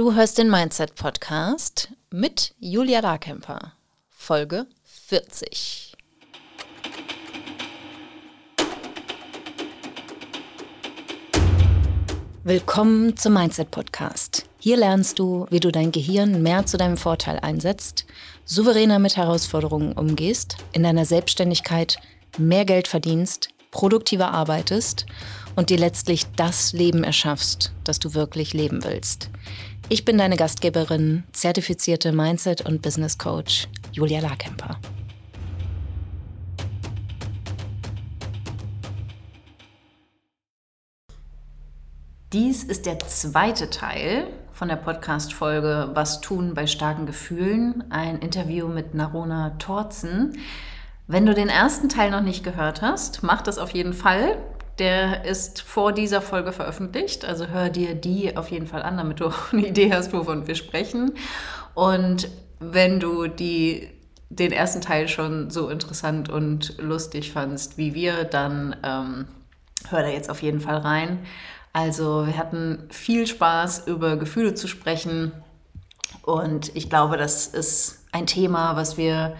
Du 0.00 0.14
hörst 0.14 0.38
den 0.38 0.48
Mindset 0.48 0.94
Podcast 0.94 1.90
mit 2.10 2.54
Julia 2.58 3.00
Larkemper, 3.00 3.74
Folge 4.08 4.64
40. 4.82 5.92
Willkommen 12.44 13.14
zum 13.18 13.34
Mindset 13.34 13.70
Podcast. 13.70 14.46
Hier 14.58 14.78
lernst 14.78 15.18
du, 15.18 15.46
wie 15.50 15.60
du 15.60 15.70
dein 15.70 15.92
Gehirn 15.92 16.42
mehr 16.42 16.64
zu 16.64 16.78
deinem 16.78 16.96
Vorteil 16.96 17.38
einsetzt, 17.38 18.06
souveräner 18.46 18.98
mit 18.98 19.18
Herausforderungen 19.18 19.92
umgehst, 19.92 20.56
in 20.72 20.82
deiner 20.82 21.04
Selbstständigkeit 21.04 21.98
mehr 22.38 22.64
Geld 22.64 22.88
verdienst, 22.88 23.50
produktiver 23.70 24.30
arbeitest 24.30 25.04
und 25.56 25.68
dir 25.68 25.78
letztlich 25.78 26.26
das 26.36 26.72
Leben 26.72 27.04
erschaffst, 27.04 27.72
das 27.84 27.98
du 27.98 28.14
wirklich 28.14 28.54
leben 28.54 28.82
willst. 28.82 29.28
Ich 29.92 30.04
bin 30.04 30.18
deine 30.18 30.36
Gastgeberin, 30.36 31.24
zertifizierte 31.32 32.12
Mindset- 32.12 32.64
und 32.64 32.80
Business 32.80 33.18
Coach 33.18 33.66
Julia 33.90 34.20
Larkemper. 34.20 34.78
Dies 42.32 42.62
ist 42.62 42.86
der 42.86 43.00
zweite 43.00 43.68
Teil 43.68 44.28
von 44.52 44.68
der 44.68 44.76
Podcast-Folge 44.76 45.90
Was 45.94 46.20
tun 46.20 46.54
bei 46.54 46.68
starken 46.68 47.06
Gefühlen? 47.06 47.82
Ein 47.90 48.20
Interview 48.20 48.68
mit 48.68 48.94
Narona 48.94 49.56
Torzen. 49.58 50.38
Wenn 51.08 51.26
du 51.26 51.34
den 51.34 51.48
ersten 51.48 51.88
Teil 51.88 52.12
noch 52.12 52.22
nicht 52.22 52.44
gehört 52.44 52.80
hast, 52.80 53.24
mach 53.24 53.42
das 53.42 53.58
auf 53.58 53.70
jeden 53.70 53.94
Fall. 53.94 54.36
Der 54.80 55.26
ist 55.26 55.60
vor 55.60 55.92
dieser 55.92 56.22
Folge 56.22 56.52
veröffentlicht, 56.52 57.26
also 57.26 57.48
hör 57.48 57.68
dir 57.68 57.94
die 57.94 58.34
auf 58.38 58.50
jeden 58.50 58.66
Fall 58.66 58.82
an, 58.82 58.96
damit 58.96 59.20
du 59.20 59.26
auch 59.26 59.52
eine 59.52 59.66
Idee 59.66 59.92
hast, 59.92 60.14
wovon 60.14 60.46
wir 60.46 60.54
sprechen. 60.54 61.12
Und 61.74 62.30
wenn 62.60 62.98
du 62.98 63.26
die, 63.26 63.90
den 64.30 64.52
ersten 64.52 64.80
Teil 64.80 65.06
schon 65.08 65.50
so 65.50 65.68
interessant 65.68 66.30
und 66.30 66.78
lustig 66.78 67.30
fandst 67.30 67.76
wie 67.76 67.92
wir, 67.92 68.24
dann 68.24 68.74
ähm, 68.82 69.26
hör 69.90 70.00
da 70.00 70.08
jetzt 70.08 70.30
auf 70.30 70.40
jeden 70.40 70.60
Fall 70.60 70.78
rein. 70.78 71.18
Also 71.74 72.26
wir 72.26 72.38
hatten 72.38 72.88
viel 72.88 73.26
Spaß, 73.26 73.86
über 73.86 74.16
Gefühle 74.16 74.54
zu 74.54 74.66
sprechen. 74.66 75.32
Und 76.22 76.74
ich 76.74 76.88
glaube, 76.88 77.18
das 77.18 77.46
ist 77.46 78.06
ein 78.12 78.26
Thema, 78.26 78.76
was 78.76 78.96
wir 78.96 79.36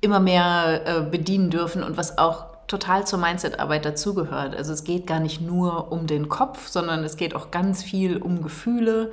immer 0.00 0.18
mehr 0.18 0.82
äh, 0.84 1.00
bedienen 1.02 1.50
dürfen 1.50 1.84
und 1.84 1.96
was 1.96 2.18
auch 2.18 2.57
total 2.68 3.06
zur 3.06 3.18
Mindset-Arbeit 3.18 3.84
dazugehört. 3.84 4.54
Also 4.54 4.72
es 4.72 4.84
geht 4.84 5.06
gar 5.06 5.20
nicht 5.20 5.40
nur 5.40 5.90
um 5.90 6.06
den 6.06 6.28
Kopf, 6.28 6.68
sondern 6.68 7.02
es 7.02 7.16
geht 7.16 7.34
auch 7.34 7.50
ganz 7.50 7.82
viel 7.82 8.18
um 8.18 8.42
Gefühle 8.42 9.10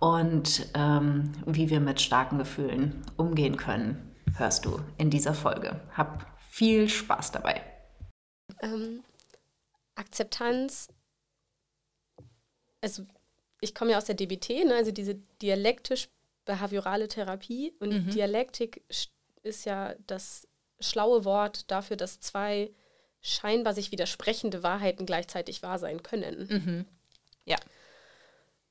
und 0.00 0.66
ähm, 0.74 1.32
wie 1.46 1.70
wir 1.70 1.80
mit 1.80 2.00
starken 2.00 2.38
Gefühlen 2.38 3.02
umgehen 3.16 3.56
können, 3.56 4.14
hörst 4.36 4.66
du 4.66 4.80
in 4.98 5.08
dieser 5.08 5.32
Folge. 5.32 5.80
Hab 5.96 6.26
viel 6.50 6.88
Spaß 6.88 7.32
dabei. 7.32 7.62
Ähm, 8.60 9.02
Akzeptanz, 9.94 10.88
also 12.80 13.04
ich 13.60 13.74
komme 13.74 13.92
ja 13.92 13.98
aus 13.98 14.04
der 14.04 14.16
DBT, 14.16 14.64
ne, 14.66 14.74
also 14.74 14.90
diese 14.90 15.14
dialektisch-behaviorale 15.40 17.08
Therapie 17.08 17.74
und 17.78 18.06
mhm. 18.06 18.10
Dialektik 18.10 18.84
ist 19.42 19.64
ja 19.64 19.94
das 20.06 20.46
schlaue 20.80 21.24
Wort 21.24 21.70
dafür, 21.70 21.96
dass 21.96 22.20
zwei 22.20 22.70
scheinbar 23.26 23.74
sich 23.74 23.92
widersprechende 23.92 24.62
Wahrheiten 24.62 25.06
gleichzeitig 25.06 25.62
wahr 25.62 25.78
sein 25.78 26.02
können. 26.02 26.48
Mhm. 26.48 26.84
Ja. 27.44 27.56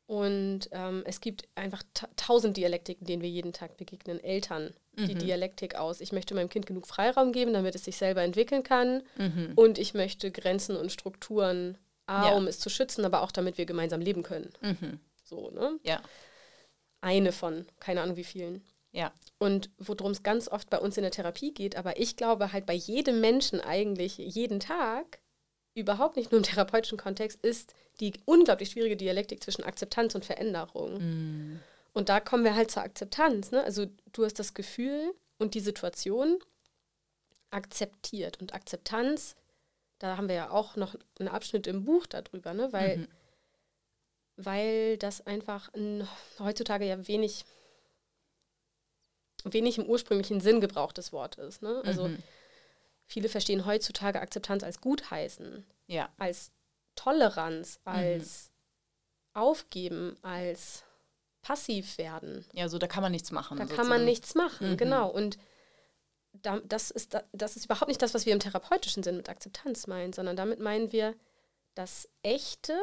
Und 0.08 0.70
ähm, 0.72 1.04
es 1.06 1.20
gibt 1.20 1.48
einfach 1.56 1.82
ta 1.94 2.08
tausend 2.16 2.58
Dialektiken, 2.58 3.08
denen 3.08 3.24
wir 3.24 3.30
jeden 3.30 3.54
Tag 3.54 3.78
begegnen. 3.78 4.24
Eltern, 4.24 4.74
mhm. 4.96 5.08
die 5.08 5.16
Dialektik 5.16 5.76
aus. 5.76 6.00
Ich 6.00 6.12
möchte 6.12 6.36
meinem 6.36 6.50
Kind 6.50 6.68
genug 6.68 6.86
Freiraum 6.86 7.32
geben, 7.32 7.54
damit 7.54 7.74
es 7.74 7.86
sich 7.86 7.98
selber 7.98 8.22
entwickeln 8.22 8.62
kann. 8.62 9.02
Mhm. 9.18 9.54
Und 9.56 9.80
ich 9.80 9.94
möchte 9.96 10.32
Grenzen 10.32 10.76
und 10.76 10.92
Strukturen, 10.92 11.78
A, 12.06 12.30
ja. 12.30 12.36
um 12.36 12.46
es 12.46 12.60
zu 12.60 12.70
schützen, 12.70 13.04
aber 13.04 13.22
auch 13.24 13.32
damit 13.32 13.58
wir 13.58 13.66
gemeinsam 13.66 14.00
leben 14.00 14.22
können. 14.22 14.54
Mhm. 14.62 15.00
So, 15.24 15.50
ne? 15.50 15.80
Ja. 15.84 16.02
Eine 17.02 17.32
von, 17.32 17.66
keine 17.80 18.02
Ahnung 18.02 18.16
wie 18.16 18.24
vielen. 18.24 18.64
Ja. 18.96 19.12
Und 19.40 19.70
worum 19.78 20.12
es 20.12 20.24
ganz 20.24 20.48
oft 20.48 20.70
bei 20.70 20.80
uns 20.80 20.96
in 20.96 21.04
der 21.04 21.12
Therapie 21.12 21.54
geht, 21.54 21.76
aber 21.76 22.00
ich 22.00 22.16
glaube 22.16 22.54
halt 22.54 22.66
bei 22.66 22.74
jedem 22.74 23.20
Menschen 23.20 23.60
eigentlich 23.60 24.18
jeden 24.18 24.62
Tag, 24.62 25.20
überhaupt 25.74 26.16
nicht 26.16 26.32
nur 26.32 26.40
im 26.40 26.44
therapeutischen 26.44 26.98
Kontext, 26.98 27.44
ist 27.44 27.74
die 28.00 28.14
unglaublich 28.24 28.70
schwierige 28.70 28.96
Dialektik 28.96 29.44
zwischen 29.44 29.66
Akzeptanz 29.66 30.16
und 30.16 30.24
Veränderung. 30.24 30.98
Mm. 31.00 31.60
Und 31.92 32.08
da 32.08 32.22
kommen 32.22 32.46
wir 32.46 32.56
halt 32.56 32.72
zur 32.72 32.84
Akzeptanz. 32.84 33.52
Ne? 33.52 33.62
Also 33.64 33.86
du 34.14 34.24
hast 34.24 34.40
das 34.40 34.54
Gefühl 34.54 35.14
und 35.38 35.54
die 35.54 35.60
Situation 35.60 36.40
akzeptiert. 37.52 38.40
Und 38.40 38.54
Akzeptanz, 38.54 39.36
da 40.00 40.16
haben 40.16 40.30
wir 40.30 40.36
ja 40.36 40.50
auch 40.52 40.78
noch 40.78 40.96
einen 41.20 41.28
Abschnitt 41.28 41.68
im 41.68 41.84
Buch 41.84 42.06
darüber, 42.06 42.54
ne? 42.54 42.72
weil, 42.72 42.98
mhm. 43.00 43.08
weil 44.38 44.98
das 44.98 45.28
einfach 45.28 45.74
ein, 45.74 46.08
heutzutage 46.40 46.86
ja 46.86 47.06
wenig 47.10 47.46
wenig 49.46 49.78
im 49.78 49.86
ursprünglichen 49.86 50.42
Sinn 50.42 50.62
gebrauchtes 50.62 51.14
Wort 51.14 51.36
ist. 51.36 51.62
Ne? 51.62 51.82
Also 51.86 52.08
mhm. 52.08 52.18
viele 53.06 53.30
verstehen 53.30 53.66
heutzutage 53.66 54.20
Akzeptanz 54.20 54.64
als 54.64 54.82
Gutheißen, 54.82 55.66
ja. 55.88 56.10
als 56.18 56.52
Toleranz, 56.96 57.80
mhm. 57.86 57.92
als 57.92 58.50
mhm. 58.50 59.42
Aufgeben, 59.42 60.18
als 60.22 60.84
passiv 61.42 61.98
werden. 61.98 62.46
Ja, 62.54 62.70
so 62.70 62.80
da 62.80 62.88
kann 62.88 63.04
man 63.04 63.12
nichts 63.12 63.32
machen. 63.32 63.58
Da 63.58 63.66
sozusagen. 63.66 63.90
kann 63.90 63.98
man 63.98 64.06
nichts 64.06 64.34
machen, 64.34 64.72
mhm. 64.72 64.78
genau. 64.78 65.10
Und 65.10 65.38
da, 66.42 66.60
das, 66.66 66.92
ist, 66.92 67.18
das 67.32 67.56
ist 67.56 67.66
überhaupt 67.66 67.88
nicht 67.88 68.02
das, 68.02 68.14
was 68.14 68.26
wir 68.26 68.34
im 68.34 68.40
therapeutischen 68.40 69.04
Sinn 69.04 69.18
mit 69.18 69.30
Akzeptanz 69.30 69.88
meinen, 69.88 70.14
sondern 70.14 70.36
damit 70.36 70.60
meinen 70.60 70.92
wir 70.92 71.16
das 71.76 72.10
echte 72.24 72.78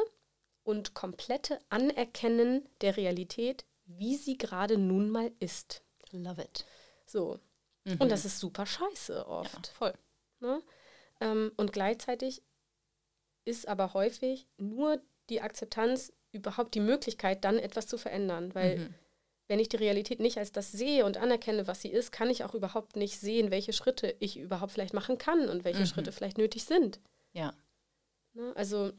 und 0.63 0.93
komplette 0.93 1.59
Anerkennen 1.69 2.67
der 2.81 2.95
Realität, 2.95 3.65
wie 3.85 4.15
sie 4.15 4.37
gerade 4.37 4.77
nun 4.77 5.09
mal 5.09 5.31
ist. 5.39 5.83
Love 6.13 6.41
it. 6.41 6.65
So. 7.05 7.39
Mhm. 7.85 7.97
Und 7.99 8.09
das 8.09 8.25
ist 8.25 8.39
super 8.39 8.65
scheiße 8.65 9.27
oft. 9.27 9.67
Ja, 9.67 9.73
voll. 9.73 9.93
Ne? 10.39 10.61
Ähm, 11.19 11.51
und 11.57 11.73
gleichzeitig 11.73 12.43
ist 13.45 13.67
aber 13.67 13.93
häufig 13.93 14.47
nur 14.57 15.01
die 15.29 15.41
Akzeptanz 15.41 16.13
überhaupt 16.31 16.75
die 16.75 16.79
Möglichkeit, 16.79 17.43
dann 17.43 17.59
etwas 17.59 17.87
zu 17.87 17.97
verändern. 17.97 18.55
Weil 18.55 18.77
mhm. 18.77 18.93
wenn 19.47 19.59
ich 19.59 19.69
die 19.69 19.77
Realität 19.77 20.19
nicht 20.19 20.37
als 20.37 20.51
das 20.51 20.71
sehe 20.71 21.05
und 21.05 21.17
anerkenne, 21.17 21.67
was 21.67 21.81
sie 21.81 21.89
ist, 21.89 22.11
kann 22.11 22.29
ich 22.29 22.43
auch 22.43 22.53
überhaupt 22.53 22.95
nicht 22.95 23.19
sehen, 23.19 23.51
welche 23.51 23.73
Schritte 23.73 24.15
ich 24.19 24.37
überhaupt 24.37 24.71
vielleicht 24.71 24.93
machen 24.93 25.17
kann 25.17 25.49
und 25.49 25.63
welche 25.63 25.81
mhm. 25.81 25.87
Schritte 25.87 26.11
vielleicht 26.11 26.37
nötig 26.37 26.65
sind. 26.65 26.99
Ja. 27.33 27.53
Ne? 28.33 28.53
Also, 28.55 28.91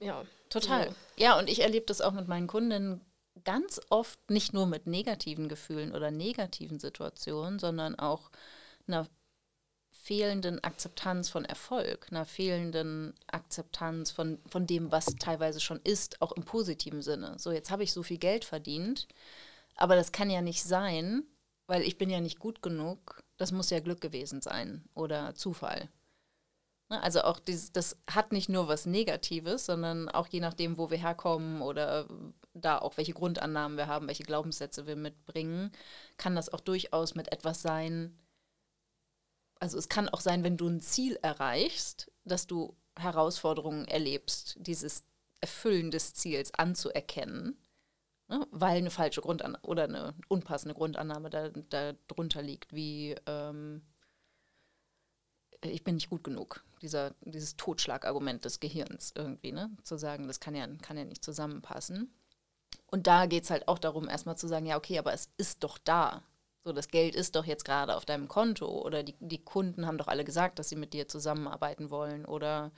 ja. 0.00 0.24
Total. 0.48 0.88
So. 0.88 0.94
Ja, 1.16 1.38
und 1.38 1.48
ich 1.48 1.60
erlebe 1.60 1.86
das 1.86 2.00
auch 2.00 2.12
mit 2.12 2.28
meinen 2.28 2.46
Kundinnen 2.46 3.00
ganz 3.44 3.80
oft 3.90 4.30
nicht 4.30 4.52
nur 4.52 4.66
mit 4.66 4.86
negativen 4.86 5.48
Gefühlen 5.48 5.94
oder 5.94 6.10
negativen 6.10 6.78
Situationen, 6.78 7.58
sondern 7.58 7.98
auch 7.98 8.30
einer 8.86 9.06
fehlenden 9.90 10.62
Akzeptanz 10.64 11.28
von 11.28 11.44
Erfolg, 11.44 12.08
einer 12.10 12.24
fehlenden 12.24 13.14
Akzeptanz 13.26 14.10
von, 14.10 14.38
von 14.46 14.66
dem, 14.66 14.90
was 14.90 15.06
teilweise 15.16 15.60
schon 15.60 15.80
ist, 15.84 16.22
auch 16.22 16.32
im 16.32 16.44
positiven 16.44 17.02
Sinne. 17.02 17.38
So, 17.38 17.52
jetzt 17.52 17.70
habe 17.70 17.82
ich 17.82 17.92
so 17.92 18.02
viel 18.02 18.18
Geld 18.18 18.44
verdient, 18.44 19.06
aber 19.76 19.96
das 19.96 20.12
kann 20.12 20.30
ja 20.30 20.40
nicht 20.40 20.62
sein, 20.62 21.24
weil 21.66 21.82
ich 21.82 21.98
bin 21.98 22.08
ja 22.10 22.20
nicht 22.20 22.38
gut 22.38 22.62
genug. 22.62 23.20
Das 23.36 23.52
muss 23.52 23.70
ja 23.70 23.80
Glück 23.80 24.00
gewesen 24.00 24.40
sein 24.40 24.84
oder 24.94 25.34
Zufall. 25.34 25.88
Ne, 26.90 27.02
also 27.02 27.22
auch 27.22 27.38
dieses, 27.38 27.72
das 27.72 27.98
hat 28.10 28.32
nicht 28.32 28.48
nur 28.48 28.68
was 28.68 28.86
Negatives, 28.86 29.66
sondern 29.66 30.08
auch 30.08 30.26
je 30.28 30.40
nachdem, 30.40 30.78
wo 30.78 30.90
wir 30.90 30.98
herkommen 30.98 31.60
oder 31.60 32.08
da 32.54 32.78
auch 32.78 32.96
welche 32.96 33.12
Grundannahmen 33.12 33.76
wir 33.76 33.86
haben, 33.88 34.06
welche 34.08 34.24
Glaubenssätze 34.24 34.86
wir 34.86 34.96
mitbringen, 34.96 35.70
kann 36.16 36.34
das 36.34 36.48
auch 36.52 36.60
durchaus 36.60 37.14
mit 37.14 37.30
etwas 37.30 37.60
sein. 37.62 38.18
Also 39.60 39.76
es 39.76 39.88
kann 39.88 40.08
auch 40.08 40.20
sein, 40.20 40.44
wenn 40.44 40.56
du 40.56 40.68
ein 40.68 40.80
Ziel 40.80 41.18
erreichst, 41.22 42.10
dass 42.24 42.46
du 42.46 42.76
Herausforderungen 42.96 43.86
erlebst, 43.86 44.56
dieses 44.58 45.04
Erfüllen 45.40 45.90
des 45.90 46.14
Ziels 46.14 46.54
anzuerkennen, 46.54 47.58
ne, 48.28 48.46
weil 48.50 48.78
eine 48.78 48.90
falsche 48.90 49.20
Grundannahme 49.20 49.62
oder 49.64 49.84
eine 49.84 50.14
unpassende 50.28 50.74
Grundannahme 50.74 51.28
darunter 51.30 52.40
da 52.40 52.46
liegt, 52.46 52.72
wie 52.72 53.14
ähm, 53.26 53.82
ich 55.62 55.84
bin 55.84 55.96
nicht 55.96 56.10
gut 56.10 56.24
genug. 56.24 56.62
Dieser, 56.82 57.14
dieses 57.22 57.56
Totschlagargument 57.56 58.44
des 58.44 58.60
Gehirns 58.60 59.12
irgendwie, 59.16 59.52
ne? 59.52 59.70
Zu 59.82 59.96
sagen, 59.98 60.28
das 60.28 60.40
kann 60.40 60.54
ja, 60.54 60.66
kann 60.82 60.96
ja 60.96 61.04
nicht 61.04 61.24
zusammenpassen. 61.24 62.12
Und 62.86 63.06
da 63.06 63.26
geht 63.26 63.44
es 63.44 63.50
halt 63.50 63.68
auch 63.68 63.78
darum, 63.78 64.08
erstmal 64.08 64.38
zu 64.38 64.48
sagen, 64.48 64.66
ja, 64.66 64.76
okay, 64.76 64.98
aber 64.98 65.12
es 65.12 65.28
ist 65.36 65.64
doch 65.64 65.78
da. 65.78 66.22
So, 66.64 66.72
das 66.72 66.88
Geld 66.88 67.14
ist 67.14 67.34
doch 67.36 67.44
jetzt 67.44 67.64
gerade 67.64 67.96
auf 67.96 68.04
deinem 68.04 68.28
Konto 68.28 68.66
oder 68.66 69.02
die, 69.02 69.16
die 69.20 69.42
Kunden 69.42 69.86
haben 69.86 69.98
doch 69.98 70.08
alle 70.08 70.24
gesagt, 70.24 70.58
dass 70.58 70.68
sie 70.68 70.76
mit 70.76 70.92
dir 70.92 71.08
zusammenarbeiten 71.08 71.90
wollen 71.90 72.24
oder 72.24 72.72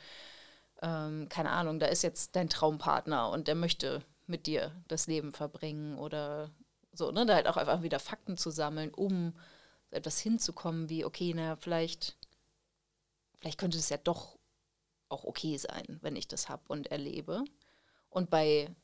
ähm, 0.82 1.28
keine 1.28 1.50
Ahnung, 1.50 1.78
da 1.78 1.86
ist 1.86 2.02
jetzt 2.02 2.36
dein 2.36 2.48
Traumpartner 2.48 3.30
und 3.30 3.48
der 3.48 3.54
möchte 3.54 4.02
mit 4.26 4.46
dir 4.46 4.72
das 4.88 5.06
Leben 5.06 5.32
verbringen 5.32 5.98
oder 5.98 6.50
so, 6.92 7.10
ne? 7.10 7.26
Da 7.26 7.34
halt 7.34 7.48
auch 7.48 7.56
einfach 7.56 7.82
wieder 7.82 7.98
Fakten 7.98 8.36
zu 8.36 8.50
sammeln, 8.50 8.92
um 8.94 9.34
etwas 9.90 10.20
hinzukommen 10.20 10.88
wie, 10.88 11.04
okay, 11.04 11.32
na, 11.34 11.56
vielleicht, 11.56 12.16
vielleicht 13.40 13.58
könnte 13.58 13.78
es 13.78 13.88
ja 13.88 13.96
doch 13.96 14.38
auch 15.08 15.24
okay 15.24 15.56
sein, 15.56 15.98
wenn 16.02 16.16
ich 16.16 16.28
das 16.28 16.48
habe 16.48 16.62
und 16.68 16.88
erlebe. 16.88 17.44
Und 18.08 18.30
bei 18.30 18.74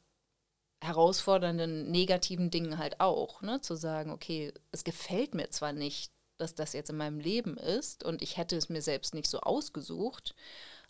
herausfordernden, 0.80 1.90
negativen 1.90 2.50
Dingen 2.50 2.78
halt 2.78 3.00
auch, 3.00 3.42
ne? 3.42 3.60
Zu 3.60 3.76
sagen, 3.76 4.10
okay, 4.10 4.52
es 4.72 4.84
gefällt 4.84 5.34
mir 5.34 5.50
zwar 5.50 5.72
nicht, 5.72 6.12
dass 6.36 6.54
das 6.54 6.72
jetzt 6.74 6.90
in 6.90 6.96
meinem 6.96 7.18
Leben 7.18 7.56
ist 7.56 8.04
und 8.04 8.20
ich 8.20 8.36
hätte 8.36 8.56
es 8.56 8.68
mir 8.68 8.82
selbst 8.82 9.14
nicht 9.14 9.28
so 9.28 9.40
ausgesucht, 9.40 10.34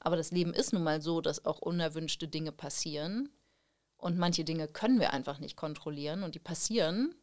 aber 0.00 0.16
das 0.16 0.32
Leben 0.32 0.52
ist 0.52 0.72
nun 0.72 0.82
mal 0.82 1.00
so, 1.00 1.20
dass 1.20 1.44
auch 1.44 1.58
unerwünschte 1.58 2.26
Dinge 2.26 2.50
passieren 2.50 3.30
und 3.96 4.18
manche 4.18 4.44
Dinge 4.44 4.66
können 4.66 4.98
wir 4.98 5.12
einfach 5.12 5.38
nicht 5.38 5.56
kontrollieren 5.56 6.22
und 6.24 6.34
die 6.34 6.40
passieren. 6.40 7.14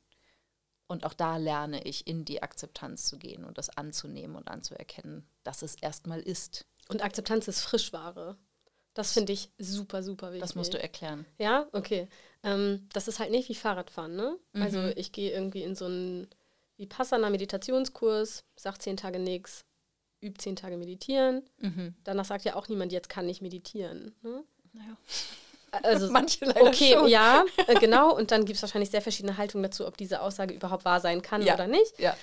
Und 0.88 1.06
auch 1.06 1.13
da 1.13 1.38
lerne 1.38 1.83
ich, 1.85 2.06
in 2.07 2.25
die 2.25 2.44
Akzeptanz 2.44 3.06
zu 3.06 3.18
gehen 3.18 3.45
und 3.45 3.57
das 3.57 3.69
anzunehmen 3.69 4.35
und 4.35 4.47
anzuerkennen, 4.50 5.25
dass 5.44 5.62
es 5.62 5.75
erstmal 5.75 6.19
ist. 6.19 6.65
Und 6.89 7.03
Akzeptanz 7.03 7.47
ist 7.47 7.62
Frischware. 7.62 8.38
Das 8.94 9.13
finde 9.13 9.33
ich 9.33 9.50
super, 9.57 10.03
super 10.03 10.27
wichtig. 10.33 10.41
Das 10.41 10.56
musst 10.56 10.74
du 10.74 10.80
erklären. 10.81 11.25
Ja, 11.39 11.68
okay. 11.71 12.07
Ähm, 12.44 12.88
das 12.94 13.07
ist 13.07 13.19
halt 13.19 13.31
nicht 13.31 13.50
wie 13.50 13.56
Fahrradfahren, 13.56 14.15
ne? 14.15 14.38
Also 14.53 14.77
Mhm. 14.80 14.94
ich 14.95 15.12
gehe 15.12 15.31
irgendwie 15.31 15.63
in 15.63 15.75
so 15.75 15.85
einen 15.85 16.27
Vipassana 16.77 17.30
Meditationskurs, 17.31 18.44
sag 18.56 18.80
zehn 18.81 18.97
Tage 18.97 19.18
nix, 19.18 19.65
üb 20.21 20.39
zehn 20.39 20.56
Tage 20.56 20.77
meditieren. 20.77 21.41
Mhm. 21.59 21.95
Danach 22.03 22.25
sagt 22.25 22.45
ja 22.45 22.56
auch 22.56 22.68
niemand, 22.68 22.91
jetzt 22.91 23.09
kann 23.09 23.27
ich 23.30 23.41
meditieren. 23.41 24.13
Ne? 24.21 24.44
Naja. 24.74 24.97
Also 25.81 26.09
Manche 26.11 26.45
leider 26.45 26.61
okay, 26.63 26.93
schon. 26.93 27.07
ja, 27.07 27.43
äh, 27.67 27.75
genau. 27.75 28.15
Und 28.15 28.31
dann 28.31 28.45
gibt 28.45 28.57
es 28.57 28.61
wahrscheinlich 28.61 28.91
sehr 28.91 29.01
verschiedene 29.01 29.37
Haltungen 29.37 29.63
dazu, 29.63 29.87
ob 29.87 29.97
diese 29.97 30.21
Aussage 30.21 30.53
überhaupt 30.53 30.85
wahr 30.85 30.99
sein 30.99 31.21
kann 31.21 31.41
Ja. 31.41 31.55
oder 31.55 31.67
nicht. 31.67 31.99
Ja. 31.99 32.15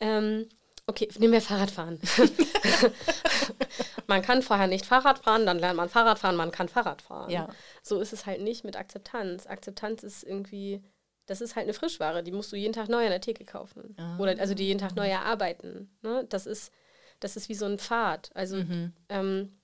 Ähm, 0.00 0.48
okay, 0.86 1.08
nehmen 1.18 1.32
wir 1.32 1.42
Fahrradfahren. 1.42 1.98
man 4.06 4.22
kann 4.22 4.42
vorher 4.42 4.66
nicht 4.66 4.86
Fahrrad 4.86 5.18
fahren, 5.18 5.46
dann 5.46 5.58
lernt 5.58 5.76
man 5.76 5.88
Fahrradfahren, 5.88 6.36
man 6.36 6.50
kann 6.50 6.68
Fahrrad 6.68 7.02
fahren. 7.02 7.30
Ja. 7.30 7.48
So 7.82 8.00
ist 8.00 8.12
es 8.12 8.26
halt 8.26 8.40
nicht 8.42 8.64
mit 8.64 8.76
Akzeptanz. 8.76 9.46
Akzeptanz 9.46 10.02
ist 10.02 10.22
irgendwie, 10.22 10.82
das 11.26 11.40
ist 11.40 11.56
halt 11.56 11.64
eine 11.64 11.74
Frischware, 11.74 12.22
die 12.22 12.32
musst 12.32 12.52
du 12.52 12.56
jeden 12.56 12.72
Tag 12.72 12.88
neu 12.88 13.02
an 13.04 13.10
der 13.10 13.20
Theke 13.20 13.44
kaufen. 13.44 13.94
Ah. 13.98 14.16
Oder 14.18 14.38
also 14.38 14.54
die 14.54 14.66
jeden 14.66 14.80
Tag 14.80 14.94
neu 14.96 15.08
erarbeiten. 15.08 15.90
Ne? 16.02 16.24
Das, 16.28 16.46
ist, 16.46 16.72
das 17.20 17.36
ist 17.36 17.48
wie 17.48 17.54
so 17.54 17.66
ein 17.66 17.78
Pfad. 17.78 18.30
Also 18.34 18.56
Mhm. 18.56 18.92
ähm, 19.08 19.57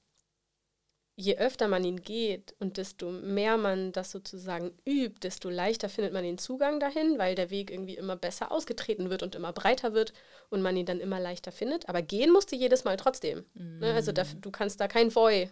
je 1.16 1.36
öfter 1.38 1.68
man 1.68 1.84
ihn 1.84 2.02
geht 2.02 2.54
und 2.58 2.76
desto 2.76 3.10
mehr 3.10 3.56
man 3.56 3.92
das 3.92 4.10
sozusagen 4.10 4.72
übt, 4.84 5.20
desto 5.22 5.48
leichter 5.48 5.88
findet 5.88 6.12
man 6.12 6.24
den 6.24 6.38
Zugang 6.38 6.80
dahin, 6.80 7.18
weil 7.18 7.34
der 7.36 7.50
Weg 7.50 7.70
irgendwie 7.70 7.96
immer 7.96 8.16
besser 8.16 8.50
ausgetreten 8.50 9.10
wird 9.10 9.22
und 9.22 9.34
immer 9.36 9.52
breiter 9.52 9.94
wird 9.94 10.12
und 10.50 10.60
man 10.62 10.76
ihn 10.76 10.86
dann 10.86 10.98
immer 11.00 11.20
leichter 11.20 11.52
findet. 11.52 11.88
Aber 11.88 12.02
gehen 12.02 12.32
musst 12.32 12.50
du 12.50 12.56
jedes 12.56 12.82
Mal 12.84 12.96
trotzdem. 12.96 13.44
Ne? 13.54 13.92
Also 13.94 14.10
da, 14.10 14.24
du 14.40 14.50
kannst 14.50 14.80
da 14.80 14.88
kein 14.88 15.14
Voy 15.14 15.50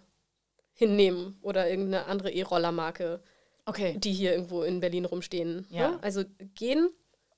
hinnehmen 0.72 1.38
oder 1.42 1.68
irgendeine 1.68 2.06
andere 2.06 2.30
E-Roller-Marke, 2.32 3.22
Okay. 3.64 3.96
die 3.98 4.12
hier 4.12 4.32
irgendwo 4.32 4.62
in 4.64 4.80
Berlin 4.80 5.04
rumstehen. 5.04 5.66
Ja. 5.70 5.90
Ne? 5.92 5.98
Also 6.02 6.24
gehen 6.56 6.90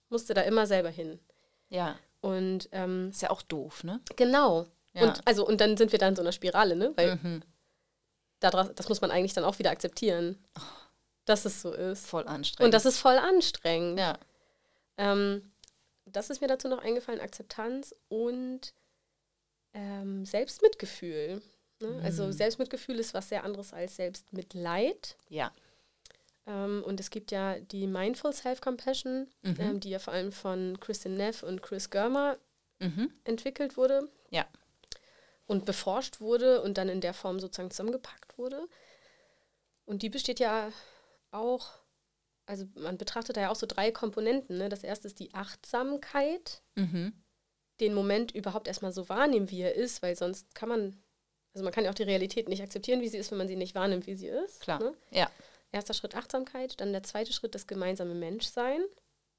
musst 0.08 0.30
du 0.30 0.34
da 0.34 0.40
immer 0.42 0.66
selber 0.66 0.88
hin. 0.88 1.18
Ja. 1.68 1.98
Und 2.22 2.70
ähm, 2.72 3.10
Ist 3.10 3.20
ja 3.20 3.28
auch 3.30 3.42
doof, 3.42 3.84
ne? 3.84 4.00
genau. 4.16 4.66
Ja. 4.94 5.02
Und, 5.02 5.20
also, 5.26 5.46
und 5.46 5.60
dann 5.60 5.76
sind 5.76 5.92
wir 5.92 5.98
da 5.98 6.08
in 6.08 6.16
so 6.16 6.22
einer 6.22 6.32
Spirale, 6.32 6.76
ne? 6.76 6.92
Weil 6.96 7.16
Mhm. 7.16 7.42
Das 8.50 8.88
muss 8.88 9.00
man 9.00 9.11
eigentlich 9.11 9.35
dann 9.35 9.44
auch 9.44 9.58
wieder 9.58 9.70
akzeptieren, 9.70 10.38
dass 11.25 11.44
es 11.44 11.62
so 11.62 11.73
ist. 11.73 12.06
Voll 12.06 12.26
anstrengend. 12.26 12.67
Und 12.67 12.75
das 12.75 12.85
ist 12.87 12.99
voll 12.99 13.17
anstrengend. 13.19 13.99
ja. 13.99 14.19
Ähm, 14.96 15.50
das 16.06 16.31
ist 16.31 16.41
mir 16.41 16.49
dazu 16.49 16.69
noch 16.69 16.79
eingefallen, 16.82 17.20
Akzeptanz 17.20 17.94
und 18.08 18.75
ähm, 19.73 20.25
Selbstmitgefühl. 20.25 21.43
Ne? 21.81 21.88
Mhm. 21.88 22.05
Also 22.05 22.31
Selbstmitgefühl 22.31 22.99
ist 23.00 23.14
was 23.14 23.29
sehr 23.29 23.43
anderes 23.44 23.73
als 23.73 23.96
Selbstmitleid. 23.96 25.17
Ja. 25.29 25.52
Ähm, 26.46 26.82
und 26.87 27.00
es 27.00 27.11
gibt 27.11 27.31
ja 27.32 27.58
die 27.58 27.87
Mindful 27.87 28.32
Self-Compassion, 28.32 29.29
Mhm. 29.43 29.56
ähm, 29.58 29.81
die 29.81 29.91
ja 29.91 29.99
vor 29.99 30.12
allem 30.12 30.31
von 30.31 30.79
Kristin 30.79 31.17
Neff 31.17 31.43
und 31.43 31.62
Chris 31.62 31.91
Germer 31.91 32.37
Mhm. 32.81 33.11
entwickelt 33.25 33.76
wurde 33.76 34.08
Ja. 34.31 34.46
Und 35.46 35.64
beforscht 35.67 36.20
wurde 36.20 36.62
und 36.62 36.79
dann 36.79 36.88
in 36.88 37.00
der 37.00 37.14
Form 37.14 37.38
sozusagen 37.41 37.70
zusammengepackt 37.70 38.38
wurde. 38.38 38.67
Und 39.85 40.02
die 40.02 40.08
besteht 40.11 40.41
ja 40.41 40.73
auch, 41.31 41.70
also 42.46 42.64
man 42.75 42.96
betrachtet 42.99 43.37
da 43.37 43.43
ja 43.43 43.50
auch 43.50 43.56
so 43.56 43.67
drei 43.67 43.91
Komponenten. 43.91 44.56
Ne? 44.58 44.69
Das 44.69 44.82
erste 44.85 45.06
ist 45.08 45.19
die 45.19 45.35
Achtsamkeit, 45.35 46.62
Mhm. 46.76 47.12
den 47.81 47.93
Moment 47.94 48.32
überhaupt 48.32 48.69
erstmal 48.69 48.93
so 48.93 49.08
wahrnehmen, 49.08 49.50
wie 49.50 49.61
er 49.61 49.75
ist, 49.75 50.00
weil 50.02 50.17
sonst 50.17 50.55
kann 50.55 50.69
man, 50.69 51.02
also 51.55 51.64
man 51.64 51.73
kann 51.73 51.85
ja 51.85 51.91
auch 51.91 51.94
die 51.94 52.02
Realität 52.05 52.49
nicht 52.49 52.62
akzeptieren, 52.62 53.00
wie 53.00 53.08
sie 53.08 53.19
ist, 53.19 53.31
wenn 53.31 53.38
man 53.38 53.49
sie 53.49 53.56
nicht 53.56 53.75
wahrnimmt, 53.75 54.06
wie 54.06 54.14
sie 54.14 54.29
ist. 54.29 54.61
Klar. 54.61 54.79
Ne? 54.79 54.94
Ja. 55.11 55.31
Erster 55.73 55.93
Schritt 55.93 56.14
Achtsamkeit, 56.14 56.81
dann 56.81 56.93
der 56.93 57.02
zweite 57.02 57.32
Schritt 57.32 57.55
das 57.55 57.67
gemeinsame 57.67 58.14
Menschsein. 58.14 58.81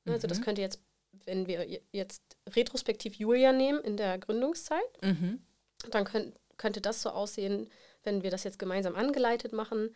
Ne, 0.03 0.13
Also 0.13 0.27
das 0.27 0.39
Mhm. 0.39 0.43
könnte 0.43 0.61
jetzt, 0.61 0.79
wenn 1.25 1.47
wir 1.47 1.65
je- 1.65 1.81
jetzt 1.93 2.21
retrospektiv 2.49 3.15
Julia 3.15 3.53
nehmen 3.53 3.79
in 3.79 3.95
der 3.97 4.17
Gründungszeit, 4.19 5.01
Mhm. 5.01 5.41
Dann 5.89 6.05
könnt, 6.05 6.35
könnte 6.57 6.81
das 6.81 7.01
so 7.01 7.09
aussehen, 7.09 7.69
wenn 8.03 8.23
wir 8.23 8.31
das 8.31 8.43
jetzt 8.43 8.59
gemeinsam 8.59 8.95
angeleitet 8.95 9.51
machen, 9.53 9.93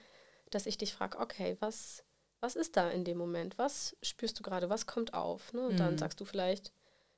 dass 0.52 0.66
ich 0.66 0.78
dich 0.78 0.94
frage, 0.94 1.20
okay, 1.20 1.58
was, 1.60 2.04
was 2.40 2.56
ist 2.56 2.76
da 2.78 2.90
in 2.90 3.04
dem 3.06 3.18
Moment? 3.18 3.58
Was 3.58 3.96
spürst 4.02 4.40
du 4.40 4.44
gerade? 4.44 4.70
Was 4.70 4.88
kommt 4.88 5.14
auf? 5.14 5.54
Ne? 5.54 5.68
Und 5.68 5.78
dann 5.80 5.94
Mhm. 5.94 5.98
sagst 5.98 6.20
du 6.20 6.26
vielleicht, 6.26 6.74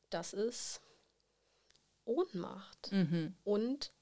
das 0.09 0.33
ist 0.33 0.81
Ohnmacht 2.06 2.91
Mhm. 2.91 3.35
und 3.44 3.94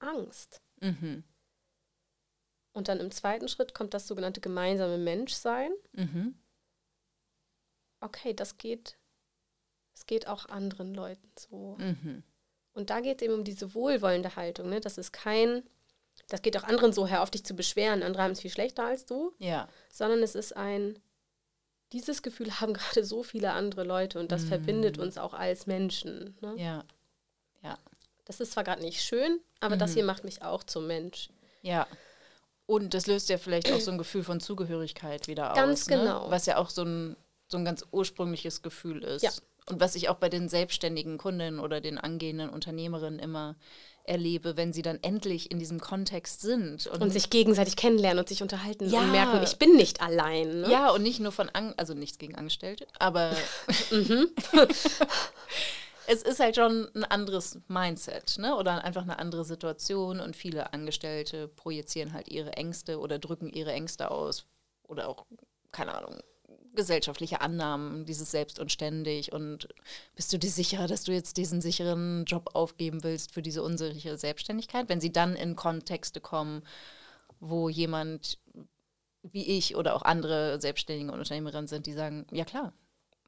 Angst. 0.00 0.60
Mhm. 0.80 1.24
Und 2.72 2.88
dann 2.88 2.98
im 2.98 3.12
zweiten 3.12 3.46
Schritt 3.48 3.74
kommt 3.74 3.94
das 3.94 4.08
sogenannte 4.08 4.40
gemeinsame 4.40 4.98
Menschsein. 4.98 5.70
Mhm. 5.92 6.36
Okay, 8.00 8.34
das 8.34 8.58
geht, 8.58 8.98
es 9.94 10.06
geht 10.06 10.26
auch 10.26 10.46
anderen 10.46 10.92
Leuten 10.94 11.30
so. 11.38 11.76
Und 12.74 12.90
da 12.90 13.00
geht 13.00 13.20
es 13.20 13.24
eben 13.24 13.34
um 13.34 13.44
diese 13.44 13.74
wohlwollende 13.74 14.36
Haltung. 14.36 14.68
Ne? 14.68 14.80
Das 14.80 14.98
ist 14.98 15.12
kein, 15.12 15.62
das 16.28 16.42
geht 16.42 16.56
auch 16.58 16.64
anderen 16.64 16.92
so, 16.92 17.08
hör 17.08 17.22
auf 17.22 17.30
dich 17.30 17.44
zu 17.44 17.54
beschweren, 17.54 18.02
andere 18.02 18.22
haben 18.22 18.32
es 18.32 18.40
viel 18.40 18.50
schlechter 18.50 18.84
als 18.84 19.06
du, 19.06 19.32
Ja. 19.38 19.68
sondern 19.92 20.22
es 20.22 20.34
ist 20.34 20.56
ein, 20.56 20.98
dieses 21.92 22.22
Gefühl 22.22 22.60
haben 22.60 22.74
gerade 22.74 23.04
so 23.04 23.22
viele 23.22 23.52
andere 23.52 23.84
Leute 23.84 24.18
und 24.18 24.32
das 24.32 24.42
Mm. 24.44 24.48
verbindet 24.48 24.98
uns 24.98 25.16
auch 25.18 25.34
als 25.34 25.66
Menschen. 25.66 26.36
Ne? 26.40 26.54
Ja. 26.56 26.84
Das 28.26 28.40
ist 28.40 28.52
zwar 28.52 28.64
gerade 28.64 28.80
nicht 28.80 29.02
schön, 29.02 29.38
aber 29.60 29.76
das 29.76 29.90
Mhm. 29.90 29.94
hier 29.96 30.04
macht 30.04 30.24
mich 30.24 30.40
auch 30.42 30.62
zum 30.64 30.86
Mensch. 30.86 31.28
Ja. 31.60 31.86
Und 32.64 32.94
das 32.94 33.06
löst 33.06 33.28
ja 33.28 33.36
vielleicht 33.36 33.70
auch 33.70 33.80
so 33.80 33.90
ein 33.90 33.98
Gefühl 33.98 34.24
von 34.24 34.40
Zugehörigkeit 34.40 35.28
wieder 35.28 35.52
Ganz 35.52 35.82
aus. 35.82 35.88
Ne? 35.90 35.98
genau. 35.98 36.30
Was 36.30 36.46
ja 36.46 36.56
auch 36.56 36.70
so 36.70 36.84
ein, 36.84 37.16
so 37.48 37.58
ein 37.58 37.66
ganz 37.66 37.84
ursprüngliches 37.92 38.62
Gefühl 38.62 39.04
ist. 39.04 39.20
Ja. 39.22 39.30
Und 39.70 39.80
was 39.80 39.94
ich 39.94 40.08
auch 40.08 40.16
bei 40.16 40.28
den 40.28 40.48
selbstständigen 40.48 41.16
Kunden 41.18 41.58
oder 41.58 41.80
den 41.80 41.98
angehenden 41.98 42.50
Unternehmerinnen 42.50 43.18
immer 43.18 43.56
erlebe, 44.06 44.58
wenn 44.58 44.74
sie 44.74 44.82
dann 44.82 44.98
endlich 45.02 45.50
in 45.50 45.58
diesem 45.58 45.80
Kontext 45.80 46.42
sind. 46.42 46.86
Und 46.88 47.10
sich 47.10 47.30
gegenseitig 47.30 47.74
kennenlernen 47.76 48.18
und 48.18 48.28
sich 48.28 48.42
unterhalten 48.42 48.90
Ja. 48.90 49.00
und 49.00 49.12
merken, 49.12 49.42
ich 49.42 49.56
bin 49.56 49.76
nicht 49.76 50.02
allein. 50.02 50.60
Ne? 50.60 50.70
Ja, 50.70 50.90
und 50.90 51.02
nicht 51.02 51.20
nur 51.20 51.32
von, 51.32 51.48
An 51.48 51.72
also 51.78 51.94
nichts 51.94 52.18
gegen 52.18 52.34
Angestellte, 52.34 52.86
aber 52.98 53.32
Mhm. 53.90 54.28
es 56.06 56.22
ist 56.22 56.40
halt 56.40 56.56
schon 56.56 56.88
ein 56.94 57.04
anderes 57.04 57.58
Mindset, 57.68 58.36
ne? 58.38 58.56
Oder 58.56 58.84
einfach 58.84 59.02
eine 59.02 59.18
andere 59.18 59.44
Situation 59.44 60.20
und 60.20 60.36
viele 60.36 60.74
Angestellte 60.74 61.48
projizieren 61.48 62.12
halt 62.12 62.28
ihre 62.28 62.52
Ängste 62.52 62.98
oder 62.98 63.18
drücken 63.18 63.48
ihre 63.48 63.72
Ängste 63.72 64.10
aus 64.10 64.44
oder 64.86 65.08
auch, 65.08 65.24
keine 65.72 65.94
Ahnung, 65.94 66.18
gesellschaftliche 66.74 67.40
Annahmen, 67.40 68.04
dieses 68.04 68.30
Selbst 68.30 68.58
und 68.58 68.72
ständig 68.72 69.32
und 69.32 69.68
bist 70.14 70.32
du 70.32 70.38
dir 70.38 70.50
sicher, 70.50 70.86
dass 70.86 71.04
du 71.04 71.12
jetzt 71.12 71.36
diesen 71.36 71.60
sicheren 71.60 72.24
Job 72.24 72.50
aufgeben 72.54 73.02
willst 73.02 73.32
für 73.32 73.42
diese 73.42 73.62
unsichere 73.62 74.18
Selbstständigkeit, 74.18 74.88
wenn 74.88 75.00
sie 75.00 75.12
dann 75.12 75.36
in 75.36 75.56
Kontexte 75.56 76.20
kommen, 76.20 76.62
wo 77.40 77.68
jemand 77.68 78.38
wie 79.22 79.56
ich 79.56 79.76
oder 79.76 79.94
auch 79.94 80.02
andere 80.02 80.60
Selbstständige 80.60 81.12
und 81.12 81.18
Unternehmerinnen 81.18 81.66
sind, 81.66 81.86
die 81.86 81.92
sagen, 81.92 82.26
ja 82.30 82.44
klar, 82.44 82.72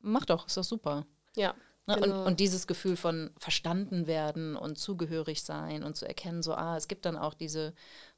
mach 0.02 0.26
doch, 0.26 0.46
ist 0.46 0.56
doch 0.56 0.64
super. 0.64 1.06
Ja. 1.34 1.54
Ne? 1.86 2.00
Genau. 2.00 2.20
Und, 2.20 2.26
und 2.26 2.40
dieses 2.40 2.66
Gefühl 2.66 2.96
von 2.96 3.30
verstanden 3.38 4.06
werden 4.06 4.56
und 4.56 4.78
zugehörig 4.78 5.42
sein 5.42 5.84
und 5.84 5.96
zu 5.96 6.06
erkennen, 6.06 6.42
so, 6.42 6.54
ah, 6.54 6.76
es 6.76 6.88
gibt 6.88 7.04
dann 7.04 7.16
auch 7.16 7.34
diese 7.34 7.74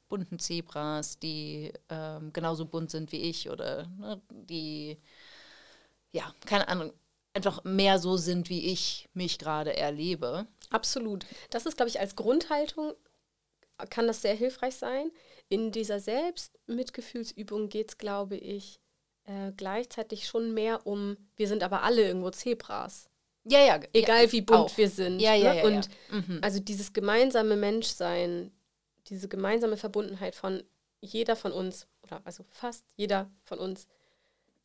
bunten 0.09 0.39
Zebras, 0.39 1.19
die 1.19 1.71
ähm, 1.89 2.33
genauso 2.33 2.65
bunt 2.65 2.91
sind 2.91 3.11
wie 3.11 3.21
ich 3.21 3.49
oder 3.49 3.87
ne, 3.97 4.21
die, 4.29 4.97
ja, 6.11 6.33
keine 6.45 6.67
Ahnung, 6.67 6.91
einfach 7.33 7.63
mehr 7.63 7.99
so 7.99 8.17
sind, 8.17 8.49
wie 8.49 8.71
ich 8.71 9.07
mich 9.13 9.39
gerade 9.39 9.77
erlebe. 9.77 10.47
Absolut. 10.69 11.25
Das 11.51 11.65
ist, 11.65 11.77
glaube 11.77 11.89
ich, 11.89 11.99
als 11.99 12.15
Grundhaltung 12.15 12.93
kann 13.89 14.07
das 14.07 14.21
sehr 14.21 14.35
hilfreich 14.35 14.75
sein. 14.75 15.11
In 15.47 15.71
dieser 15.71 15.99
Selbstmitgefühlsübung 15.99 17.69
geht 17.69 17.89
es, 17.89 17.97
glaube 17.97 18.35
ich, 18.35 18.79
äh, 19.23 19.51
gleichzeitig 19.55 20.27
schon 20.27 20.53
mehr 20.53 20.85
um, 20.85 21.15
wir 21.35 21.47
sind 21.47 21.63
aber 21.63 21.83
alle 21.83 22.03
irgendwo 22.03 22.29
Zebras. 22.31 23.09
Ja, 23.45 23.59
ja. 23.65 23.79
Egal 23.93 24.25
ja, 24.25 24.31
wie 24.31 24.41
bunt 24.41 24.59
auch. 24.59 24.77
wir 24.77 24.89
sind. 24.89 25.19
Ja, 25.19 25.33
ja, 25.33 25.53
ne? 25.53 25.59
ja. 25.59 25.65
Und 25.65 25.89
ja. 26.11 26.15
Mhm. 26.17 26.39
also 26.41 26.59
dieses 26.59 26.93
gemeinsame 26.93 27.55
Menschsein, 27.55 28.51
diese 29.09 29.27
gemeinsame 29.27 29.77
Verbundenheit 29.77 30.35
von 30.35 30.63
jeder 31.01 31.35
von 31.35 31.51
uns, 31.51 31.87
oder 32.03 32.21
also 32.25 32.43
fast 32.49 32.85
jeder 32.95 33.31
von 33.43 33.59
uns, 33.59 33.87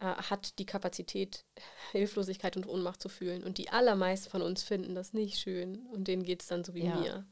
äh, 0.01 0.07
hat 0.07 0.59
die 0.59 0.67
Kapazität, 0.67 1.45
Hilflosigkeit 1.93 2.57
und 2.57 2.67
Ohnmacht 2.67 3.01
zu 3.01 3.09
fühlen. 3.09 3.45
Und 3.45 3.59
die 3.59 3.71
allermeisten 3.71 4.31
von 4.31 4.43
uns 4.43 4.63
finden 4.63 4.95
das 4.95 5.13
nicht 5.13 5.39
schön. 5.39 5.87
Und 5.87 6.09
denen 6.09 6.25
geht 6.25 6.43
es 6.43 6.49
dann 6.49 6.65
so 6.65 6.75
wie 6.75 6.85
Ja. 6.85 6.97
mir. 6.97 7.27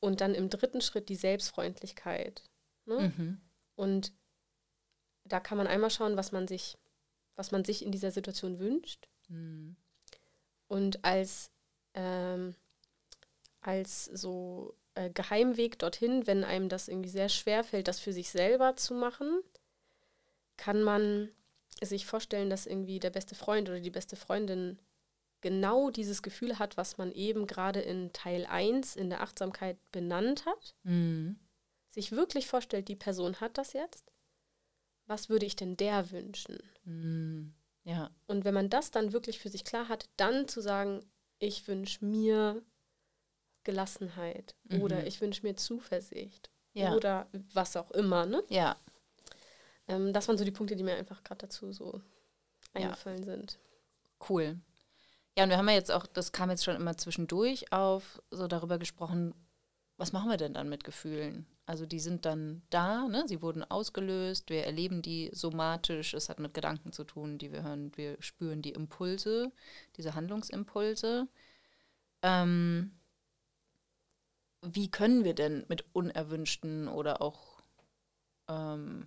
Und 0.00 0.20
dann 0.20 0.34
im 0.34 0.48
dritten 0.50 0.80
Schritt 0.80 1.08
die 1.08 1.16
Selbstfreundlichkeit. 1.16 2.42
Ne? 2.86 3.12
Mhm. 3.16 3.40
Und 3.76 4.12
da 5.24 5.40
kann 5.40 5.58
man 5.58 5.66
einmal 5.66 5.90
schauen, 5.90 6.16
was 6.16 6.32
man 6.32 6.48
sich, 6.48 6.78
was 7.36 7.50
man 7.50 7.64
sich 7.64 7.84
in 7.84 7.92
dieser 7.92 8.10
Situation 8.10 8.58
wünscht. 8.58 9.08
Mhm. 9.28 9.76
Und 10.68 11.04
als, 11.04 11.50
ähm, 11.94 12.54
als 13.60 14.06
so 14.06 14.74
äh, 14.94 15.10
Geheimweg 15.10 15.78
dorthin, 15.78 16.26
wenn 16.26 16.44
einem 16.44 16.68
das 16.68 16.88
irgendwie 16.88 17.08
sehr 17.08 17.28
schwer 17.28 17.64
fällt, 17.64 17.88
das 17.88 18.00
für 18.00 18.12
sich 18.12 18.30
selber 18.30 18.76
zu 18.76 18.94
machen, 18.94 19.40
kann 20.56 20.82
man 20.82 21.30
sich 21.82 22.06
vorstellen, 22.06 22.50
dass 22.50 22.66
irgendwie 22.66 23.00
der 23.00 23.10
beste 23.10 23.34
Freund 23.34 23.68
oder 23.68 23.80
die 23.80 23.90
beste 23.90 24.16
Freundin 24.16 24.78
genau 25.40 25.90
dieses 25.90 26.22
Gefühl 26.22 26.58
hat, 26.58 26.76
was 26.76 26.98
man 26.98 27.12
eben 27.12 27.46
gerade 27.46 27.80
in 27.80 28.12
Teil 28.12 28.46
1 28.46 28.96
in 28.96 29.08
der 29.08 29.22
Achtsamkeit 29.22 29.78
benannt 29.90 30.44
hat. 30.44 30.74
Mhm. 30.82 31.38
Sich 31.90 32.12
wirklich 32.12 32.46
vorstellt, 32.46 32.88
die 32.88 32.96
Person 32.96 33.40
hat 33.40 33.58
das 33.58 33.72
jetzt. 33.72 34.12
Was 35.06 35.28
würde 35.28 35.46
ich 35.46 35.56
denn 35.56 35.76
der 35.76 36.10
wünschen? 36.10 36.58
Mhm. 36.84 37.54
Ja. 37.84 38.10
Und 38.26 38.44
wenn 38.44 38.54
man 38.54 38.70
das 38.70 38.90
dann 38.90 39.12
wirklich 39.12 39.38
für 39.38 39.48
sich 39.48 39.64
klar 39.64 39.88
hat, 39.88 40.08
dann 40.16 40.46
zu 40.46 40.60
sagen, 40.60 41.04
ich 41.38 41.66
wünsche 41.66 42.04
mir 42.04 42.62
Gelassenheit 43.64 44.54
Mhm. 44.64 44.82
oder 44.82 45.06
ich 45.06 45.20
wünsche 45.20 45.42
mir 45.46 45.56
Zuversicht 45.56 46.50
Ja. 46.72 46.94
oder 46.94 47.26
was 47.52 47.76
auch 47.76 47.90
immer. 47.90 48.26
Ne? 48.26 48.42
Ja. 48.48 48.76
Ähm, 49.88 50.12
das 50.12 50.28
waren 50.28 50.38
so 50.38 50.44
die 50.44 50.50
Punkte, 50.50 50.76
die 50.76 50.82
mir 50.84 50.94
einfach 50.96 51.22
gerade 51.24 51.46
dazu 51.46 51.72
so 51.72 52.00
Ja. 52.74 52.82
eingefallen 52.82 53.24
sind. 53.24 53.58
Cool. 54.28 54.58
Ja, 55.36 55.44
und 55.44 55.50
wir 55.50 55.58
haben 55.58 55.68
ja 55.68 55.74
jetzt 55.74 55.90
auch, 55.92 56.06
das 56.06 56.32
kam 56.32 56.50
jetzt 56.50 56.64
schon 56.64 56.76
immer 56.76 56.96
zwischendurch 56.96 57.72
auf, 57.72 58.20
so 58.30 58.46
darüber 58.46 58.78
gesprochen, 58.78 59.34
was 59.96 60.12
machen 60.12 60.30
wir 60.30 60.36
denn 60.36 60.54
dann 60.54 60.68
mit 60.68 60.84
Gefühlen? 60.84 61.46
Also 61.66 61.86
die 61.86 62.00
sind 62.00 62.24
dann 62.24 62.62
da, 62.70 63.06
ne? 63.06 63.24
sie 63.28 63.42
wurden 63.42 63.62
ausgelöst, 63.62 64.50
wir 64.50 64.64
erleben 64.64 65.02
die 65.02 65.30
somatisch, 65.32 66.14
es 66.14 66.28
hat 66.28 66.40
mit 66.40 66.52
Gedanken 66.54 66.92
zu 66.92 67.04
tun, 67.04 67.38
die 67.38 67.52
wir 67.52 67.62
hören, 67.62 67.96
wir 67.96 68.16
spüren 68.20 68.60
die 68.60 68.72
Impulse, 68.72 69.52
diese 69.96 70.14
Handlungsimpulse. 70.14 71.28
Ähm, 72.22 72.92
wie 74.62 74.90
können 74.90 75.24
wir 75.24 75.34
denn 75.34 75.64
mit 75.68 75.84
unerwünschten 75.94 76.88
oder 76.88 77.22
auch 77.22 77.62
ähm, 78.48 79.06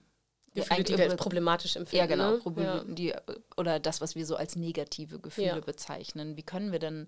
Gefühle, 0.53 0.83
die 0.83 0.97
wir 0.97 1.05
als 1.05 1.15
problematisch 1.15 1.75
empfinden. 1.75 1.97
ja, 1.97 2.05
genau. 2.05 2.31
Ne? 2.31 2.37
Probleme, 2.37 2.85
Die, 2.87 3.13
oder 3.57 3.79
das, 3.79 4.01
was 4.01 4.15
wir 4.15 4.25
so 4.25 4.35
als 4.35 4.55
negative 4.55 5.19
Gefühle 5.19 5.47
Ja. 5.47 5.59
bezeichnen. 5.59 6.37
Wie 6.37 6.43
können 6.43 6.71
wir 6.71 6.79
denn 6.79 7.07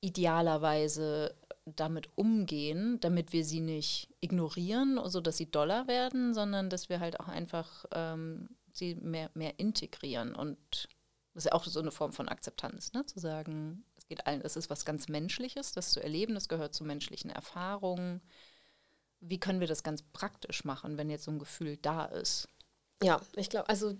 idealerweise 0.00 1.34
damit 1.64 2.08
umgehen, 2.16 3.00
damit 3.00 3.32
wir 3.32 3.44
sie 3.44 3.60
nicht 3.60 4.08
ignorieren, 4.20 5.00
sodass 5.06 5.36
sie 5.36 5.50
doller 5.50 5.88
werden, 5.88 6.32
sondern 6.34 6.70
dass 6.70 6.88
wir 6.88 7.00
halt 7.00 7.18
auch 7.18 7.28
einfach 7.28 7.84
ähm, 7.92 8.50
sie 8.72 8.94
mehr, 8.94 9.30
mehr 9.34 9.58
integrieren. 9.58 10.34
Und 10.36 10.88
das 11.34 11.44
ist 11.44 11.46
ja 11.46 11.52
auch 11.52 11.64
so 11.64 11.80
eine 11.80 11.90
Form 11.90 12.12
von 12.12 12.28
Akzeptanz, 12.28 12.92
ne? 12.92 13.04
zu 13.06 13.18
sagen, 13.18 13.84
es 14.06 14.08
geht 14.08 14.26
allen, 14.26 14.40
es 14.42 14.54
ist 14.54 14.70
was 14.70 14.84
ganz 14.84 15.08
Menschliches, 15.08 15.72
das 15.72 15.90
zu 15.90 16.00
erleben, 16.00 16.34
das 16.34 16.48
gehört 16.48 16.74
zu 16.74 16.84
menschlichen 16.84 17.28
Erfahrungen. 17.30 18.20
Wie 19.18 19.40
können 19.40 19.58
wir 19.58 19.66
das 19.66 19.82
ganz 19.82 20.02
praktisch 20.12 20.64
machen, 20.64 20.96
wenn 20.96 21.10
jetzt 21.10 21.24
so 21.24 21.32
ein 21.32 21.40
Gefühl 21.40 21.76
da 21.78 22.04
ist? 22.04 22.48
Ja, 23.02 23.20
ich 23.34 23.50
glaube, 23.50 23.68
also 23.68 23.94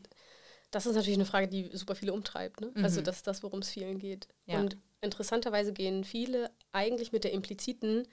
das 0.71 0.87
ist 0.87 0.95
natürlich 0.95 1.17
eine 1.19 1.27
Frage, 1.27 1.49
die 1.49 1.71
super 1.77 1.97
viele 1.97 2.13
umtreibt. 2.13 2.61
Ne? 2.61 2.71
Also 2.77 3.01
Mhm. 3.01 3.05
das 3.05 3.17
ist 3.17 3.27
das, 3.27 3.43
worum 3.43 3.61
es 3.61 3.71
vielen 3.71 3.99
geht. 3.99 4.29
Ja. 4.45 4.61
Und 4.61 4.77
interessanterweise 5.01 5.73
gehen 5.73 6.05
viele 6.05 6.53
eigentlich 6.71 7.11
mit 7.11 7.25
der 7.25 7.33
impliziten, 7.33 8.07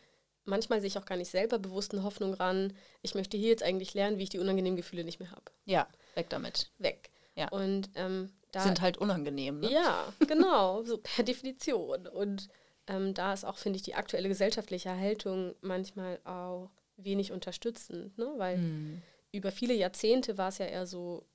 manchmal 0.46 0.82
sich 0.82 0.98
auch 0.98 1.06
gar 1.06 1.18
nicht 1.18 1.30
selber 1.30 1.60
bewussten 1.60 2.04
Hoffnung 2.04 2.34
ran, 2.34 2.74
ich 3.04 3.14
möchte 3.14 3.38
hier 3.38 3.50
jetzt 3.50 3.64
eigentlich 3.64 3.94
lernen, 3.94 4.18
wie 4.18 4.24
ich 4.24 4.30
die 4.30 4.40
unangenehmen 4.40 4.78
Gefühle 4.78 5.04
nicht 5.04 5.20
mehr 5.20 5.32
habe. 5.32 5.52
Ja, 5.66 5.88
weg 6.16 6.30
damit. 6.30 6.72
Weg. 6.80 7.12
Ja. 7.36 7.50
Und 7.50 7.92
ähm, 7.96 8.32
da 8.54 8.62
Sind 8.62 8.82
halt 8.82 8.98
unangenehm, 8.98 9.60
ne? 9.60 9.72
Ja, 9.72 10.14
genau, 10.28 10.84
so 10.84 10.98
per 11.00 11.24
Definition. 11.26 12.08
Und 12.08 12.50
ähm, 12.88 13.14
da 13.14 13.34
ist 13.34 13.44
auch, 13.44 13.58
finde 13.58 13.78
ich, 13.78 13.84
die 13.84 13.96
aktuelle 13.96 14.30
gesellschaftliche 14.30 14.96
Haltung 14.96 15.56
manchmal 15.62 16.20
auch 16.24 16.70
wenig 16.96 17.32
unterstützend, 17.32 18.18
ne? 18.18 18.32
weil 18.38 18.58
Hm. 18.58 19.02
über 19.32 19.52
viele 19.52 19.74
Jahrzehnte 19.74 20.38
war 20.38 20.50
es 20.50 20.60
ja 20.60 20.68
eher 20.68 20.86
so, 20.86 21.26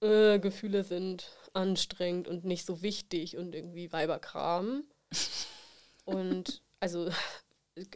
äh, 0.00 0.38
Gefühle 0.38 0.84
sind 0.84 1.28
anstrengend 1.52 2.28
und 2.28 2.44
nicht 2.44 2.64
so 2.64 2.80
wichtig 2.80 3.36
und 3.36 3.54
irgendwie 3.54 3.92
Weiberkram. 3.92 4.84
und 6.04 6.62
also 6.78 7.10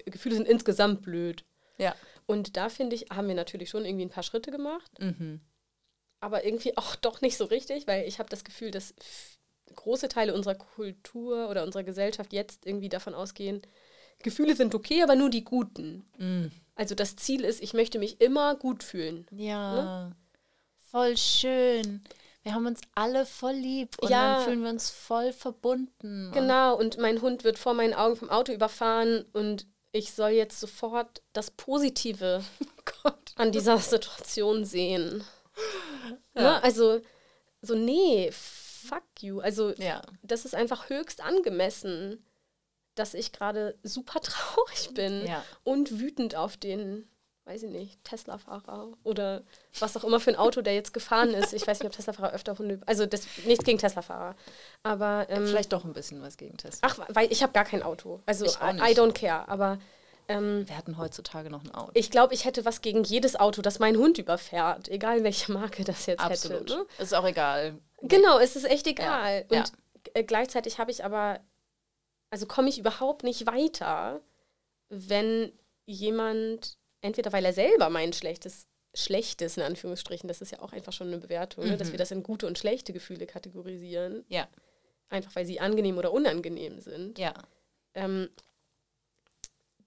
Gefühle 0.06 0.34
sind 0.36 0.48
insgesamt 0.48 1.02
blöd. 1.02 1.44
Ja. 1.78 1.94
Und 2.26 2.56
da 2.56 2.68
finde 2.68 2.96
ich, 2.96 3.06
haben 3.10 3.28
wir 3.28 3.34
natürlich 3.34 3.70
schon 3.70 3.84
irgendwie 3.84 4.06
ein 4.06 4.10
paar 4.10 4.22
Schritte 4.22 4.50
gemacht 4.50 4.90
Mhm. 4.98 5.40
Aber 6.20 6.44
irgendwie 6.44 6.76
auch 6.76 6.96
doch 6.96 7.20
nicht 7.20 7.36
so 7.36 7.44
richtig, 7.44 7.86
weil 7.86 8.06
ich 8.06 8.18
habe 8.18 8.28
das 8.28 8.44
Gefühl, 8.44 8.70
dass 8.70 8.94
große 9.74 10.08
Teile 10.08 10.34
unserer 10.34 10.56
Kultur 10.56 11.48
oder 11.48 11.62
unserer 11.62 11.84
Gesellschaft 11.84 12.32
jetzt 12.32 12.66
irgendwie 12.66 12.88
davon 12.88 13.14
ausgehen, 13.14 13.62
Gefühle 14.22 14.54
sind 14.54 14.74
okay, 14.74 15.02
aber 15.02 15.16
nur 15.16 15.30
die 15.30 15.44
guten. 15.44 16.04
Mhm. 16.18 16.50
Also 16.74 16.94
das 16.94 17.16
Ziel 17.16 17.42
ist, 17.44 17.62
ich 17.62 17.72
möchte 17.72 17.98
mich 17.98 18.20
immer 18.20 18.54
gut 18.54 18.82
fühlen. 18.84 19.26
Ja. 19.30 20.12
Voll 20.90 21.16
schön. 21.16 22.02
Wir 22.42 22.54
haben 22.54 22.66
uns 22.66 22.80
alle 22.94 23.26
voll 23.26 23.52
lieb 23.54 23.96
und 24.00 24.10
Ja. 24.10 24.36
dann 24.36 24.44
fühlen 24.44 24.62
wir 24.62 24.70
uns 24.70 24.90
voll 24.90 25.32
verbunden. 25.32 26.26
Und 26.28 26.32
Genau, 26.32 26.76
und 26.76 26.98
mein 26.98 27.20
Hund 27.22 27.44
wird 27.44 27.58
vor 27.58 27.74
meinen 27.74 27.94
Augen 27.94 28.16
vom 28.16 28.28
Auto 28.30 28.52
überfahren 28.52 29.24
und 29.32 29.66
ich 29.92 30.12
soll 30.12 30.30
jetzt 30.30 30.58
sofort 30.60 31.22
das 31.32 31.50
Positive 31.50 32.42
Gott. 33.02 33.32
an 33.36 33.52
dieser 33.52 33.78
Situation 33.78 34.64
sehen. 34.64 35.22
Ja. 36.34 36.42
Ne? 36.42 36.62
Also 36.62 37.00
so, 37.62 37.74
nee, 37.74 38.30
fuck 38.32 39.02
you. 39.20 39.40
Also 39.40 39.70
Ja. 39.76 40.02
das 40.22 40.44
ist 40.44 40.54
einfach 40.54 40.88
höchst 40.88 41.22
angemessen, 41.22 42.24
dass 42.94 43.14
ich 43.14 43.32
gerade 43.32 43.78
super 43.82 44.20
traurig 44.22 44.90
bin 44.94 45.26
Ja. 45.26 45.44
und 45.64 46.00
wütend 46.00 46.34
auf 46.36 46.56
den, 46.56 47.08
weiß 47.44 47.62
ich 47.64 47.70
nicht, 47.70 48.02
Tesla-Fahrer 48.04 48.92
oder 49.04 49.42
was 49.78 49.96
auch 49.96 50.04
immer 50.04 50.20
für 50.20 50.30
ein 50.30 50.36
Auto 50.36 50.60
der 50.62 50.74
jetzt 50.74 50.92
gefahren 50.92 51.30
ist. 51.34 51.52
Ich 51.52 51.66
weiß 51.66 51.80
nicht, 51.80 51.86
ob 51.86 51.92
Tesla-Fahrer 51.92 52.32
öfter 52.32 52.58
Hunde, 52.58 52.80
also 52.86 53.06
das, 53.06 53.26
nichts 53.44 53.64
gegen 53.64 53.78
Tesla-Fahrer, 53.78 54.36
aber 54.82 55.26
ähm, 55.30 55.46
Vielleicht 55.46 55.72
doch 55.72 55.84
ein 55.84 55.92
bisschen 55.92 56.20
was 56.22 56.36
gegen 56.36 56.56
Tesla. 56.56 56.88
ach, 56.90 56.98
weil 57.08 57.30
ich 57.32 57.42
habe 57.42 57.52
gar 57.52 57.64
kein 57.64 57.82
Auto, 57.82 58.20
also 58.26 58.46
I. 58.46 58.92
I 58.92 58.94
don't 58.94 59.12
care, 59.12 59.48
aber 59.48 59.78
ähm, 60.30 60.68
Wir 60.68 60.76
hatten 60.76 60.96
heutzutage 60.98 61.50
noch 61.50 61.64
ein 61.64 61.70
Auto. 61.72 61.90
ich 61.94 62.10
glaube, 62.10 62.34
ich 62.34 62.44
hätte 62.44 62.64
was 62.64 62.80
gegen 62.82 63.02
jedes 63.04 63.36
Auto, 63.36 63.62
das 63.62 63.78
mein 63.78 63.96
Hund 63.96 64.18
überfährt, 64.18 64.88
egal 64.88 65.24
welche 65.24 65.52
Marke 65.52 65.84
das 65.84 66.06
jetzt 66.06 66.20
Absolut. 66.20 66.60
hätte. 66.62 66.76
Ne? 66.78 66.86
Ist 66.98 67.14
auch 67.14 67.26
egal. 67.26 67.78
Genau, 68.02 68.38
es 68.38 68.56
ist 68.56 68.64
echt 68.64 68.86
egal. 68.86 69.46
Ja, 69.50 69.60
Und 69.60 69.72
äh, 70.14 70.24
gleichzeitig 70.24 70.78
habe 70.78 70.90
ich 70.90 71.04
aber, 71.04 71.40
also 72.30 72.46
komme 72.46 72.68
ich 72.68 72.78
überhaupt 72.78 73.22
nicht 73.24 73.46
weiter, 73.46 74.20
wenn 74.88 75.52
jemand, 75.86 76.78
entweder 77.00 77.32
weil 77.32 77.44
er 77.44 77.52
selber 77.52 77.90
mein 77.90 78.12
schlechtes, 78.12 78.66
schlechtes 78.94 79.56
in 79.56 79.62
Anführungsstrichen, 79.62 80.28
das 80.28 80.40
ist 80.40 80.52
ja 80.52 80.60
auch 80.60 80.72
einfach 80.72 80.92
schon 80.92 81.08
eine 81.08 81.18
Bewertung, 81.18 81.64
ne, 81.66 81.76
dass 81.76 81.88
Mhm. 81.88 81.92
wir 81.92 81.98
das 81.98 82.10
in 82.10 82.22
gute 82.22 82.46
und 82.46 82.58
schlechte 82.58 82.92
Gefühle 82.92 83.26
kategorisieren, 83.26 84.24
Ja. 84.28 84.48
einfach 85.08 85.34
weil 85.36 85.46
sie 85.46 85.60
angenehm 85.60 85.98
oder 85.98 86.12
unangenehm 86.12 86.80
sind. 86.80 87.18
Ja. 87.18 87.34
Ähm, 87.94 88.28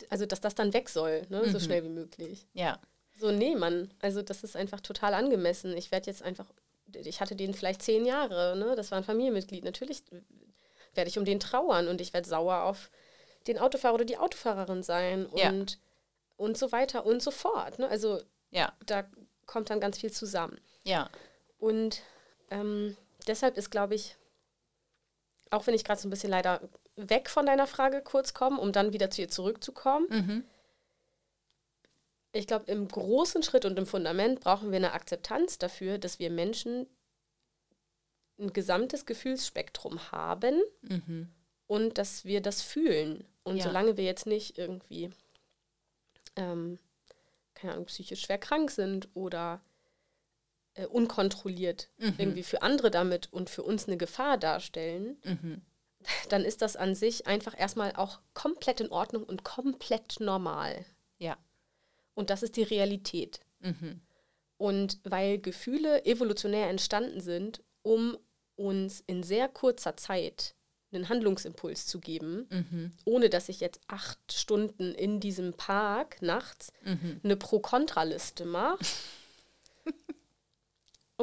also, 0.10 0.26
dass 0.26 0.42
das 0.42 0.56
dann 0.56 0.74
weg 0.74 0.90
soll, 0.90 1.26
ne, 1.30 1.44
so 1.50 1.58
Mhm. 1.58 1.62
schnell 1.64 1.84
wie 1.84 1.90
möglich. 1.90 2.46
Ja. 2.54 2.80
So, 3.20 3.32
nee, 3.32 3.56
Mann. 3.56 3.94
Also, 4.02 4.22
das 4.22 4.44
ist 4.44 4.56
einfach 4.56 4.82
total 4.82 5.14
angemessen. 5.14 5.76
Ich 5.78 5.92
werde 5.92 6.08
jetzt 6.08 6.24
einfach, 6.24 6.48
ich 6.94 7.22
hatte 7.22 7.36
den 7.36 7.54
vielleicht 7.54 7.82
zehn 7.82 8.06
Jahre, 8.06 8.56
ne? 8.58 8.76
Das 8.76 8.92
war 8.92 8.98
ein 8.98 9.04
Familienmitglied. 9.04 9.64
Natürlich 9.64 10.04
werde 10.96 11.10
ich 11.10 11.18
um 11.18 11.26
den 11.26 11.40
trauern 11.40 11.88
und 11.88 12.02
ich 12.02 12.14
werde 12.14 12.28
sauer 12.28 12.64
auf 12.64 12.90
den 13.48 13.58
Autofahrer 13.60 13.96
oder 13.96 14.06
die 14.06 14.18
Autofahrerin 14.18 14.84
sein 14.84 15.26
und, 15.26 15.40
Ja. 15.40 15.52
und 16.38 16.58
so 16.58 16.72
weiter 16.72 17.06
und 17.06 17.22
so 17.22 17.32
fort. 17.32 17.80
Ne? 17.80 17.88
Also, 17.88 18.22
Ja. 18.52 18.74
da 18.86 19.06
kommt 19.46 19.70
dann 19.70 19.80
ganz 19.80 19.98
viel 20.00 20.12
zusammen. 20.12 20.60
Ja. 20.84 21.10
Und 21.60 22.02
ähm, 22.52 22.96
deshalb 23.28 23.58
ist, 23.58 23.70
glaube 23.72 23.96
ich, 23.96 24.16
auch 25.52 25.68
wenn 25.68 25.74
ich 25.76 25.84
gerade 25.84 26.00
so 26.02 26.08
ein 26.08 26.12
bisschen 26.12 26.30
leider 26.32 26.62
weg 26.96 27.30
von 27.30 27.46
deiner 27.46 27.68
Frage 27.68 28.02
kurz 28.02 28.34
komme, 28.34 28.60
um 28.60 28.72
dann 28.72 28.94
wieder 28.94 29.10
zu 29.10 29.22
ihr 29.22 29.30
zurückzukommen, 29.30 30.08
Mhm. 30.10 30.44
ich 32.32 32.48
glaube, 32.48 32.66
im 32.72 32.88
großen 32.88 33.44
Schritt 33.44 33.66
und 33.66 33.78
im 33.78 33.86
Fundament 33.86 34.40
brauchen 34.40 34.72
wir 34.72 34.78
eine 34.78 34.94
Akzeptanz 34.94 35.58
dafür, 35.60 35.98
dass 35.98 36.20
wir 36.20 36.30
Menschen 36.32 36.88
ein 38.40 38.52
gesamtes 38.54 39.06
Gefühlsspektrum 39.06 40.12
haben 40.12 40.60
Mhm. 40.82 41.30
und 41.68 41.98
dass 41.98 42.26
wir 42.26 42.42
das 42.42 42.62
fühlen. 42.62 43.26
Und 43.44 43.58
Ja. 43.58 43.64
solange 43.66 43.98
wir 43.98 44.04
jetzt 44.04 44.26
nicht 44.26 44.58
irgendwie, 44.58 45.12
ähm, 46.36 46.80
keine 47.54 47.74
Ahnung, 47.74 47.86
psychisch 47.86 48.22
schwer 48.22 48.40
krank 48.40 48.72
sind 48.72 49.08
oder 49.14 49.62
äh, 50.76 50.88
unkontrolliert 50.88 51.88
Mhm. 52.00 52.16
irgendwie 52.18 52.42
für 52.42 52.64
andere 52.64 52.90
damit 52.90 53.32
und 53.32 53.48
für 53.52 53.62
uns 53.62 53.86
eine 53.88 53.96
Gefahr 53.98 54.40
darstellen, 54.40 55.18
Mhm. 55.24 55.62
Dann 56.30 56.44
ist 56.46 56.62
das 56.62 56.76
an 56.76 56.96
sich 56.96 57.28
einfach 57.28 57.58
erstmal 57.60 57.94
auch 57.96 58.20
komplett 58.34 58.82
in 58.82 58.90
Ordnung 58.92 59.24
und 59.24 59.44
komplett 59.44 60.20
normal. 60.20 60.86
Ja. 61.20 61.38
Und 62.16 62.30
das 62.30 62.44
ist 62.44 62.56
die 62.58 62.64
Realität. 62.64 63.40
Mhm. 63.60 64.02
Und 64.58 65.00
weil 65.04 65.40
Gefühle 65.40 66.06
evolutionär 66.06 66.70
entstanden 66.70 67.22
sind, 67.22 67.62
um 67.82 68.18
uns 68.56 69.04
in 69.08 69.24
sehr 69.24 69.50
kurzer 69.50 69.98
Zeit 69.98 70.56
einen 70.92 71.10
Handlungsimpuls 71.10 71.88
zu 71.88 72.00
geben, 72.00 72.48
Mhm. 72.52 72.92
ohne 73.06 73.30
dass 73.30 73.50
ich 73.50 73.60
jetzt 73.60 73.82
acht 73.88 74.20
Stunden 74.32 74.94
in 74.94 75.20
diesem 75.20 75.54
Park 75.54 76.22
nachts 76.22 76.72
Mhm. 76.86 77.20
eine 77.24 77.36
Pro-Kontra-Liste 77.36 78.46
mache. 78.46 78.78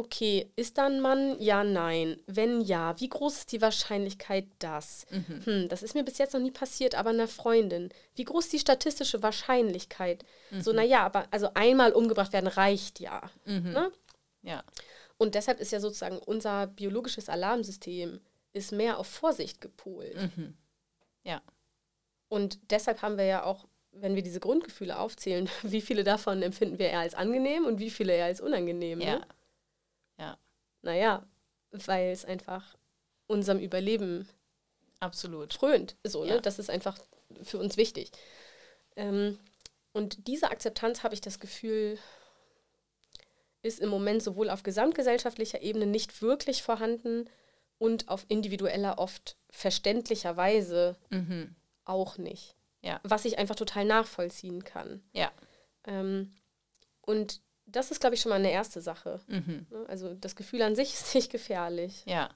Okay, 0.01 0.51
ist 0.57 0.79
da 0.79 0.87
ein 0.87 1.03
Mann? 1.03 1.39
Ja, 1.41 1.63
nein. 1.63 2.17
Wenn 2.27 2.63
ja, 2.63 2.99
wie 2.99 3.11
groß 3.11 3.41
ist 3.41 3.53
die 3.53 3.61
Wahrscheinlichkeit, 3.61 4.47
dass? 4.59 5.07
Mhm. 5.11 5.45
Hm, 5.45 5.69
das 5.69 5.83
ist 5.83 5.95
mir 5.95 6.05
bis 6.05 6.17
jetzt 6.17 6.33
noch 6.33 6.41
nie 6.41 6.51
passiert, 6.51 6.95
aber 6.95 7.11
einer 7.11 7.29
Freundin. 7.29 7.91
Wie 8.15 8.25
groß 8.25 8.45
ist 8.45 8.53
die 8.55 8.59
statistische 8.61 9.23
Wahrscheinlichkeit? 9.23 10.25
Mhm. 10.53 10.63
So, 10.63 10.73
naja, 10.73 11.05
aber 11.05 11.27
also 11.31 11.51
einmal 11.53 11.93
umgebracht 11.93 12.33
werden 12.33 12.47
reicht 12.47 12.99
ja. 12.99 13.31
Mhm. 13.45 13.73
Ne? 13.73 13.93
Ja. 14.41 14.65
Und 15.19 15.35
deshalb 15.35 15.61
ist 15.61 15.71
ja 15.71 15.81
sozusagen 15.81 16.17
unser 16.17 16.67
biologisches 16.67 17.29
Alarmsystem 17.29 18.21
ist 18.55 18.73
mehr 18.73 18.99
auf 18.99 19.07
Vorsicht 19.07 19.61
gepolt. 19.61 20.17
Mhm. 20.17 20.57
Ja. 21.25 21.43
Und 22.31 22.59
deshalb 22.71 23.03
haben 23.03 23.19
wir 23.19 23.27
ja 23.27 23.45
auch, 23.45 23.69
wenn 23.93 24.15
wir 24.15 24.23
diese 24.23 24.41
Grundgefühle 24.41 24.99
aufzählen, 24.99 25.51
wie 25.63 25.83
viele 25.83 26.05
davon 26.05 26.41
empfinden 26.41 26.79
wir 26.79 26.89
eher 26.89 27.01
als 27.01 27.15
angenehm 27.15 27.67
und 27.67 27.81
wie 27.81 27.91
viele 27.91 28.15
eher 28.15 28.25
als 28.25 28.41
unangenehm. 28.41 29.03
Ja. 29.03 29.19
Ne? 29.19 29.27
Ja. 30.21 30.39
Naja, 30.83 31.27
weil 31.73 32.11
es 32.13 32.25
einfach 32.25 32.77
unserem 33.27 33.59
Überleben 33.59 34.29
Absolut. 35.01 35.55
frönt. 35.55 35.97
So, 36.05 36.25
ne? 36.25 36.35
Ja. 36.35 36.41
Das 36.41 36.59
ist 36.59 36.71
einfach 36.71 36.99
für 37.43 37.59
uns 37.59 37.77
wichtig. 37.77 38.13
Ähm, 38.97 39.39
und 39.93 40.27
diese 40.29 40.51
Akzeptanz, 40.51 41.03
habe 41.03 41.15
ich 41.15 41.21
das 41.21 41.41
Gefühl, 41.41 41.99
ist 43.63 43.81
im 43.81 43.89
Moment 43.89 44.23
sowohl 44.23 44.51
auf 44.51 44.63
gesamtgesellschaftlicher 44.63 45.63
Ebene 45.63 45.87
nicht 45.87 46.23
wirklich 46.23 46.63
vorhanden 46.63 47.29
und 47.79 48.09
auf 48.09 48.25
individueller, 48.29 48.99
oft 48.99 49.37
verständlicher 49.51 50.37
Weise 50.37 50.97
Mhm. 51.11 51.55
auch 51.85 52.19
nicht. 52.19 52.57
Ja. 52.83 53.01
Was 53.03 53.25
ich 53.25 53.39
einfach 53.39 53.57
total 53.57 53.85
nachvollziehen 53.85 54.65
kann. 54.65 55.03
Ja. 55.13 55.31
Ähm, 55.85 56.35
und 57.03 57.41
das 57.73 57.91
ist, 57.91 58.01
glaube 58.01 58.15
ich, 58.15 58.21
schon 58.21 58.31
mal 58.31 58.37
eine 58.37 58.51
erste 58.51 58.81
Sache. 58.81 59.21
Mhm. 59.27 59.67
Ne? 59.71 59.87
Also 59.89 60.15
das 60.15 60.37
Gefühl 60.37 60.63
an 60.63 60.77
sich 60.77 60.93
ist 60.95 61.15
nicht 61.15 61.31
gefährlich. 61.31 62.03
Ja. 62.07 62.31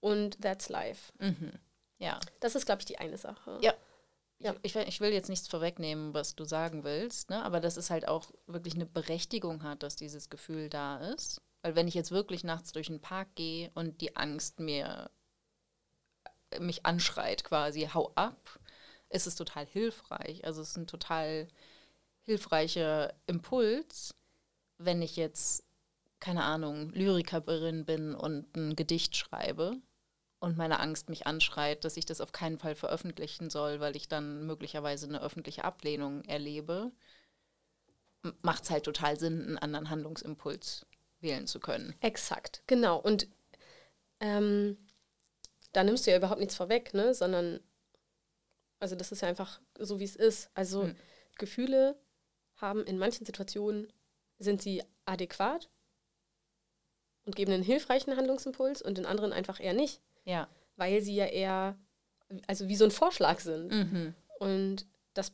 Und 0.00 0.40
that's 0.40 0.68
life. 0.68 1.12
Mhm. 1.18 1.52
Ja. 1.98 2.20
Das 2.40 2.54
ist, 2.54 2.66
glaube 2.66 2.82
ich, 2.82 2.86
die 2.86 2.98
eine 2.98 3.18
Sache. 3.18 3.58
Ja. 3.62 3.74
Ja. 4.40 4.54
Ich, 4.62 4.76
ich, 4.76 5.00
will 5.00 5.12
jetzt 5.12 5.28
nichts 5.28 5.48
vorwegnehmen, 5.48 6.14
was 6.14 6.36
du 6.36 6.44
sagen 6.44 6.84
willst, 6.84 7.28
ne? 7.28 7.42
aber 7.42 7.58
dass 7.58 7.76
es 7.76 7.90
halt 7.90 8.06
auch 8.06 8.30
wirklich 8.46 8.74
eine 8.74 8.86
Berechtigung 8.86 9.64
hat, 9.64 9.82
dass 9.82 9.96
dieses 9.96 10.30
Gefühl 10.30 10.68
da 10.70 10.98
ist. 10.98 11.40
Weil 11.62 11.74
wenn 11.74 11.88
ich 11.88 11.94
jetzt 11.94 12.12
wirklich 12.12 12.44
nachts 12.44 12.70
durch 12.70 12.86
den 12.86 13.00
Park 13.00 13.34
gehe 13.34 13.72
und 13.74 14.00
die 14.00 14.14
Angst 14.14 14.60
mir 14.60 15.10
äh, 16.50 16.60
mich 16.60 16.86
anschreit 16.86 17.42
quasi, 17.42 17.88
hau 17.92 18.12
ab, 18.14 18.60
ist 19.08 19.26
es 19.26 19.34
total 19.34 19.66
hilfreich. 19.66 20.44
Also 20.44 20.62
es 20.62 20.70
ist 20.70 20.76
ein 20.76 20.86
total 20.86 21.48
hilfreicher 22.22 23.14
Impuls, 23.26 24.14
wenn 24.78 25.02
ich 25.02 25.16
jetzt, 25.16 25.64
keine 26.20 26.44
Ahnung, 26.44 26.90
Lyrikerin 26.90 27.84
bin 27.84 28.14
und 28.14 28.56
ein 28.56 28.76
Gedicht 28.76 29.16
schreibe 29.16 29.76
und 30.40 30.56
meine 30.56 30.80
Angst 30.80 31.08
mich 31.08 31.26
anschreit, 31.26 31.84
dass 31.84 31.96
ich 31.96 32.06
das 32.06 32.20
auf 32.20 32.32
keinen 32.32 32.58
Fall 32.58 32.74
veröffentlichen 32.74 33.50
soll, 33.50 33.80
weil 33.80 33.96
ich 33.96 34.08
dann 34.08 34.46
möglicherweise 34.46 35.06
eine 35.06 35.20
öffentliche 35.20 35.64
Ablehnung 35.64 36.24
erlebe, 36.24 36.92
macht 38.42 38.64
es 38.64 38.70
halt 38.70 38.84
total 38.84 39.18
Sinn, 39.18 39.40
einen 39.42 39.58
anderen 39.58 39.90
Handlungsimpuls 39.90 40.86
wählen 41.20 41.46
zu 41.46 41.60
können. 41.60 41.94
Exakt, 42.00 42.62
genau. 42.66 42.98
Und 42.98 43.28
ähm, 44.20 44.76
da 45.72 45.84
nimmst 45.84 46.06
du 46.06 46.10
ja 46.10 46.16
überhaupt 46.16 46.40
nichts 46.40 46.56
vorweg, 46.56 46.94
ne? 46.94 47.14
Sondern, 47.14 47.60
also 48.80 48.96
das 48.96 49.12
ist 49.12 49.22
ja 49.22 49.28
einfach 49.28 49.60
so, 49.78 49.98
wie 50.00 50.04
es 50.04 50.16
ist. 50.16 50.50
Also 50.54 50.84
Hm. 50.84 50.96
Gefühle 51.36 52.00
haben 52.56 52.84
in 52.84 52.98
manchen 52.98 53.24
Situationen, 53.24 53.92
sind 54.38 54.62
sie 54.62 54.82
adäquat 55.04 55.68
und 57.24 57.36
geben 57.36 57.52
einen 57.52 57.62
hilfreichen 57.62 58.16
Handlungsimpuls 58.16 58.82
und 58.82 58.98
in 58.98 59.06
anderen 59.06 59.32
einfach 59.32 59.60
eher 59.60 59.74
nicht, 59.74 60.00
Ja. 60.24 60.48
weil 60.76 61.02
sie 61.02 61.14
ja 61.14 61.26
eher, 61.26 61.76
also 62.46 62.68
wie 62.68 62.76
so 62.76 62.84
ein 62.84 62.90
Vorschlag 62.90 63.40
sind. 63.40 63.68
Mhm. 63.72 64.14
Und 64.38 64.86
das, 65.14 65.32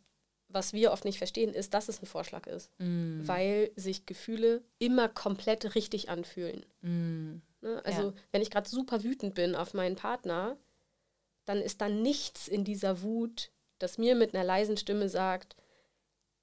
was 0.49 0.73
wir 0.73 0.93
oft 0.93 1.05
nicht 1.05 1.19
verstehen, 1.19 1.53
ist, 1.55 1.75
dass 1.75 1.89
es 1.89 2.03
ein 2.03 2.07
Vorschlag 2.07 2.47
ist, 2.47 2.71
Mhm. 2.81 3.27
weil 3.27 3.71
sich 3.77 4.07
Gefühle 4.07 4.63
immer 4.79 5.09
komplett 5.09 5.75
richtig 5.75 6.09
anfühlen. 6.09 6.65
Mhm. 6.81 7.43
Ne? 7.61 7.81
Also, 7.85 8.03
Ja. 8.03 8.13
wenn 8.33 8.43
ich 8.43 8.51
gerade 8.51 8.69
super 8.69 9.03
wütend 9.05 9.35
bin 9.35 9.55
auf 9.55 9.75
meinen 9.75 9.97
Partner, 9.97 10.57
dann 11.45 11.61
ist 11.61 11.81
da 11.81 11.89
nichts 11.89 12.49
in 12.49 12.65
dieser 12.65 13.03
Wut, 13.03 13.51
das 13.79 13.99
mir 13.99 14.15
mit 14.15 14.35
einer 14.35 14.45
leisen 14.45 14.77
Stimme 14.79 15.09
sagt, 15.09 15.57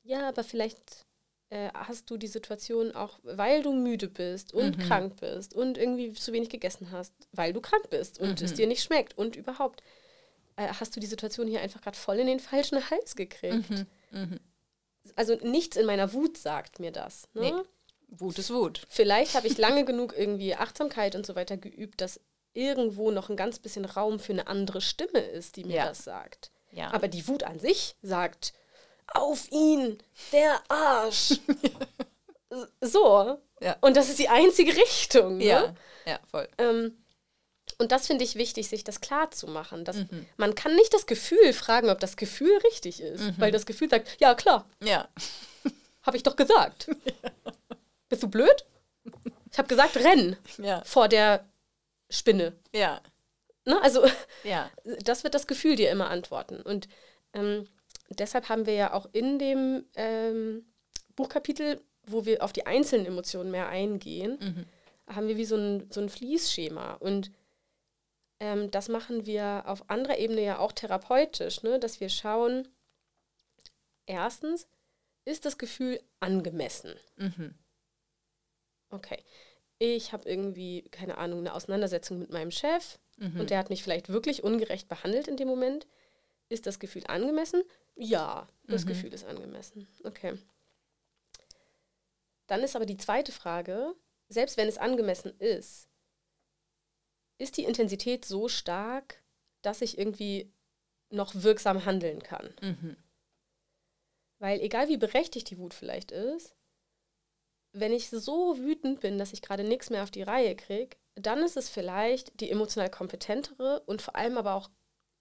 ja, 0.04 0.28
aber 0.30 0.44
vielleicht 0.44 1.06
äh, 1.52 1.70
hast 1.74 2.10
du 2.10 2.18
die 2.18 2.28
Situation 2.28 2.96
auch, 2.96 3.20
weil 3.24 3.62
du 3.62 3.72
müde 3.74 4.08
bist 4.08 4.54
und 4.54 4.78
Mhm. 4.78 4.82
krank 4.82 5.16
bist 5.20 5.54
und 5.54 5.78
irgendwie 5.78 6.14
zu 6.14 6.34
wenig 6.34 6.50
gegessen 6.50 6.92
hast, 6.92 7.14
weil 7.34 7.54
du 7.54 7.62
krank 7.62 7.90
bist 7.92 8.20
und 8.20 8.42
es 8.42 8.52
Mhm. 8.52 8.56
dir 8.56 8.68
nicht 8.68 8.82
schmeckt 8.84 9.18
und 9.18 9.36
überhaupt. 9.36 9.84
Äh, 10.56 10.68
hast 10.80 10.96
du 10.96 11.00
die 11.00 11.08
Situation 11.08 11.48
hier 11.48 11.62
einfach 11.62 11.82
gerade 11.82 11.98
voll 11.98 12.18
in 12.20 12.28
den 12.28 12.40
falschen 12.40 12.90
Hals 12.90 13.16
gekriegt? 13.16 13.70
Mhm. 13.70 13.86
Mhm. 14.12 14.40
Also 15.16 15.36
nichts 15.36 15.78
in 15.78 15.86
meiner 15.86 16.14
Wut 16.14 16.38
sagt 16.38 16.80
mir 16.80 16.92
das. 16.92 17.28
Ne? 17.34 17.42
Nee. 17.42 17.54
Wut 18.08 18.38
ist 18.40 18.52
Wut. 18.52 18.86
Vielleicht 18.90 19.36
habe 19.36 19.48
ich 19.48 19.58
lange 19.58 19.86
genug 19.86 20.14
irgendwie 20.18 20.56
Achtsamkeit 20.56 21.16
und 21.16 21.26
so 21.26 21.36
weiter 21.36 21.58
geübt, 21.58 22.02
dass 22.02 22.20
irgendwo 22.54 23.12
noch 23.12 23.30
ein 23.30 23.38
ganz 23.38 23.60
bisschen 23.60 23.86
Raum 23.86 24.20
für 24.20 24.34
eine 24.34 24.48
andere 24.48 24.82
Stimme 24.82 25.20
ist, 25.20 25.56
die 25.56 25.64
mir 25.64 25.78
Ja. 25.78 25.86
das 25.86 26.04
sagt. 26.04 26.52
Ja. 26.72 26.94
Aber 26.94 27.08
die 27.08 27.28
Wut 27.28 27.44
an 27.44 27.60
sich 27.60 27.96
sagt, 28.02 28.54
auf 29.14 29.50
ihn, 29.52 29.98
der 30.32 30.62
Arsch. 30.70 31.40
so. 32.82 33.40
Ja. 33.62 33.78
Und 33.82 33.96
das 33.98 34.10
ist 34.10 34.20
die 34.20 34.30
einzige 34.30 34.76
Richtung. 34.76 35.38
Ne? 35.38 35.46
ja. 35.46 35.76
Ja, 36.06 36.20
voll. 36.30 36.48
Ähm, 36.58 36.98
und 37.78 37.92
das 37.92 38.08
finde 38.08 38.24
ich 38.24 38.36
wichtig, 38.36 38.68
sich 38.70 38.84
das 38.84 39.02
klar 39.02 39.30
zu 39.32 39.48
machen. 39.48 39.86
Dass 39.86 39.98
Mhm. 39.98 40.26
Man 40.38 40.56
kann 40.56 40.76
nicht 40.76 40.94
das 40.94 41.06
Gefühl 41.06 41.54
fragen, 41.54 41.90
ob 41.90 42.00
das 42.00 42.18
Gefühl 42.18 42.58
richtig 42.66 43.02
ist, 43.02 43.22
Mhm. 43.22 43.36
weil 43.38 43.52
das 43.52 43.66
Gefühl 43.68 43.90
sagt, 43.90 44.18
ja 44.20 44.34
klar, 44.34 44.66
Ja. 44.84 45.08
habe 46.04 46.18
ich 46.18 46.24
doch 46.24 46.36
gesagt. 46.36 46.88
Bist 48.10 48.24
du 48.24 48.28
blöd? 48.28 48.66
Ich 49.52 49.58
habe 49.58 49.68
gesagt, 49.68 49.96
renn 49.98 50.38
Ja. 50.58 50.84
vor 50.86 51.08
der 51.08 51.46
Spinne. 52.10 52.54
Ja. 52.74 53.00
Ne? 53.66 53.80
Also 53.82 54.04
Ja. 54.44 54.72
das 55.04 55.24
wird 55.24 55.36
das 55.36 55.46
Gefühl 55.48 55.76
dir 55.76 55.92
immer 55.92 56.10
antworten. 56.10 56.62
Und 56.62 56.88
ähm, 57.34 57.68
deshalb 58.20 58.50
haben 58.50 58.66
wir 58.66 58.74
ja 58.74 58.94
auch 58.94 59.08
in 59.14 59.40
dem 59.40 59.86
ähm, 59.96 60.66
Buchkapitel, 61.16 61.82
wo 62.04 62.26
wir 62.26 62.44
auf 62.44 62.54
die 62.54 62.66
einzelnen 62.66 63.06
Emotionen 63.06 63.52
mehr 63.52 63.68
eingehen, 63.70 64.38
Mhm. 64.42 64.66
haben 65.16 65.28
wir 65.28 65.38
wie 65.38 65.46
so 65.46 65.56
ein, 65.56 65.90
so 65.92 66.02
ein 66.02 66.10
Fließschema. 66.10 66.94
Und 66.96 67.32
ähm, 68.40 68.72
das 68.72 68.90
machen 68.90 69.26
wir 69.26 69.64
auf 69.68 69.90
anderer 69.90 70.18
Ebene 70.18 70.42
ja 70.44 70.58
auch 70.60 70.72
therapeutisch, 70.72 71.62
ne? 71.64 71.80
dass 71.80 72.00
wir 72.00 72.10
schauen, 72.10 72.68
erstens, 74.06 74.68
ist 75.26 75.46
das 75.46 75.58
Gefühl 75.60 76.02
angemessen? 76.20 76.96
Mhm. 77.18 77.54
Okay. 78.90 79.24
Ich 79.78 80.14
habe 80.14 80.28
irgendwie, 80.30 80.84
keine 80.92 81.18
Ahnung, 81.18 81.40
eine 81.40 81.54
Auseinandersetzung 81.54 82.20
mit 82.20 82.32
meinem 82.32 82.52
Chef 82.52 82.98
Mhm. 83.18 83.40
und 83.42 83.50
der 83.52 83.60
hat 83.60 83.70
mich 83.70 83.84
vielleicht 83.84 84.10
wirklich 84.10 84.44
ungerecht 84.44 84.88
behandelt 84.88 85.28
in 85.28 85.38
dem 85.38 85.48
Moment. 85.48 85.86
Ist 86.52 86.68
das 86.68 86.80
Gefühl 86.80 87.06
angemessen? 87.08 87.64
Ja, 87.96 88.48
das 88.68 88.84
Mhm. 88.84 88.90
Gefühl 88.90 89.14
ist 89.14 89.24
angemessen. 89.26 89.88
Okay. 90.04 90.38
Dann 92.48 92.62
ist 92.62 92.76
aber 92.76 92.86
die 92.86 92.98
zweite 92.98 93.32
Frage, 93.32 93.96
selbst 94.28 94.58
wenn 94.58 94.68
es 94.68 94.78
angemessen 94.78 95.32
ist, 95.40 95.88
ist 97.38 97.56
die 97.56 97.64
Intensität 97.64 98.26
so 98.26 98.50
stark, 98.50 99.24
dass 99.62 99.82
ich 99.82 99.98
irgendwie 99.98 100.54
noch 101.10 101.34
wirksam 101.36 101.86
handeln 101.86 102.22
kann? 102.22 102.54
Mhm. 102.62 102.98
Weil 104.40 104.60
egal 104.60 104.90
wie 104.90 104.98
berechtigt 104.98 105.50
die 105.52 105.58
Wut 105.58 105.74
vielleicht 105.74 106.12
ist, 106.12 106.56
wenn 107.74 107.94
ich 107.94 108.10
so 108.10 108.58
wütend 108.58 109.00
bin, 109.00 109.18
dass 109.18 109.32
ich 109.32 109.42
gerade 109.42 109.64
nichts 109.64 109.90
mehr 109.90 110.04
auf 110.04 110.12
die 110.12 110.24
Reihe 110.24 110.56
kriege, 110.58 110.98
dann 111.16 111.44
ist 111.44 111.56
es 111.56 111.70
vielleicht 111.70 112.42
die 112.42 112.52
emotional 112.52 112.90
kompetentere 112.90 113.80
und 113.86 114.02
vor 114.02 114.18
allem 114.18 114.38
aber 114.38 114.56
auch 114.56 114.70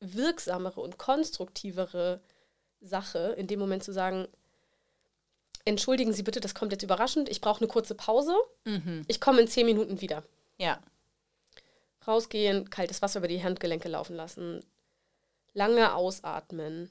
wirksamere 0.01 0.81
und 0.81 0.99
konstruktivere 0.99 2.21
Sache, 2.81 3.35
in 3.37 3.47
dem 3.47 3.61
Moment 3.61 3.85
zu 3.85 3.93
sagen, 3.93 4.27
entschuldigen 5.65 6.13
Sie 6.13 6.23
bitte, 6.23 6.41
das 6.41 6.55
kommt 6.55 6.73
jetzt 6.73 6.83
überraschend, 6.83 7.29
ich 7.29 7.41
brauche 7.41 7.61
eine 7.61 7.69
kurze 7.69 7.95
Pause, 7.95 8.35
Mhm. 8.65 9.05
ich 9.09 9.21
komme 9.21 9.41
in 9.43 9.49
zehn 9.49 9.67
Minuten 9.67 10.01
wieder. 10.01 10.23
Ja. 10.59 10.81
Rausgehen, 12.07 12.71
kaltes 12.71 13.03
Wasser 13.03 13.19
über 13.21 13.29
die 13.29 13.43
Handgelenke 13.43 13.89
laufen 13.89 14.17
lassen, 14.17 14.65
lange 15.53 15.95
ausatmen, 15.95 16.91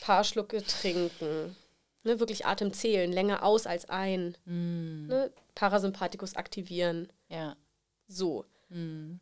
paar 0.00 0.22
Schlucke 0.22 0.62
trinken, 0.62 1.56
ne, 2.04 2.20
wirklich 2.20 2.46
Atem 2.46 2.72
zählen, 2.72 3.10
länger 3.12 3.42
aus 3.42 3.66
als 3.66 3.88
ein, 3.88 4.36
Mhm. 4.44 5.06
ne, 5.08 5.32
Parasympathikus 5.56 6.36
aktivieren, 6.36 7.12
Ja. 7.28 7.56
so. 8.06 8.44
Mhm. 8.68 9.18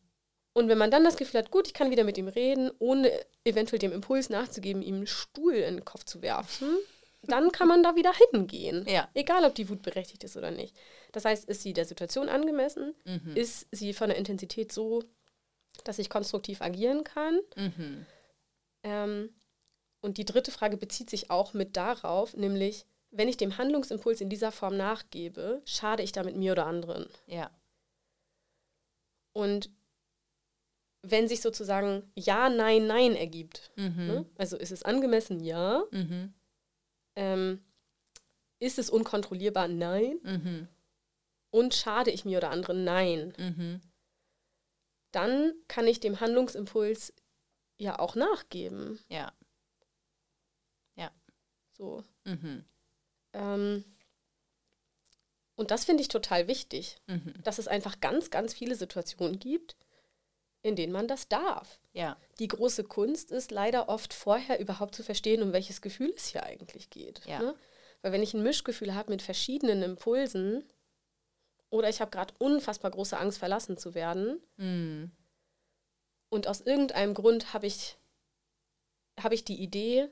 Und 0.53 0.69
wenn 0.69 0.79
man 0.79 0.91
dann 0.91 1.05
das 1.05 1.17
Gefühl 1.17 1.41
hat, 1.41 1.51
gut, 1.51 1.69
ich 1.69 1.75
kann 1.75 1.91
wieder 1.91 2.05
mit 2.05 2.19
ihm 2.19 2.29
reden, 2.29 2.71
ohne 2.79 3.11
eventuell 3.45 3.79
dem 3.79 3.93
Impuls 3.93 4.31
nachzugeben, 4.31 4.83
ihm 4.83 4.97
einen 4.97 5.07
Stuhl 5.07 5.55
in 5.55 5.77
den 5.77 5.85
Kopf 5.85 6.05
zu 6.05 6.23
werfen, 6.23 6.77
dann 7.23 7.53
kann 7.53 7.69
man 7.69 7.83
da 7.83 7.95
wieder 7.97 8.13
hingehen. 8.33 8.85
Ja. 8.89 9.09
Egal, 9.15 9.45
ob 9.45 9.55
die 9.55 9.69
Wut 9.69 9.83
berechtigt 9.83 10.25
ist 10.25 10.37
oder 10.37 10.51
nicht. 10.51 10.75
Das 11.13 11.25
heißt, 11.25 11.49
ist 11.49 11.63
sie 11.63 11.73
der 11.73 11.85
Situation 11.85 12.29
angemessen? 12.29 12.95
Mhm. 13.05 13.37
Ist 13.37 13.69
sie 13.71 13.93
von 13.93 14.09
der 14.09 14.19
Intensität 14.19 14.73
so, 14.73 15.05
dass 15.85 15.99
ich 15.99 16.11
konstruktiv 16.11 16.61
agieren 16.63 17.05
kann? 17.05 17.39
Mhm. 17.57 18.07
Ähm, 18.83 19.35
und 20.01 20.19
die 20.19 20.25
dritte 20.25 20.51
Frage 20.51 20.77
bezieht 20.77 21.11
sich 21.11 21.31
auch 21.31 21.53
mit 21.53 21.77
darauf, 21.77 22.37
nämlich, 22.37 22.87
wenn 23.11 23.29
ich 23.29 23.37
dem 23.37 23.59
Handlungsimpuls 23.59 24.21
in 24.21 24.31
dieser 24.31 24.51
Form 24.51 24.77
nachgebe, 24.77 25.63
schade 25.65 26.03
ich 26.03 26.13
damit 26.13 26.37
mir 26.37 26.53
oder 26.53 26.67
anderen? 26.67 27.07
Ja. 27.27 27.51
Und 29.33 29.71
wenn 31.03 31.29
sich 31.29 31.41
sozusagen 31.41 32.11
Ja, 32.15 32.49
Nein, 32.49 32.87
Nein 32.87 33.15
ergibt, 33.17 33.71
Mhm. 33.77 34.07
ne? 34.07 34.27
also 34.37 34.57
ist 34.57 34.71
es 34.73 34.83
angemessen? 34.83 35.41
Ja. 35.41 35.83
Mhm. 35.91 36.35
Ähm, 37.17 37.65
ist 38.59 38.79
es 38.79 38.91
unkontrollierbar? 38.91 39.69
Nein. 39.69 40.19
Mhm. 40.23 40.69
Und 41.51 41.75
schade 41.75 42.11
ich 42.11 42.25
mir 42.25 42.39
oder 42.39 42.51
anderen? 42.51 42.85
Nein. 42.85 43.33
Mhm. 43.39 43.81
Dann 45.13 45.55
kann 45.69 45.87
ich 45.89 45.99
dem 46.01 46.21
Handlungsimpuls 46.21 47.13
ja 47.79 47.99
auch 47.99 48.15
nachgeben. 48.15 49.01
Ja. 49.09 49.33
So. 51.73 52.05
Mhm. 52.27 52.63
Ähm, 53.33 53.85
und 55.55 55.71
das 55.71 55.87
finde 55.87 56.03
ich 56.03 56.09
total 56.09 56.47
wichtig, 56.47 56.99
Mhm. 57.07 57.33
dass 57.43 57.59
es 57.59 57.69
einfach 57.69 58.01
ganz, 58.01 58.31
ganz 58.31 58.53
viele 58.53 58.75
Situationen 58.75 59.39
gibt, 59.39 59.77
in 60.63 60.77
denen 60.77 60.93
man 60.93 61.09
das 61.09 61.29
darf. 61.29 61.81
Ja. 61.93 62.17
Die 62.39 62.49
große 62.49 62.85
Kunst 62.85 63.31
ist 63.33 63.51
leider 63.51 63.89
oft 63.89 64.13
vorher 64.15 64.61
überhaupt 64.61 64.95
zu 64.95 65.03
verstehen, 65.03 65.43
um 65.43 65.53
welches 65.53 65.81
Gefühl 65.81 66.13
es 66.17 66.27
hier 66.27 66.43
eigentlich 66.45 66.91
geht. 66.91 67.25
Ja. 67.27 67.39
Ne? 67.41 67.55
Weil 68.03 68.13
wenn 68.13 68.23
ich 68.23 68.35
ein 68.35 68.43
Mischgefühl 68.43 68.95
habe 68.95 69.11
mit 69.11 69.23
verschiedenen 69.23 69.83
Impulsen 69.83 70.65
oder 71.71 71.89
ich 71.89 72.01
habe 72.01 72.11
gerade 72.11 72.35
unfassbar 72.39 72.91
große 72.91 73.17
Angst, 73.19 73.39
verlassen 73.39 73.77
zu 73.77 73.95
werden 73.95 74.41
Mhm. 74.57 75.13
und 76.29 76.47
aus 76.47 76.61
irgendeinem 76.61 77.15
Grund 77.15 77.53
habe 77.55 77.67
ich, 77.67 77.97
habe 79.19 79.35
ich 79.35 79.45
die 79.45 79.61
Idee, 79.63 80.09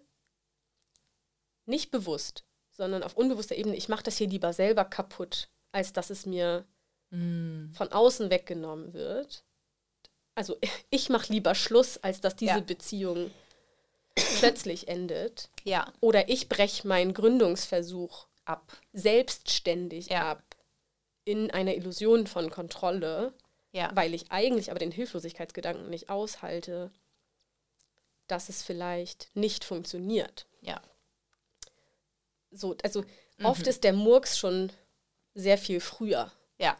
nicht 1.67 1.91
bewusst, 1.91 2.45
sondern 2.71 3.03
auf 3.03 3.17
unbewusster 3.17 3.57
Ebene, 3.57 3.77
ich 3.77 3.89
mache 3.89 4.03
das 4.05 4.17
hier 4.17 4.29
lieber 4.29 4.53
selber 4.53 4.85
kaputt, 4.85 5.51
als 5.73 5.93
dass 5.93 6.11
es 6.11 6.25
mir 6.27 6.67
Mhm. 7.11 7.73
von 7.75 7.91
außen 7.91 8.31
weggenommen 8.31 8.93
wird. 8.93 9.45
Also 10.39 10.57
ich 10.91 11.09
mache 11.09 11.33
lieber 11.33 11.55
Schluss, 11.57 11.99
als 11.99 12.21
dass 12.21 12.37
diese 12.37 12.53
Ja. 12.53 12.61
Beziehung 12.61 13.31
plötzlich 14.39 14.87
endet. 14.89 15.51
Ja. 15.65 15.93
Oder 16.01 16.29
ich 16.29 16.49
breche 16.49 16.87
meinen 16.87 17.13
Gründungsversuch 17.13 18.29
Ab. 18.45 18.73
selbstständig 18.93 20.07
Ja. 20.09 20.31
ab 20.31 20.43
in 21.25 21.51
einer 21.51 21.75
Illusion 21.75 22.27
von 22.27 22.51
Kontrolle, 22.51 23.35
Ja. 23.73 23.91
weil 23.95 24.15
ich 24.15 24.31
eigentlich 24.31 24.71
aber 24.71 24.79
den 24.79 24.93
Hilflosigkeitsgedanken 24.93 25.91
nicht 25.91 26.09
aushalte, 26.09 26.91
dass 28.29 28.49
es 28.49 28.63
vielleicht 28.63 29.29
nicht 29.35 29.65
funktioniert. 29.65 30.47
Ja. 30.63 30.81
So, 32.51 32.77
also 32.83 33.03
Mhm. 33.39 33.45
oft 33.45 33.67
ist 33.67 33.85
der 33.85 33.93
Murks 33.93 34.39
schon 34.39 34.73
sehr 35.35 35.59
viel 35.59 35.81
früher. 35.81 36.33
Ja. 36.59 36.77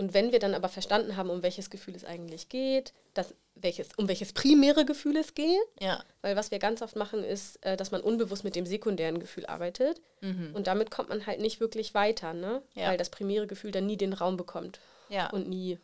Und 0.00 0.14
wenn 0.14 0.32
wir 0.32 0.38
dann 0.38 0.54
aber 0.54 0.70
verstanden 0.70 1.18
haben, 1.18 1.28
um 1.28 1.42
welches 1.42 1.68
Gefühl 1.68 1.94
es 1.94 2.06
eigentlich 2.06 2.48
geht, 2.48 2.94
dass, 3.12 3.34
welches, 3.54 3.88
um 3.98 4.08
welches 4.08 4.32
primäre 4.32 4.86
Gefühl 4.86 5.14
es 5.18 5.34
geht, 5.34 5.60
Ja. 5.78 6.02
weil 6.22 6.36
was 6.36 6.50
wir 6.50 6.58
ganz 6.58 6.80
oft 6.80 6.96
machen, 6.96 7.22
ist, 7.22 7.62
äh, 7.66 7.76
dass 7.76 7.90
man 7.90 8.00
unbewusst 8.00 8.42
mit 8.42 8.56
dem 8.56 8.64
sekundären 8.64 9.20
Gefühl 9.20 9.44
arbeitet. 9.44 10.00
Mhm. 10.22 10.52
Und 10.54 10.68
damit 10.68 10.90
kommt 10.90 11.10
man 11.10 11.26
halt 11.26 11.40
nicht 11.40 11.60
wirklich 11.60 11.92
weiter, 11.92 12.32
ne? 12.32 12.62
Ja. 12.72 12.88
Weil 12.88 12.96
das 12.96 13.10
primäre 13.10 13.46
Gefühl 13.46 13.72
dann 13.72 13.84
nie 13.84 13.98
den 13.98 14.14
Raum 14.14 14.38
bekommt 14.38 14.80
Ja. 15.10 15.28
und 15.32 15.50
nie 15.50 15.78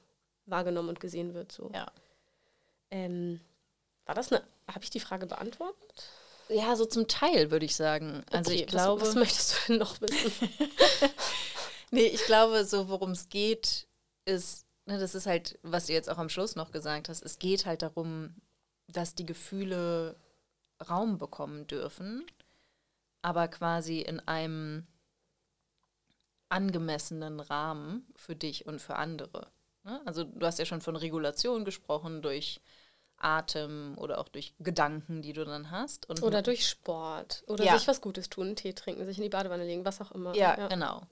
wahrgenommen 0.47 0.89
und 0.89 0.99
gesehen 1.01 1.35
wird. 1.35 1.53
So. 1.53 1.71
Ähm, 2.91 3.41
war 4.07 4.15
das 4.15 4.33
eine. 4.33 4.43
Habe 4.67 4.83
ich 4.83 4.89
die 4.91 5.01
Frage 5.01 5.27
beantwortet? 5.27 6.05
Ja, 6.49 6.75
so 6.75 6.87
zum 6.87 7.07
Teil 7.07 7.51
würde 7.51 7.67
ich 7.67 7.77
sagen. 7.77 8.23
Also 8.31 8.51
Okay, 8.51 8.61
ich 8.63 8.67
glaube. 8.67 9.03
Was, 9.03 9.09
was 9.09 9.15
möchtest 9.17 9.53
du 9.53 9.57
denn 9.73 9.79
noch 9.79 10.01
wissen? 10.01 10.49
Nee, 11.93 12.07
ich 12.07 12.25
glaube, 12.25 12.65
so 12.65 12.89
worum 12.89 13.13
es 13.13 13.29
geht, 13.29 13.86
ist, 14.27 14.67
ne, 14.85 14.99
das 14.99 15.15
ist 15.15 15.27
halt, 15.27 15.59
was 15.63 15.87
du 15.87 15.95
jetzt 15.95 16.11
auch 16.11 16.19
am 16.19 16.29
Schluss 16.29 16.57
noch 16.57 16.71
gesagt 16.71 17.09
hast, 17.09 17.23
es 17.23 17.39
geht 17.39 17.65
halt 17.65 17.83
darum, 17.83 18.35
dass 18.89 19.15
die 19.15 19.27
Gefühle 19.27 20.17
Raum 20.89 21.17
bekommen 21.17 21.67
dürfen, 21.67 22.27
aber 23.23 23.49
quasi 23.49 24.01
in 24.01 24.21
einem 24.21 24.87
angemessenen 26.49 27.41
Rahmen 27.41 28.07
für 28.15 28.37
dich 28.37 28.67
und 28.67 28.81
für 28.81 28.97
andere. 28.97 29.49
Ne? 29.85 30.01
Also 30.05 30.25
du 30.25 30.47
hast 30.47 30.59
ja 30.59 30.67
schon 30.67 30.81
von 30.81 30.97
Regulation 30.97 31.65
gesprochen 31.65 32.23
durch 32.23 32.61
Atem 33.17 33.97
oder 33.97 34.19
auch 34.19 34.29
durch 34.29 34.55
Gedanken, 34.59 35.23
die 35.23 35.33
du 35.33 35.45
dann 35.45 35.71
hast. 35.71 36.09
Oder 36.23 36.43
durch 36.43 36.69
Sport. 36.69 37.43
Oder 37.49 37.65
Ja. 37.65 37.79
sich 37.79 37.89
was 37.89 38.01
Gutes 38.01 38.29
tun, 38.29 38.55
Tee 38.55 38.75
trinken, 38.75 39.07
sich 39.07 39.17
in 39.17 39.23
die 39.25 39.31
Badewanne 39.31 39.65
legen, 39.65 39.85
was 39.85 40.01
auch 40.01 40.13
immer. 40.13 40.37
Ja, 40.37 40.69
genau. 40.69 41.03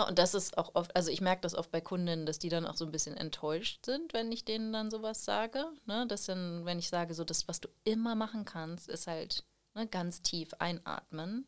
Na, 0.00 0.08
und 0.08 0.18
das 0.18 0.32
ist 0.32 0.56
auch 0.56 0.74
oft, 0.74 0.96
also 0.96 1.10
ich 1.10 1.20
merke 1.20 1.42
das 1.42 1.54
oft 1.54 1.70
bei 1.70 1.82
Kundinnen, 1.82 2.24
dass 2.24 2.38
die 2.38 2.48
dann 2.48 2.64
auch 2.64 2.76
so 2.76 2.86
ein 2.86 2.90
bisschen 2.90 3.18
enttäuscht 3.18 3.84
sind, 3.84 4.14
wenn 4.14 4.32
ich 4.32 4.46
denen 4.46 4.72
dann 4.72 4.90
sowas 4.90 5.26
sage. 5.26 5.66
Ne? 5.84 6.06
Dass 6.06 6.24
dann, 6.24 6.64
wenn 6.64 6.78
ich 6.78 6.88
sage, 6.88 7.12
so 7.12 7.22
das, 7.22 7.48
was 7.48 7.60
du 7.60 7.68
immer 7.84 8.14
machen 8.14 8.46
kannst, 8.46 8.88
ist 8.88 9.06
halt 9.06 9.44
ne, 9.74 9.86
ganz 9.86 10.22
tief 10.22 10.54
einatmen 10.58 11.46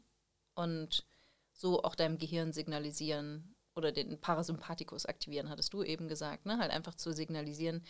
und 0.55 1.07
so 1.55 1.83
auch 1.83 1.95
deinem 1.95 2.19
Gehirn 2.19 2.53
signalisieren 2.53 3.55
oder 3.75 3.91
den 3.91 4.21
Parasympathikus 4.21 5.07
aktivieren, 5.07 5.49
hattest 5.49 5.73
du 5.73 5.83
eben 5.83 6.07
gesagt, 6.07 6.45
ne? 6.45 6.59
Halt 6.59 6.73
einfach 6.73 6.95
zu 6.95 7.15
signalisieren, 7.15 7.83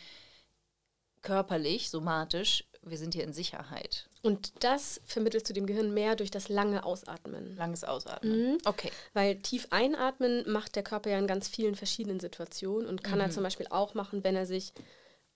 körperlich, 1.22 1.90
somatisch, 1.90 2.64
wir 2.82 2.98
sind 2.98 3.14
hier 3.14 3.24
in 3.24 3.32
Sicherheit. 3.32 4.08
Und 4.22 4.52
das 4.60 5.00
vermittelst 5.04 5.48
du 5.48 5.52
dem 5.52 5.66
Gehirn 5.66 5.94
mehr 5.94 6.16
durch 6.16 6.30
das 6.30 6.48
lange 6.48 6.84
Ausatmen. 6.84 7.56
Langes 7.56 7.84
Ausatmen. 7.84 8.52
Mhm. 8.52 8.58
Okay. 8.64 8.90
Weil 9.14 9.36
tief 9.36 9.66
einatmen 9.70 10.44
macht 10.50 10.76
der 10.76 10.82
Körper 10.82 11.10
ja 11.10 11.18
in 11.18 11.26
ganz 11.26 11.48
vielen 11.48 11.74
verschiedenen 11.74 12.20
Situationen 12.20 12.88
und 12.88 13.02
kann 13.02 13.20
er 13.20 13.30
zum 13.30 13.42
Beispiel 13.42 13.66
auch 13.70 13.94
machen, 13.94 14.22
wenn 14.24 14.36
er 14.36 14.46
sich 14.46 14.72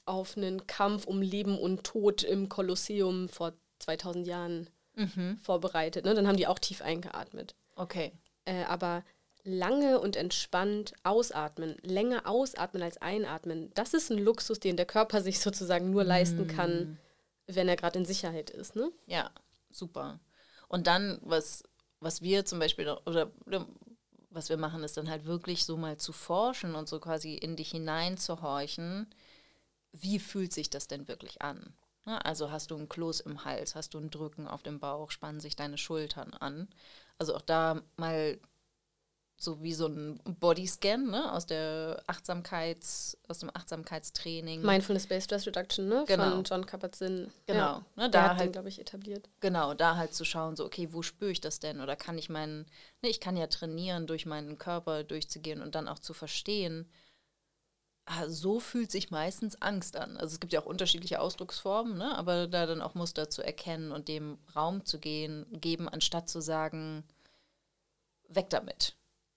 auf 0.05 0.37
einen 0.37 0.67
Kampf 0.67 1.07
um 1.07 1.21
Leben 1.23 1.59
und 1.59 1.83
Tod 1.85 2.23
im 2.23 2.49
Kolosseum 2.49 3.29
vor 3.29 3.55
2000 3.81 4.27
Jahren 4.27 4.71
Mhm. 4.95 5.39
vorbereitet. 5.43 6.05
Ne? 6.07 6.15
Dann 6.15 6.27
haben 6.27 6.39
die 6.39 6.47
auch 6.47 6.59
tief 6.59 6.81
eingeatmet. 6.81 7.55
Okay. 7.75 8.13
Äh, 8.47 8.65
aber 8.65 9.05
lange 9.47 10.01
und 10.01 10.17
entspannt 10.17 10.93
ausatmen, 11.05 11.77
länger 11.83 12.27
ausatmen 12.27 12.83
als 12.83 12.99
einatmen, 12.99 13.71
das 13.75 13.95
ist 13.95 14.11
ein 14.11 14.19
Luxus, 14.19 14.61
den 14.61 14.77
der 14.77 14.87
Körper 14.87 15.21
sich 15.23 15.41
sozusagen 15.41 15.91
nur 15.91 16.05
leisten 16.05 16.47
kann, 16.47 16.99
wenn 17.47 17.69
er 17.69 17.77
gerade 17.77 17.99
in 17.99 18.05
Sicherheit 18.05 18.51
ist. 18.51 18.77
Ne? 18.77 18.91
Ja, 19.07 19.31
super. 19.71 20.21
Und 20.69 20.87
dann, 20.89 21.19
was, 21.23 21.63
was 22.01 22.23
wir 22.23 22.45
zum 22.45 22.59
Beispiel, 22.59 22.89
oder, 23.07 23.31
oder 23.47 23.67
was 24.31 24.49
wir 24.49 24.57
machen, 24.57 24.83
ist 24.83 24.97
dann 24.97 25.09
halt 25.09 25.25
wirklich 25.25 25.65
so 25.65 25.77
mal 25.77 25.97
zu 25.97 26.13
forschen 26.13 26.75
und 26.75 26.89
so 26.89 26.99
quasi 26.99 27.35
in 27.35 27.57
dich 27.57 27.71
hineinzuhorchen, 27.71 29.07
wie 29.93 30.19
fühlt 30.19 30.53
sich 30.53 30.69
das 30.69 30.89
denn 30.89 31.09
wirklich 31.09 31.41
an? 31.41 31.73
Also 32.05 32.51
hast 32.51 32.71
du 32.71 32.77
ein 32.77 32.89
Kloß 32.89 33.21
im 33.21 33.45
Hals, 33.45 33.75
hast 33.75 33.95
du 33.95 33.99
ein 33.99 34.11
Drücken 34.11 34.47
auf 34.47 34.63
dem 34.63 34.79
Bauch, 34.79 35.11
spannen 35.11 35.41
sich 35.41 35.57
deine 35.57 35.79
Schultern 35.79 36.35
an. 36.35 36.69
Also 37.19 37.35
auch 37.35 37.41
da 37.41 37.83
mal 37.97 38.39
so 39.39 39.63
wie 39.63 39.75
so 39.75 39.87
ein 39.87 40.19
Bodyscan 40.41 41.11
ne? 41.11 41.31
aus 41.33 41.45
der 41.45 42.03
Achtsamkeits, 42.07 43.19
aus 43.29 43.41
dem 43.41 43.51
Achtsamkeitstraining. 43.55 44.63
Mindfulness-Based 44.63 45.25
Stress 45.25 45.47
Reduction 45.47 45.89
ne? 45.89 46.05
Genau. 46.07 46.31
von 46.31 46.45
John 46.45 46.65
Kabat-Zinn. 46.65 47.31
Genau, 47.47 47.59
Ja. 47.59 47.85
ne, 47.97 48.09
Der 48.09 48.09
da 48.09 48.23
hat 48.23 48.33
den, 48.33 48.39
halt- 48.39 48.53
glaube 48.53 48.69
ich, 48.71 48.81
etabliert. 48.81 49.29
Genau, 49.41 49.75
da 49.75 49.97
halt 49.97 50.15
zu 50.15 50.25
schauen, 50.25 50.57
so, 50.57 50.65
okay, 50.65 50.89
wo 50.93 51.03
spüre 51.03 51.31
ich 51.31 51.43
das 51.43 51.59
denn? 51.61 51.81
Oder 51.83 51.97
kann 51.97 52.17
ich 52.17 52.31
meinen, 52.31 52.65
ne, 53.03 53.11
ich 53.11 53.21
kann 53.21 53.37
ja 53.37 53.47
trainieren, 53.47 54.07
durch 54.07 54.25
meinen 54.25 54.57
Körper 54.57 55.05
durchzugehen 55.05 55.61
und 55.61 55.75
dann 55.75 55.87
auch 55.89 55.99
zu 55.99 56.15
verstehen, 56.15 56.91
ah, 58.07 58.29
so 58.29 58.59
fühlt 58.59 58.91
sich 58.91 59.11
meistens 59.11 59.61
Angst 59.61 59.97
an. 59.97 60.17
Also 60.17 60.33
es 60.35 60.41
gibt 60.41 60.55
ja 60.55 60.63
auch 60.63 60.67
unterschiedliche 60.67 61.21
Ausdrucksformen, 61.21 61.99
ne? 61.99 62.17
aber 62.17 62.47
da 62.47 62.65
dann 62.65 62.81
auch 62.81 62.95
Muster 62.95 63.29
zu 63.29 63.43
erkennen 63.43 63.93
und 63.93 64.09
dem 64.09 64.39
Raum 64.55 64.87
zu 64.87 64.99
gehen, 64.99 65.45
geben, 65.61 65.89
anstatt 65.91 66.31
zu 66.31 66.41
sagen, 66.41 67.05
weg 68.29 68.49
damit. 68.49 68.97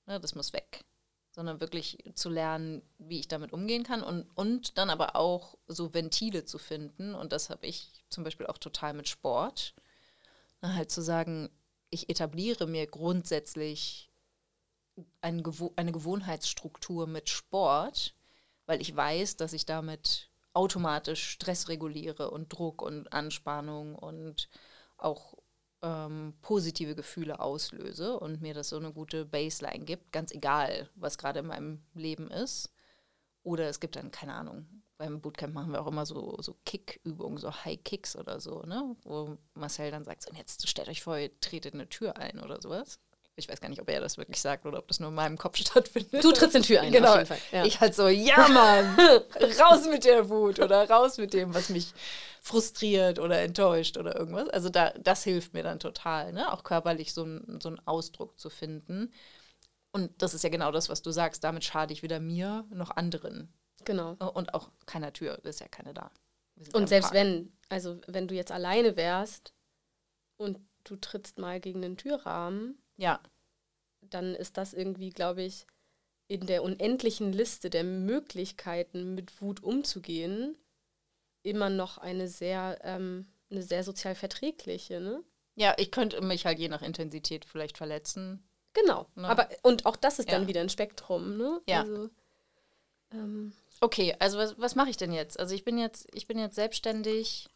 Ne? 0.09 0.19
Das 0.19 0.35
muss 0.35 0.51
weg. 0.51 0.83
Sondern 1.31 1.61
wirklich 1.61 2.03
zu 2.15 2.29
lernen, 2.29 2.81
wie 2.97 3.19
ich 3.19 3.27
damit 3.29 3.53
umgehen 3.53 3.83
kann 3.83 4.03
und, 4.03 4.25
und 4.35 4.77
dann 4.77 4.89
aber 4.89 5.15
auch 5.15 5.57
so 5.67 5.93
Ventile 5.93 6.43
zu 6.43 6.57
finden. 6.57 7.13
Und 7.15 7.31
das 7.31 7.49
habe 7.49 7.67
ich 7.67 8.03
zum 8.09 8.23
Beispiel 8.23 8.47
auch 8.47 8.57
total 8.57 8.93
mit 8.93 9.07
Sport. 9.07 9.75
Na, 10.61 10.73
halt 10.73 10.91
zu 10.91 11.01
sagen, 11.01 11.49
ich 11.91 12.09
etabliere 12.09 12.67
mir 12.67 12.87
grundsätzlich 12.87 14.11
eine, 15.21 15.43
Gewo 15.43 15.71
eine 15.75 15.91
Gewohnheitsstruktur 15.91 17.07
mit 17.07 17.29
Sport, 17.29 18.15
weil 18.65 18.81
ich 18.81 18.93
weiß, 18.93 19.37
dass 19.37 19.53
ich 19.53 19.65
damit 19.65 20.29
automatisch 20.53 21.29
Stress 21.29 21.69
reguliere 21.69 22.31
und 22.31 22.51
Druck 22.51 22.81
und 22.81 23.13
Anspannung 23.13 23.95
und 23.95 24.49
auch 24.97 25.37
ähm, 25.81 26.33
positive 26.41 26.95
Gefühle 26.95 27.39
auslöse 27.39 28.19
und 28.19 28.41
mir 28.41 28.53
das 28.53 28.69
so 28.69 28.77
eine 28.77 28.91
gute 28.91 29.25
Baseline 29.25 29.85
gibt, 29.85 30.11
ganz 30.11 30.31
egal, 30.31 30.89
was 30.95 31.17
gerade 31.17 31.39
in 31.39 31.47
meinem 31.47 31.81
Leben 31.93 32.29
ist. 32.31 32.71
Oder 33.43 33.69
es 33.69 33.79
gibt 33.79 33.95
dann, 33.95 34.11
keine 34.11 34.33
Ahnung, 34.33 34.67
beim 34.97 35.21
Bootcamp 35.21 35.53
machen 35.53 35.71
wir 35.71 35.81
auch 35.81 35.87
immer 35.87 36.05
so, 36.05 36.37
so 36.41 36.57
Kick-Übungen, 36.65 37.37
so 37.37 37.51
High-Kicks 37.51 38.17
oder 38.17 38.41
so, 38.41 38.63
ne? 38.63 38.95
Wo 39.03 39.37
Marcel 39.53 39.91
dann 39.91 40.03
sagt, 40.03 40.23
so, 40.23 40.29
und 40.29 40.37
jetzt 40.37 40.67
stellt 40.67 40.89
euch 40.89 41.01
vor, 41.03 41.17
ihr 41.17 41.39
tretet 41.39 41.73
eine 41.73 41.87
Tür 41.87 42.17
ein 42.17 42.41
oder 42.41 42.61
sowas. 42.61 42.99
Ich 43.39 43.49
weiß 43.49 43.61
gar 43.61 43.69
nicht, 43.69 43.81
ob 43.81 43.89
er 43.89 43.99
das 44.01 44.17
wirklich 44.17 44.39
sagt 44.39 44.65
oder 44.65 44.79
ob 44.79 44.87
das 44.87 44.99
nur 44.99 45.09
in 45.09 45.15
meinem 45.15 45.37
Kopf 45.37 45.57
stattfindet. 45.57 46.23
Du 46.23 46.31
trittst 46.31 46.55
in 46.55 46.63
Tür 46.63 46.81
ein, 46.81 46.91
genau. 46.91 47.17
Ja. 47.51 47.65
Ich 47.65 47.79
halt 47.79 47.95
so, 47.95 48.07
ja 48.07 48.47
Mann, 48.47 48.97
raus 49.59 49.87
mit 49.89 50.05
der 50.05 50.29
Wut 50.29 50.59
oder 50.59 50.89
raus 50.89 51.17
mit 51.17 51.33
dem, 51.33 51.53
was 51.53 51.69
mich 51.69 51.93
frustriert 52.41 53.19
oder 53.19 53.41
enttäuscht 53.41 53.97
oder 53.97 54.15
irgendwas. 54.15 54.49
Also 54.49 54.69
da, 54.69 54.91
das 54.99 55.23
hilft 55.23 55.53
mir 55.53 55.63
dann 55.63 55.79
total, 55.79 56.33
ne? 56.33 56.51
auch 56.51 56.63
körperlich 56.63 57.13
so, 57.13 57.23
ein, 57.23 57.59
so 57.61 57.69
einen 57.69 57.81
Ausdruck 57.85 58.39
zu 58.39 58.49
finden. 58.49 59.11
Und 59.91 60.21
das 60.21 60.33
ist 60.33 60.43
ja 60.43 60.49
genau 60.49 60.71
das, 60.71 60.89
was 60.89 61.01
du 61.01 61.11
sagst. 61.11 61.43
Damit 61.43 61.63
schade 61.63 61.93
ich 61.93 62.03
weder 62.03 62.19
mir 62.19 62.65
noch 62.69 62.91
anderen. 62.91 63.51
Genau. 63.85 64.11
Und 64.33 64.53
auch 64.53 64.69
keiner 64.85 65.13
Tür, 65.13 65.43
ist 65.43 65.61
ja 65.61 65.67
keine 65.67 65.93
da. 65.93 66.11
Und 66.73 66.89
selbst 66.89 67.11
Park. 67.11 67.15
wenn, 67.15 67.53
also 67.69 67.99
wenn 68.07 68.27
du 68.27 68.35
jetzt 68.35 68.51
alleine 68.51 68.97
wärst 68.97 69.53
und 70.37 70.59
du 70.83 70.95
trittst 70.95 71.37
mal 71.37 71.59
gegen 71.59 71.81
den 71.81 71.97
Türrahmen, 71.97 72.81
ja. 72.99 73.19
Dann 74.01 74.35
ist 74.35 74.57
das 74.57 74.73
irgendwie, 74.73 75.09
glaube 75.09 75.43
ich, 75.43 75.65
in 76.27 76.45
der 76.45 76.63
unendlichen 76.63 77.33
Liste 77.33 77.69
der 77.69 77.83
Möglichkeiten, 77.83 79.15
mit 79.15 79.41
Wut 79.41 79.63
umzugehen, 79.63 80.55
immer 81.41 81.69
noch 81.69 81.97
eine 81.97 82.27
sehr, 82.27 82.79
ähm, 82.83 83.27
eine 83.49 83.63
sehr 83.63 83.83
sozial 83.83 84.15
verträgliche, 84.15 84.99
ne? 84.99 85.23
Ja, 85.55 85.73
ich 85.77 85.91
könnte 85.91 86.21
mich 86.21 86.45
halt 86.45 86.59
je 86.59 86.69
nach 86.69 86.81
Intensität 86.81 87.45
vielleicht 87.45 87.77
verletzen. 87.77 88.43
Genau. 88.73 89.07
Ne? 89.15 89.27
Aber 89.27 89.49
und 89.63 89.85
auch 89.85 89.95
das 89.95 90.19
ist 90.19 90.29
ja. 90.29 90.37
dann 90.37 90.47
wieder 90.47 90.61
ein 90.61 90.69
Spektrum, 90.69 91.37
ne? 91.37 91.61
Ja. 91.67 91.81
Also, 91.81 92.09
ähm, 93.11 93.53
okay, 93.81 94.15
also 94.19 94.37
was, 94.37 94.59
was 94.59 94.75
mache 94.75 94.89
ich 94.89 94.97
denn 94.97 95.11
jetzt? 95.11 95.39
Also 95.39 95.55
ich 95.55 95.63
bin 95.63 95.77
jetzt, 95.77 96.07
ich 96.13 96.27
bin 96.27 96.37
jetzt 96.37 96.55
selbstständig, 96.55 97.49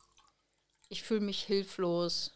ich 0.89 1.03
fühle 1.03 1.21
mich 1.21 1.43
hilflos 1.43 2.31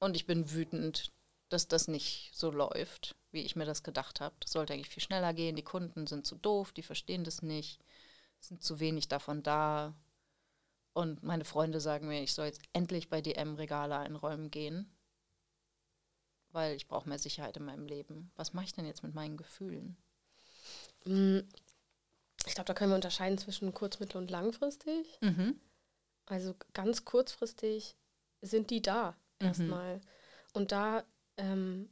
und 0.00 0.16
ich 0.16 0.26
bin 0.26 0.50
wütend 0.52 1.12
dass 1.50 1.68
das 1.68 1.88
nicht 1.88 2.30
so 2.32 2.50
läuft, 2.50 3.16
wie 3.32 3.42
ich 3.42 3.56
mir 3.56 3.66
das 3.66 3.82
gedacht 3.82 4.20
habe. 4.20 4.34
Das 4.40 4.52
sollte 4.52 4.72
eigentlich 4.72 4.88
viel 4.88 5.02
schneller 5.02 5.34
gehen. 5.34 5.56
Die 5.56 5.64
Kunden 5.64 6.06
sind 6.06 6.26
zu 6.26 6.36
doof, 6.36 6.72
die 6.72 6.82
verstehen 6.82 7.24
das 7.24 7.42
nicht, 7.42 7.80
sind 8.38 8.62
zu 8.62 8.80
wenig 8.80 9.08
davon 9.08 9.42
da. 9.42 9.94
Und 10.92 11.22
meine 11.22 11.44
Freunde 11.44 11.80
sagen 11.80 12.08
mir, 12.08 12.22
ich 12.22 12.32
soll 12.32 12.46
jetzt 12.46 12.62
endlich 12.72 13.08
bei 13.08 13.20
DM 13.20 13.54
Regale 13.54 13.96
einräumen 13.96 14.50
gehen, 14.50 14.90
weil 16.52 16.76
ich 16.76 16.88
brauche 16.88 17.08
mehr 17.08 17.18
Sicherheit 17.18 17.56
in 17.56 17.64
meinem 17.64 17.86
Leben. 17.86 18.32
Was 18.36 18.52
mache 18.52 18.66
ich 18.66 18.72
denn 18.72 18.86
jetzt 18.86 19.02
mit 19.02 19.14
meinen 19.14 19.36
Gefühlen? 19.36 19.96
Mm, 21.04 21.40
ich 22.46 22.54
glaube, 22.54 22.66
da 22.66 22.74
können 22.74 22.90
wir 22.90 22.96
unterscheiden 22.96 23.38
zwischen 23.38 23.74
kurz-, 23.74 24.00
mittel- 24.00 24.18
und 24.18 24.30
langfristig. 24.30 25.18
Mhm. 25.20 25.60
Also 26.26 26.54
ganz 26.74 27.04
kurzfristig 27.04 27.96
sind 28.40 28.70
die 28.70 28.82
da 28.82 29.16
mhm. 29.40 29.46
erstmal. 29.46 30.00
Und 30.52 30.72
da 30.72 31.04
ähm, 31.40 31.88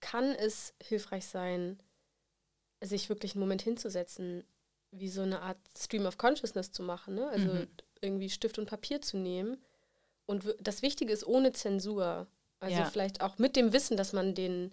kann 0.00 0.34
es 0.34 0.74
hilfreich 0.82 1.26
sein, 1.26 1.82
sich 2.80 3.08
wirklich 3.08 3.32
einen 3.32 3.40
Moment 3.40 3.62
hinzusetzen, 3.62 4.44
wie 4.90 5.08
so 5.08 5.22
eine 5.22 5.42
Art 5.42 5.58
Stream 5.76 6.06
of 6.06 6.16
Consciousness 6.16 6.72
zu 6.72 6.82
machen. 6.82 7.16
Ne? 7.16 7.28
Also 7.28 7.52
mhm. 7.52 7.66
irgendwie 8.00 8.30
Stift 8.30 8.58
und 8.58 8.66
Papier 8.66 9.02
zu 9.02 9.16
nehmen. 9.16 9.58
Und 10.26 10.44
das 10.60 10.82
Wichtige 10.82 11.12
ist 11.12 11.26
ohne 11.26 11.52
Zensur. 11.52 12.26
Also 12.60 12.78
ja. 12.78 12.84
vielleicht 12.84 13.20
auch 13.20 13.38
mit 13.38 13.56
dem 13.56 13.72
Wissen, 13.72 13.96
dass 13.96 14.12
man 14.12 14.34
den 14.34 14.70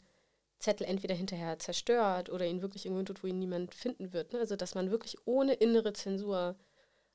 Zettel 0.59 0.85
entweder 0.87 1.15
hinterher 1.15 1.59
zerstört 1.59 2.29
oder 2.29 2.45
ihn 2.45 2.61
wirklich 2.61 2.85
irgendwo 2.85 3.03
tut, 3.03 3.23
wo 3.23 3.27
ihn 3.27 3.39
niemand 3.39 3.73
finden 3.73 4.13
wird. 4.13 4.33
Ne? 4.33 4.39
Also 4.39 4.55
dass 4.55 4.75
man 4.75 4.91
wirklich 4.91 5.17
ohne 5.25 5.53
innere 5.53 5.93
Zensur 5.93 6.55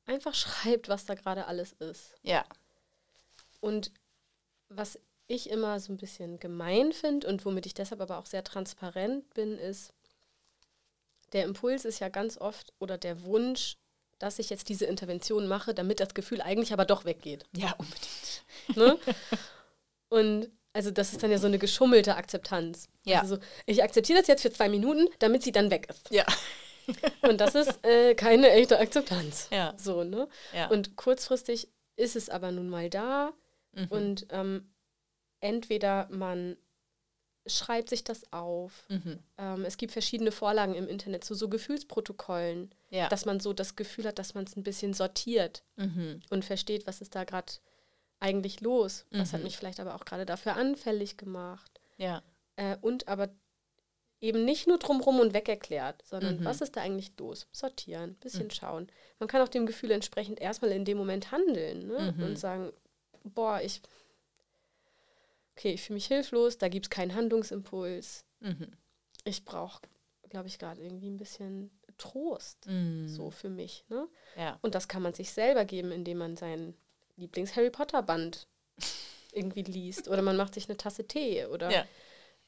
einfach 0.06 0.34
schreibt, 0.34 0.88
was 0.88 1.06
da 1.06 1.14
gerade 1.14 1.46
alles 1.46 1.72
ist. 1.74 2.14
Ja. 2.22 2.44
Und 3.60 3.92
was 4.68 4.98
ich 5.30 5.48
immer 5.48 5.78
so 5.80 5.92
ein 5.92 5.96
bisschen 5.96 6.38
gemein 6.40 6.92
finde 6.92 7.26
und 7.28 7.44
womit 7.44 7.66
ich 7.66 7.74
deshalb 7.74 8.00
aber 8.00 8.18
auch 8.18 8.26
sehr 8.26 8.44
transparent 8.44 9.32
bin, 9.34 9.58
ist, 9.58 9.92
der 11.32 11.44
Impuls 11.44 11.84
ist 11.84 12.00
ja 12.00 12.08
ganz 12.08 12.36
oft 12.38 12.72
oder 12.78 12.98
der 12.98 13.22
Wunsch, 13.22 13.76
dass 14.18 14.38
ich 14.38 14.50
jetzt 14.50 14.68
diese 14.68 14.86
Intervention 14.86 15.46
mache, 15.46 15.72
damit 15.72 16.00
das 16.00 16.14
Gefühl 16.14 16.40
eigentlich 16.42 16.72
aber 16.72 16.84
doch 16.84 17.04
weggeht. 17.04 17.44
Ja, 17.56 17.74
unbedingt. 17.78 18.76
Ne? 18.76 18.98
Und 20.08 20.50
also 20.72 20.90
das 20.90 21.12
ist 21.12 21.22
dann 21.22 21.30
ja 21.30 21.38
so 21.38 21.46
eine 21.46 21.58
geschummelte 21.58 22.16
Akzeptanz. 22.16 22.88
Ja. 23.04 23.20
Also 23.20 23.36
so, 23.36 23.42
ich 23.66 23.82
akzeptiere 23.82 24.18
das 24.18 24.28
jetzt 24.28 24.42
für 24.42 24.52
zwei 24.52 24.68
Minuten, 24.68 25.08
damit 25.18 25.42
sie 25.42 25.52
dann 25.52 25.70
weg 25.70 25.88
ist. 25.88 26.10
Ja. 26.10 26.24
Und 27.22 27.40
das 27.40 27.54
ist 27.54 27.84
äh, 27.84 28.14
keine 28.14 28.50
echte 28.50 28.78
Akzeptanz. 28.78 29.48
Ja. 29.50 29.74
So, 29.76 30.04
ne? 30.04 30.28
Ja. 30.54 30.68
Und 30.68 30.96
kurzfristig 30.96 31.68
ist 31.96 32.16
es 32.16 32.28
aber 32.28 32.52
nun 32.52 32.68
mal 32.68 32.90
da. 32.90 33.32
Mhm. 33.72 33.86
Und 33.88 34.26
ähm, 34.30 34.70
entweder 35.40 36.08
man 36.10 36.56
schreibt 37.46 37.88
sich 37.88 38.04
das 38.04 38.32
auf. 38.32 38.86
Mhm. 38.88 39.18
Ähm, 39.38 39.64
es 39.64 39.76
gibt 39.76 39.92
verschiedene 39.92 40.32
Vorlagen 40.32 40.74
im 40.74 40.88
Internet 40.88 41.24
zu 41.24 41.34
so 41.34 41.48
Gefühlsprotokollen, 41.48 42.74
ja. 42.90 43.08
dass 43.08 43.24
man 43.24 43.40
so 43.40 43.52
das 43.52 43.76
Gefühl 43.76 44.06
hat, 44.06 44.18
dass 44.18 44.34
man 44.34 44.44
es 44.44 44.56
ein 44.56 44.62
bisschen 44.62 44.94
sortiert 44.94 45.62
mhm. 45.76 46.20
und 46.30 46.44
versteht, 46.44 46.86
was 46.86 47.00
ist 47.00 47.14
da 47.14 47.24
gerade 47.24 47.52
eigentlich 48.20 48.60
los, 48.60 49.06
mhm. 49.10 49.20
was 49.20 49.32
hat 49.32 49.40
mhm. 49.40 49.44
mich 49.44 49.56
vielleicht 49.56 49.80
aber 49.80 49.94
auch 49.94 50.04
gerade 50.04 50.26
dafür 50.26 50.56
anfällig 50.56 51.16
gemacht. 51.16 51.80
Ja. 51.96 52.22
Äh, 52.56 52.76
und 52.80 53.08
aber 53.08 53.30
eben 54.20 54.44
nicht 54.44 54.66
nur 54.66 54.78
drumrum 54.78 55.18
und 55.18 55.32
weg 55.32 55.48
erklärt, 55.48 56.02
sondern 56.04 56.40
mhm. 56.40 56.44
was 56.44 56.60
ist 56.60 56.76
da 56.76 56.82
eigentlich 56.82 57.12
los? 57.18 57.46
Sortieren, 57.52 58.16
bisschen 58.16 58.44
mhm. 58.44 58.50
schauen. 58.50 58.92
Man 59.18 59.28
kann 59.28 59.40
auch 59.40 59.48
dem 59.48 59.64
Gefühl 59.64 59.90
entsprechend 59.92 60.40
erstmal 60.40 60.72
in 60.72 60.84
dem 60.84 60.98
Moment 60.98 61.32
handeln 61.32 61.86
ne? 61.86 62.14
und 62.18 62.38
sagen, 62.38 62.70
boah, 63.24 63.60
ich 63.62 63.80
okay, 65.60 65.72
ich 65.74 65.82
fühle 65.82 65.96
mich 65.96 66.06
hilflos, 66.06 66.56
da 66.56 66.68
gibt 66.68 66.86
es 66.86 66.90
keinen 66.90 67.14
Handlungsimpuls. 67.14 68.24
Mhm. 68.40 68.72
Ich 69.24 69.44
brauche, 69.44 69.82
glaube 70.30 70.48
ich, 70.48 70.58
gerade 70.58 70.80
irgendwie 70.80 71.10
ein 71.10 71.18
bisschen 71.18 71.70
Trost, 71.98 72.66
mhm. 72.66 73.06
so 73.08 73.30
für 73.30 73.50
mich. 73.50 73.84
Ne? 73.90 74.08
Ja. 74.38 74.58
Und 74.62 74.74
das 74.74 74.88
kann 74.88 75.02
man 75.02 75.12
sich 75.12 75.32
selber 75.32 75.66
geben, 75.66 75.92
indem 75.92 76.16
man 76.16 76.36
sein 76.38 76.74
Lieblings-Harry 77.16 77.68
Potter-Band 77.68 78.46
irgendwie 79.32 79.62
liest. 79.62 80.08
Oder 80.08 80.22
man 80.22 80.38
macht 80.38 80.54
sich 80.54 80.66
eine 80.66 80.78
Tasse 80.78 81.06
Tee 81.06 81.44
oder 81.44 81.70
ja. 81.70 81.84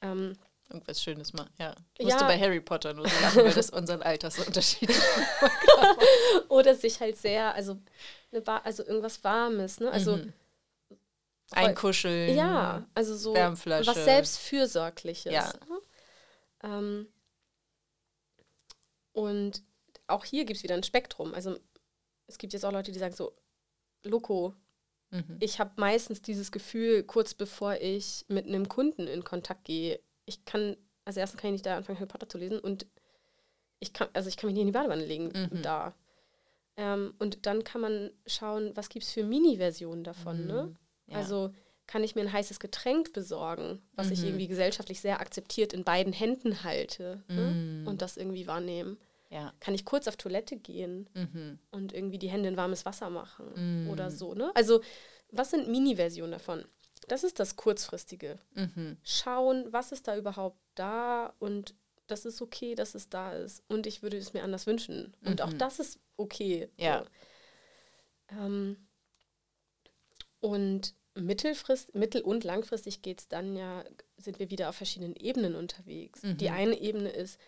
ähm, 0.01 0.39
irgendwas 0.71 1.03
Schönes 1.03 1.35
mal. 1.35 1.47
Ja. 1.59 1.75
Ich 1.99 2.07
musste 2.07 2.23
ja. 2.23 2.27
bei 2.27 2.41
Harry 2.41 2.61
Potter 2.61 2.95
nur 2.95 3.07
so 3.07 3.21
lachen, 3.21 3.45
weil 3.45 3.53
das 3.53 3.69
unseren 3.69 4.01
Altersunterschied. 4.01 4.91
Oder 6.49 6.75
sich 6.75 6.99
halt 7.01 7.19
sehr, 7.19 7.55
also, 7.55 7.77
eine, 8.33 8.65
also 8.65 8.87
irgendwas 8.87 9.23
Warmes, 9.23 9.81
ne? 9.81 9.91
Also 9.91 10.17
mhm. 10.17 10.33
Einkuscheln. 11.55 12.35
Ja, 12.35 12.87
also 12.95 13.17
so 13.17 13.35
Wärmflasche. 13.35 13.89
was 13.89 14.05
selbstfürsorgliches. 14.05 15.33
Ja. 15.33 15.53
Ähm, 16.63 17.09
und 19.13 19.63
auch 20.07 20.25
hier 20.25 20.45
gibt 20.45 20.59
es 20.59 20.63
wieder 20.63 20.75
ein 20.75 20.83
Spektrum. 20.83 21.35
Also 21.35 21.59
es 22.27 22.39
gibt 22.39 22.53
jetzt 22.53 22.65
auch 22.65 22.73
Leute, 22.73 22.93
die 22.93 22.99
sagen 22.99 23.15
so, 23.15 23.37
Loco, 24.05 24.55
mhm. 25.11 25.37
ich 25.41 25.61
habe 25.61 25.73
meistens 25.77 26.23
dieses 26.23 26.53
Gefühl, 26.53 27.03
kurz 27.03 27.35
bevor 27.35 27.75
ich 27.75 28.25
mit 28.29 28.47
einem 28.47 28.69
Kunden 28.69 29.07
in 29.07 29.25
Kontakt 29.25 29.65
gehe, 29.65 30.01
ich 30.25 30.45
kann, 30.45 30.77
also 31.05 31.21
erstens 31.21 31.41
kann 31.41 31.49
ich 31.49 31.53
nicht 31.53 31.67
da 31.67 31.77
anfangen, 31.77 31.99
Harry 31.99 32.09
Potter 32.09 32.29
zu 32.29 32.39
lesen 32.39 32.59
und 32.59 32.87
ich 33.81 33.93
kann, 33.93 34.09
also 34.13 34.29
ich 34.29 34.37
kann 34.37 34.49
mich 34.49 34.55
nicht 34.55 34.63
in 34.63 34.69
die 34.69 34.73
Badewanne 34.73 35.05
legen 35.05 35.33
mhm. 35.35 35.63
da. 35.63 35.95
Ähm, 36.77 37.15
und 37.19 37.47
dann 37.47 37.65
kann 37.65 37.81
man 37.81 38.11
schauen, 38.27 38.73
was 38.77 38.89
gibt 38.89 39.05
es 39.05 39.13
für 39.13 39.25
Mini-Versionen 39.25 40.05
davon, 40.05 40.47
ne? 40.47 40.63
mhm. 40.63 40.71
ne? 40.71 40.77
Ja. 41.07 41.17
Also 41.19 41.53
kann 41.87 42.05
ich 42.05 42.15
mir 42.15 42.23
ein 42.23 42.33
heißes 42.33 42.61
Getränk 42.61 43.13
besorgen, 43.13 43.83
was 43.95 44.07
mhm. 44.07 44.13
ich 44.13 44.25
irgendwie 44.25 44.49
gesellschaftlich 44.49 45.01
sehr 45.01 45.21
akzeptiert 45.21 45.73
in 45.73 45.85
beiden 45.85 46.13
Händen 46.13 46.63
halte 46.65 47.23
ne? 47.29 47.51
mhm. 47.51 47.89
und 47.89 48.01
das 48.03 48.17
irgendwie 48.17 48.47
wahrnehmen. 48.47 48.99
Ja. 49.31 49.53
Kann 49.61 49.75
ich 49.75 49.85
kurz 49.85 50.09
auf 50.09 50.17
Toilette 50.17 50.57
gehen 50.57 51.09
Mhm. 51.15 51.59
und 51.71 51.93
irgendwie 51.93 52.19
die 52.19 52.29
Hände 52.29 52.49
in 52.49 52.57
warmes 52.57 52.85
Wasser 52.85 53.11
machen 53.11 53.89
oder 53.91 54.11
so, 54.11 54.35
ne? 54.35 54.53
Also, 54.55 54.83
was 55.31 55.51
sind 55.51 55.69
Mini-Versionen 55.69 56.33
davon? 56.33 56.65
Das 57.09 57.25
ist 57.25 57.41
das 57.41 57.57
Kurzfristige. 57.57 58.39
Mhm. 58.55 58.99
Schauen, 59.03 59.73
was 59.73 59.91
ist 59.91 60.07
da 60.07 60.17
überhaupt 60.17 60.59
da 60.75 61.33
und 61.39 61.75
das 62.07 62.27
ist 62.27 62.43
okay, 62.43 62.75
dass 62.75 62.95
es 62.95 63.09
da 63.09 63.33
ist. 63.33 63.65
Und 63.69 63.87
ich 63.87 64.03
würde 64.03 64.19
es 64.19 64.35
mir 64.35 64.45
anders 64.45 64.67
wünschen. 64.67 65.15
Und 65.25 65.41
auch 65.41 65.51
Mhm. 65.51 65.59
das 65.59 65.79
ist 65.81 65.99
okay. 66.19 66.69
Ja. 66.77 67.05
So. 68.31 68.37
Ähm, 68.39 68.77
und 70.43 70.95
mittelfrist, 71.15 71.95
mittel- 71.95 72.23
und 72.23 72.45
langfristig 72.45 73.01
geht 73.03 73.21
es 73.21 73.29
dann 73.29 73.57
ja, 73.57 73.85
sind 74.17 74.39
wir 74.39 74.51
wieder 74.51 74.69
auf 74.69 74.77
verschiedenen 74.77 75.15
Ebenen 75.17 75.55
unterwegs. 75.55 76.23
Mhm. 76.23 76.37
Die 76.39 76.51
eine 76.51 76.79
Ebene 76.79 77.09
ist 77.11 77.39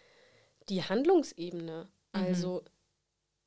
die 0.68 0.82
Handlungsebene. 0.82 1.88
Mhm. 2.14 2.20
Also 2.20 2.62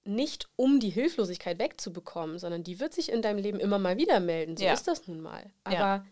nicht 0.03 0.49
um 0.55 0.79
die 0.79 0.89
Hilflosigkeit 0.89 1.59
wegzubekommen, 1.59 2.39
sondern 2.39 2.63
die 2.63 2.79
wird 2.79 2.93
sich 2.93 3.11
in 3.11 3.21
deinem 3.21 3.39
Leben 3.39 3.59
immer 3.59 3.77
mal 3.79 3.97
wieder 3.97 4.19
melden. 4.19 4.55
So 4.57 4.63
Ja. 4.65 4.73
ist 4.73 4.87
das 4.87 5.07
nun 5.07 5.21
mal. 5.21 5.51
Ja. 5.69 5.79
Aber 5.99 6.05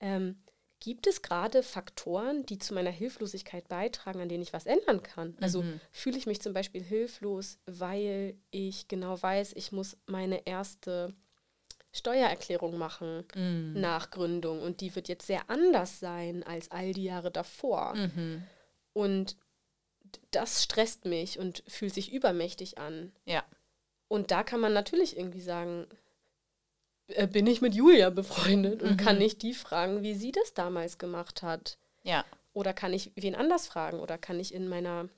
ähm, 0.00 0.42
gibt 0.80 1.06
es 1.06 1.22
gerade 1.22 1.62
Faktoren, 1.62 2.44
die 2.46 2.58
zu 2.58 2.74
meiner 2.74 2.90
Hilflosigkeit 2.90 3.68
beitragen, 3.68 4.20
an 4.20 4.28
denen 4.28 4.42
ich 4.42 4.52
was 4.52 4.66
ändern 4.66 5.02
kann? 5.02 5.36
Also 5.40 5.62
Mhm. 5.62 5.80
fühle 5.92 6.18
ich 6.18 6.26
mich 6.26 6.40
zum 6.42 6.52
Beispiel 6.54 6.82
hilflos, 6.82 7.58
weil 7.66 8.34
ich 8.50 8.88
genau 8.88 9.20
weiß, 9.22 9.52
ich 9.54 9.72
muss 9.72 9.96
meine 10.06 10.46
erste 10.46 11.14
Steuererklärung 11.92 12.78
machen 12.78 13.24
Mhm. 13.34 13.80
nach 13.80 14.10
Gründung 14.10 14.62
und 14.62 14.80
die 14.80 14.94
wird 14.94 15.08
jetzt 15.08 15.26
sehr 15.26 15.48
anders 15.50 15.98
sein 16.00 16.42
als 16.44 16.70
all 16.70 16.92
die 16.92 17.04
Jahre 17.04 17.30
davor. 17.30 17.94
Mhm. 17.94 18.42
Und 18.92 19.36
das 20.30 20.62
stresst 20.62 21.04
mich 21.04 21.38
und 21.38 21.62
fühlt 21.66 21.94
sich 21.94 22.12
übermächtig 22.12 22.78
an. 22.78 23.12
Ja. 23.24 23.44
Und 24.08 24.30
da 24.30 24.42
kann 24.42 24.60
man 24.60 24.72
natürlich 24.72 25.16
irgendwie 25.16 25.40
sagen, 25.40 25.86
äh, 27.08 27.26
bin 27.26 27.46
ich 27.46 27.60
mit 27.60 27.74
Julia 27.74 28.10
befreundet 28.10 28.82
und 28.82 28.92
Mhm. 28.92 28.96
kann 28.96 29.20
ich 29.20 29.38
die 29.38 29.54
fragen, 29.54 30.02
wie 30.02 30.14
sie 30.14 30.32
das 30.32 30.54
damals 30.54 30.98
gemacht 30.98 31.42
hat? 31.42 31.76
Ja. 32.02 32.24
Oder 32.52 32.72
kann 32.72 32.92
ich 32.92 33.12
wen 33.16 33.34
anders 33.34 33.66
fragen? 33.68 34.00
Oder 34.00 34.18
kann 34.18 34.40
ich 34.40 34.52
in 34.54 34.68
meiner 34.68 35.08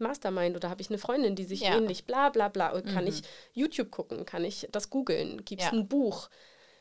Mastermind 0.00 0.56
oder 0.56 0.70
habe 0.70 0.80
ich 0.82 0.88
eine 0.90 0.98
Freundin, 0.98 1.34
die 1.36 1.44
sich 1.44 1.60
Ja. 1.62 1.76
ähnlich 1.76 2.04
bla 2.04 2.28
bla 2.30 2.48
bla? 2.48 2.70
Und 2.72 2.86
kann 2.86 3.04
Mhm. 3.04 3.10
ich 3.10 3.22
YouTube 3.52 3.90
gucken? 3.90 4.24
Kann 4.24 4.44
ich 4.44 4.68
das 4.72 4.90
googeln? 4.90 5.44
Gibt 5.44 5.62
es 5.62 5.68
Ja. 5.68 5.72
ein 5.76 5.88
Buch? 5.88 6.28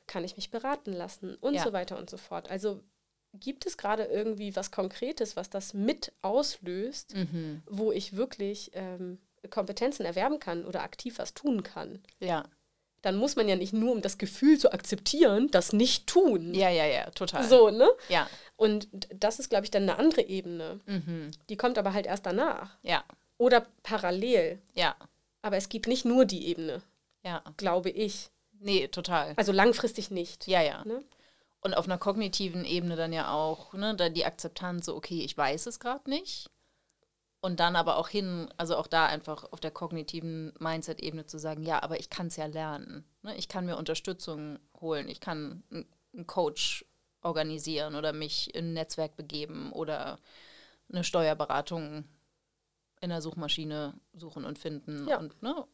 Kann 0.08 0.23
ich 0.23 0.36
mich 0.38 0.49
beraten 0.49 0.93
lassen? 0.93 1.36
Und 1.36 1.55
Ja. 1.55 1.63
so 1.63 1.73
weiter 1.73 1.97
und 1.97 2.10
so 2.10 2.17
fort. 2.17 2.49
Also 2.49 2.82
gibt 3.34 3.65
es 3.67 3.77
gerade 3.77 4.05
irgendwie 4.05 4.55
was 4.55 4.71
Konkretes, 4.71 5.36
was 5.36 5.49
das 5.51 5.73
mit 5.75 6.12
auslöst, 6.23 7.13
Mhm. 7.13 7.62
wo 7.67 7.91
ich 7.91 8.15
wirklich 8.15 8.71
ähm, 8.73 9.19
Kompetenzen 9.51 10.05
erwerben 10.05 10.39
kann 10.39 10.65
oder 10.65 10.82
aktiv 10.82 11.19
was 11.19 11.34
tun 11.34 11.62
kann? 11.63 12.01
Ja. 12.19 12.43
Dann 13.02 13.16
muss 13.16 13.36
man 13.36 13.48
ja 13.48 13.56
nicht 13.56 13.74
nur, 13.74 13.92
um 13.94 14.02
das 14.02 14.18
Gefühl 14.18 14.58
zu 14.58 14.72
akzeptieren, 14.74 15.50
das 15.52 15.72
nicht 15.74 16.08
tun. 16.08 16.54
Ja, 16.54 16.70
ja, 16.70 16.86
ja, 16.86 17.10
total. 17.12 17.48
So, 17.48 17.70
ne? 17.70 17.90
Ja. 18.10 18.30
Und 18.58 18.88
das 19.16 19.40
ist, 19.40 19.50
glaube 19.50 19.64
ich, 19.66 19.72
dann 19.72 19.84
eine 19.84 19.98
andere 19.98 20.22
Ebene. 20.22 20.80
Mhm. 20.86 21.32
Die 21.50 21.56
kommt 21.56 21.78
aber 21.78 21.94
halt 21.94 22.06
erst 22.08 22.26
danach. 22.26 22.78
Ja. 22.84 23.04
Oder 23.38 23.66
parallel. 23.84 24.60
Ja. 24.76 24.96
Aber 25.42 25.56
es 25.56 25.70
gibt 25.70 25.88
nicht 25.88 26.04
nur 26.04 26.26
die 26.26 26.48
Ebene, 26.48 26.82
Ja. 27.24 27.42
glaube 27.56 27.90
ich. 27.90 28.30
Nee, 28.60 28.90
total. 28.90 29.34
Also 29.38 29.54
langfristig 29.54 30.12
nicht. 30.12 30.48
Ja, 30.48 30.62
ja. 30.62 30.84
Ne? 30.84 31.02
Und 31.62 31.78
auf 31.78 31.86
einer 31.86 31.98
kognitiven 31.98 32.66
Ebene 32.66 32.98
dann 32.98 33.14
ja 33.14 33.32
auch, 33.32 33.74
ne, 33.74 33.96
da 33.96 34.10
die 34.10 34.26
Akzeptanz 34.26 34.86
so, 34.88 34.96
okay, 34.96 35.22
ich 35.24 35.38
weiß 35.38 35.66
es 35.68 35.80
gerade 35.80 36.10
nicht. 36.10 36.50
Und 37.41 37.62
dann 37.62 37.78
aber 37.78 37.97
auch 37.97 38.10
hin, 38.10 38.49
also 38.58 38.75
auch 38.75 38.88
da 38.88 39.06
einfach 39.06 39.45
auf 39.52 39.62
der 39.62 39.71
kognitiven 39.71 40.54
Mindset-Ebene 40.60 41.25
zu 41.25 41.38
sagen, 41.38 41.63
ja, 41.63 41.82
aber 41.82 41.99
ich 41.99 42.10
kann 42.10 42.28
es 42.28 42.36
ja 42.36 42.47
lernen. 42.47 43.06
Ne? 43.21 43.36
Ich 43.38 43.47
kann 43.47 43.65
mir 43.65 43.78
Unterstützung 43.78 44.60
holen, 44.82 45.08
ich 45.08 45.21
kann 45.21 45.63
einen 45.71 46.28
Coach 46.28 46.86
organisieren 47.21 47.95
oder 47.95 48.12
mich 48.12 48.54
in 48.56 48.69
ein 48.69 48.73
Netzwerk 48.73 49.15
begeben 49.15 49.71
oder 49.71 50.19
eine 50.91 51.04
Steuerberatung 51.04 52.06
in 53.02 53.10
der 53.10 53.21
Suchmaschine 53.21 53.93
suchen 54.13 54.43
und 54.43 54.60
finden 54.60 55.08
Ja. 55.08 55.19
und, 55.19 55.41
ne, 55.41 55.65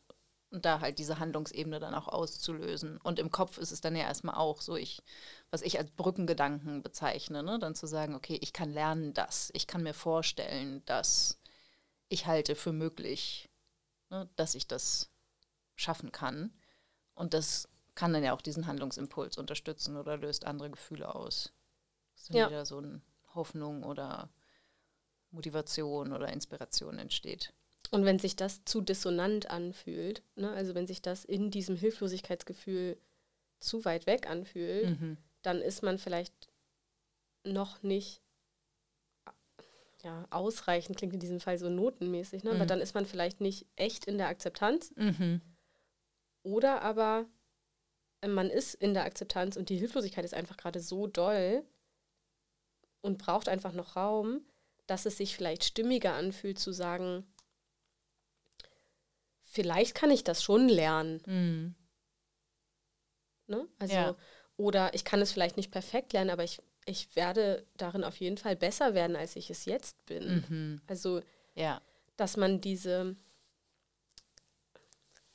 und 0.51 0.65
da 0.65 0.79
halt 0.79 0.99
diese 0.99 1.19
Handlungsebene 1.19 1.79
dann 1.79 1.95
auch 1.95 2.07
auszulösen. 2.07 2.97
Und 2.97 3.19
im 3.19 3.31
Kopf 3.31 3.57
ist 3.57 3.71
es 3.71 3.81
dann 3.81 3.95
ja 3.95 4.03
erstmal 4.03 4.35
auch 4.35 4.61
so, 4.61 4.75
ich, 4.75 5.01
was 5.49 5.61
ich 5.61 5.79
als 5.79 5.91
Brückengedanken 5.91 6.83
bezeichne, 6.83 7.41
ne? 7.43 7.57
dann 7.59 7.75
zu 7.75 7.87
sagen, 7.87 8.15
okay, 8.15 8.37
ich 8.41 8.53
kann 8.53 8.71
lernen 8.71 9.13
das, 9.13 9.49
ich 9.53 9.67
kann 9.67 9.83
mir 9.83 9.93
vorstellen, 9.93 10.83
dass 10.85 11.39
ich 12.09 12.25
halte 12.27 12.55
für 12.55 12.71
möglich, 12.73 13.49
ne, 14.09 14.29
dass 14.35 14.55
ich 14.55 14.67
das 14.67 15.09
schaffen 15.75 16.11
kann. 16.11 16.53
Und 17.13 17.33
das 17.33 17.67
kann 17.95 18.13
dann 18.13 18.23
ja 18.23 18.33
auch 18.33 18.41
diesen 18.41 18.67
Handlungsimpuls 18.67 19.37
unterstützen 19.37 19.95
oder 19.97 20.17
löst 20.17 20.45
andere 20.45 20.69
Gefühle 20.69 21.13
aus. 21.15 21.53
Dass 22.15 22.25
dann 22.27 22.37
Ja. 22.37 22.47
wieder 22.49 22.65
so 22.65 22.77
eine 22.77 23.01
Hoffnung 23.33 23.83
oder 23.83 24.29
Motivation 25.31 26.13
oder 26.13 26.31
Inspiration 26.31 26.97
entsteht. 26.99 27.53
Und 27.91 28.05
wenn 28.05 28.19
sich 28.19 28.35
das 28.35 28.63
zu 28.65 28.81
dissonant 28.81 29.49
anfühlt, 29.49 30.23
ne? 30.35 30.51
also 30.51 30.75
wenn 30.75 30.87
sich 30.87 31.01
das 31.01 31.23
in 31.25 31.51
diesem 31.51 31.75
Hilflosigkeitsgefühl 31.75 32.97
zu 33.59 33.85
weit 33.85 34.05
weg 34.05 34.29
anfühlt, 34.29 34.99
Mhm. 34.99 35.17
dann 35.41 35.61
ist 35.61 35.83
man 35.83 35.99
vielleicht 35.99 36.33
noch 37.43 37.83
nicht 37.83 38.21
ja, 40.05 40.27
ausreichend, 40.29 40.97
klingt 40.97 41.15
in 41.15 41.19
diesem 41.19 41.39
Fall 41.39 41.57
so 41.57 41.67
notenmäßig, 41.67 42.43
ne? 42.43 42.51
aber 42.51 42.65
Mhm. 42.65 42.67
dann 42.67 42.79
ist 42.79 42.93
man 42.93 43.07
vielleicht 43.07 43.41
nicht 43.41 43.65
echt 43.75 44.05
in 44.05 44.19
der 44.19 44.27
Akzeptanz 44.27 44.93
Mhm. 44.95 45.41
oder 46.43 46.83
aber 46.83 47.25
äh, 48.21 48.27
man 48.27 48.51
ist 48.51 48.75
in 48.75 48.93
der 48.93 49.03
Akzeptanz 49.05 49.57
und 49.57 49.69
die 49.69 49.77
Hilflosigkeit 49.77 50.23
ist 50.23 50.35
einfach 50.35 50.57
gerade 50.57 50.79
so 50.79 51.07
doll 51.07 51.63
und 53.01 53.17
braucht 53.17 53.49
einfach 53.49 53.73
noch 53.73 53.95
Raum, 53.95 54.41
dass 54.85 55.07
es 55.07 55.17
sich 55.17 55.35
vielleicht 55.35 55.63
stimmiger 55.63 56.13
anfühlt 56.13 56.59
zu 56.59 56.71
sagen, 56.71 57.25
vielleicht 59.41 59.95
kann 59.95 60.11
ich 60.11 60.23
das 60.23 60.43
schon 60.43 60.69
lernen. 60.69 61.21
Mhm. 61.25 61.75
Ne? 63.47 63.67
Also, 63.79 63.93
Ja. 63.95 64.15
Oder 64.57 64.93
ich 64.93 65.03
kann 65.05 65.21
es 65.21 65.31
vielleicht 65.31 65.57
nicht 65.57 65.71
perfekt 65.71 66.13
lernen, 66.13 66.29
aber 66.29 66.43
ich, 66.43 66.59
ich 66.85 67.15
werde 67.15 67.65
darin 67.77 68.03
auf 68.03 68.17
jeden 68.17 68.37
Fall 68.37 68.55
besser 68.55 68.93
werden, 68.93 69.15
als 69.15 69.35
ich 69.35 69.49
es 69.49 69.65
jetzt 69.65 70.03
bin. 70.05 70.45
Mhm. 70.49 70.81
Also, 70.87 71.21
Ja. 71.55 71.81
dass 72.17 72.37
man 72.37 72.61
diese, 72.61 73.15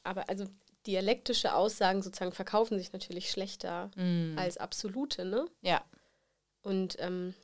aber 0.03 0.29
also 0.29 0.47
dialektische 0.87 1.55
Aussagen 1.55 2.03
sozusagen 2.03 2.33
verkaufen 2.33 2.79
sich 2.79 2.93
natürlich 2.93 3.31
schlechter 3.31 3.91
Mhm. 3.97 4.39
als 4.39 4.57
absolute, 4.57 5.25
ne? 5.25 5.47
ja. 5.63 5.85
Und 6.63 6.97
ähm, 7.01 7.35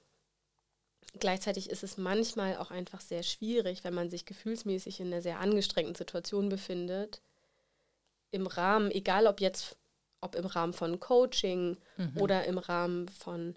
gleichzeitig 1.19 1.71
ist 1.71 1.83
es 1.83 1.97
manchmal 1.97 2.57
auch 2.59 2.71
einfach 2.71 3.01
sehr 3.01 3.23
schwierig, 3.23 3.83
wenn 3.85 3.95
man 3.95 4.11
sich 4.11 4.27
gefühlsmäßig 4.27 5.01
in 5.01 5.07
einer 5.07 5.23
sehr 5.23 5.41
angestrengten 5.41 5.95
Situation 5.95 6.49
befindet, 6.51 7.23
im 8.31 8.47
Rahmen, 8.47 8.91
egal 8.91 9.27
ob 9.27 9.41
jetzt, 9.41 9.77
ob 10.27 10.35
im 10.35 10.45
Rahmen 10.47 10.73
von 10.73 11.01
Coaching 11.01 11.79
Mhm. 11.97 12.21
oder 12.21 12.45
im 12.45 12.59
Rahmen 12.59 13.09
von 13.09 13.57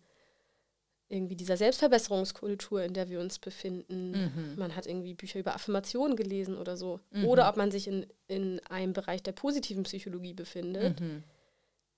irgendwie 1.12 1.36
dieser 1.36 1.58
Selbstverbesserungskultur, 1.58 2.84
in 2.84 2.94
der 2.94 3.10
wir 3.10 3.20
uns 3.20 3.40
befinden. 3.40 4.12
Mhm. 4.12 4.56
Man 4.58 4.76
hat 4.76 4.86
irgendwie 4.86 5.16
Bücher 5.16 5.40
über 5.40 5.56
Affirmation 5.56 6.16
gelesen 6.16 6.56
oder 6.56 6.78
so. 6.78 7.00
Mhm. 7.12 7.26
Oder 7.26 7.50
ob 7.50 7.58
man 7.58 7.72
sich 7.72 7.88
in, 7.88 8.06
in 8.28 8.60
einem 8.70 8.94
Bereich 8.94 9.24
der 9.24 9.32
positiven 9.32 9.84
Psychologie 9.84 10.34
befindet. 10.34 11.00
Mhm. 11.00 11.24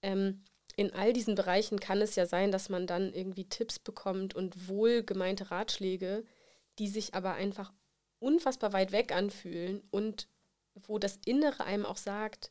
Ähm, 0.02 0.44
in 0.78 0.94
all 0.94 1.12
diesen 1.12 1.36
Bereichen 1.36 1.82
kann 1.82 2.02
es 2.02 2.16
ja 2.16 2.26
sein, 2.26 2.52
dass 2.54 2.70
man 2.70 2.88
dann 2.88 3.14
irgendwie 3.14 3.44
Tipps 3.50 3.80
bekommt 3.80 4.34
und 4.34 4.70
wohlgemeinte 4.70 5.52
Ratschläge, 5.52 6.24
die 6.80 6.88
sich 6.88 7.14
aber 7.14 7.34
einfach 7.34 7.74
unfassbar 8.20 8.72
weit 8.72 8.94
weg 8.94 9.14
anfühlen 9.14 9.82
und 9.92 10.28
wo 10.88 11.00
das 11.00 11.20
Innere 11.26 11.66
einem 11.66 11.86
auch 11.86 11.98
sagt, 11.98 12.50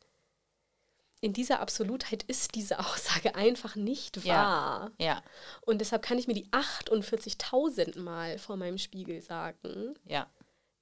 in 1.21 1.33
dieser 1.33 1.61
Absolutheit 1.61 2.23
ist 2.25 2.55
diese 2.55 2.79
Aussage 2.81 3.35
einfach 3.35 3.77
nicht 3.77 4.17
Ja. 4.25 4.35
wahr. 4.35 4.93
Ja. 4.99 5.23
Und 5.63 5.81
deshalb 5.81 6.03
kann 6.03 6.19
ich 6.19 6.27
mir 6.27 6.35
die 6.35 6.49
48.000 6.51 7.99
Mal 7.99 8.39
vor 8.39 8.57
meinem 8.57 8.79
Spiegel 8.79 9.21
sagen, 9.23 9.95
Ja. 10.07 10.29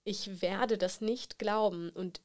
ich 0.05 0.41
werde 0.43 0.79
das 0.79 1.01
nicht 1.01 1.39
glauben. 1.39 1.91
Und 1.91 2.21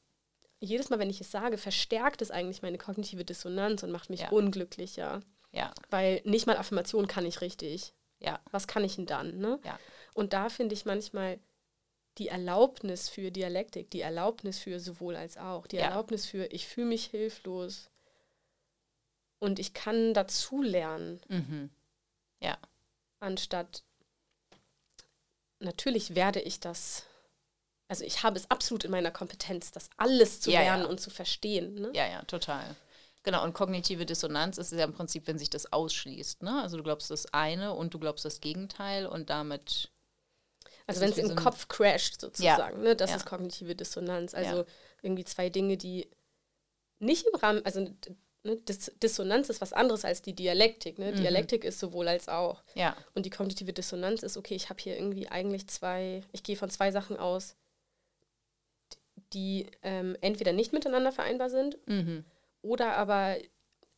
jedes 0.60 0.90
Mal, 0.90 1.00
wenn 1.00 1.10
ich 1.10 1.22
es 1.22 1.32
sage, 1.32 1.58
verstärkt 1.58 2.22
es 2.22 2.32
eigentlich 2.32 2.62
meine 2.62 2.78
kognitive 2.78 3.26
Dissonanz 3.26 3.84
und 3.84 3.92
macht 3.92 4.10
mich 4.10 4.22
Ja. 4.22 4.30
unglücklicher. 4.30 5.22
Ja. 5.52 5.72
Weil 5.90 6.22
nicht 6.24 6.48
mal 6.48 6.58
Affirmation 6.58 7.08
kann 7.08 7.26
ich 7.26 7.42
richtig. 7.42 7.94
Ja. 8.20 8.40
Was 8.52 8.68
kann 8.68 8.84
ich 8.84 8.96
denn 8.96 9.06
dann? 9.06 9.38
Ne? 9.40 9.60
Ja. 9.66 9.78
Und 10.14 10.34
da 10.34 10.50
finde 10.50 10.74
ich 10.74 10.86
manchmal 10.86 11.40
die 12.20 12.28
Erlaubnis 12.28 13.10
für 13.10 13.32
Dialektik, 13.32 13.90
die 13.92 14.02
Erlaubnis 14.02 14.60
für 14.60 14.80
sowohl 14.80 15.16
als 15.16 15.38
auch, 15.38 15.68
die 15.68 15.78
Ja. 15.78 15.84
Erlaubnis 15.86 16.26
für 16.26 16.46
ich 16.46 16.68
fühle 16.68 16.88
mich 16.88 17.06
hilflos 17.06 17.90
und 19.44 19.60
ich 19.60 19.74
kann 19.74 20.14
dazu 20.14 20.62
lernen, 20.62 21.22
Mhm. 21.28 21.70
Ja. 22.40 22.58
anstatt 23.20 23.84
natürlich 25.60 26.16
werde 26.16 26.40
ich 26.42 26.60
das 26.60 27.04
also 27.90 28.06
ich 28.06 28.24
habe 28.24 28.38
es 28.40 28.50
absolut 28.50 28.86
in 28.86 28.92
meiner 28.92 29.12
Kompetenz, 29.12 29.72
das 29.72 29.90
alles 29.98 30.40
zu 30.42 30.50
Ja, 30.50 30.62
lernen 30.62 30.84
ja. 30.84 30.90
und 30.90 31.00
zu 31.00 31.12
verstehen. 31.12 31.76
Ne? 31.76 31.92
Ja, 31.94 32.08
ja, 32.08 32.24
total. 32.24 32.76
Genau, 33.22 33.44
und 33.44 33.54
kognitive 33.54 34.06
Dissonanz 34.06 34.58
ist 34.58 34.72
ja 34.72 34.84
im 34.86 34.94
Prinzip, 34.94 35.28
wenn 35.28 35.38
sich 35.38 35.50
das 35.52 35.72
ausschließt. 35.72 36.42
Ne? 36.42 36.62
Also 36.62 36.78
du 36.78 36.84
glaubst 36.84 37.12
das 37.12 37.32
eine 37.34 37.74
und 37.74 37.94
du 37.94 38.00
glaubst 38.00 38.26
das 38.26 38.42
Gegenteil 38.42 39.06
und 39.06 39.30
damit. 39.30 39.92
Also 40.88 41.02
wenn 41.02 41.12
es 41.12 41.18
im 41.20 41.28
so 41.28 41.36
Kopf 41.36 41.68
crasht 41.68 42.20
sozusagen, 42.20 42.82
ne? 42.82 42.96
das 42.96 43.12
ja. 43.12 43.18
ist 43.18 43.26
kognitive 43.26 43.76
Dissonanz. 43.76 44.34
Also 44.34 44.60
Ja. 44.60 44.66
irgendwie 45.04 45.26
zwei 45.26 45.50
Dinge, 45.50 45.78
die 45.78 46.10
nicht 47.00 47.28
im 47.28 47.36
Rahmen, 47.36 47.64
also 47.66 47.94
ne, 48.44 48.58
Dis 48.58 48.92
Dissonanz 49.02 49.50
ist 49.50 49.62
was 49.62 49.74
anderes 49.74 50.06
als 50.06 50.22
die 50.22 50.34
Dialektik. 50.34 51.00
Ne? 51.00 51.12
Mhm. 51.12 51.16
Dialektik 51.18 51.64
ist 51.64 51.80
sowohl 51.80 52.08
als 52.08 52.30
auch. 52.30 52.64
Ja, 52.76 52.96
Und 53.16 53.26
die 53.26 53.30
kognitive 53.30 53.74
Dissonanz 53.74 54.24
ist, 54.24 54.38
okay, 54.38 54.56
ich 54.56 54.70
habe 54.70 54.82
hier 54.82 54.96
irgendwie 54.96 55.28
eigentlich 55.30 55.68
zwei, 55.68 56.22
ich 56.32 56.44
gehe 56.44 56.56
von 56.56 56.70
zwei 56.70 56.92
Sachen 56.92 57.18
aus, 57.18 57.56
die 59.34 59.68
ähm, 59.82 60.16
entweder 60.22 60.54
nicht 60.54 60.74
miteinander 60.74 61.12
vereinbar 61.12 61.50
sind 61.50 61.78
mhm. 61.88 62.24
oder 62.62 62.96
aber 62.98 63.38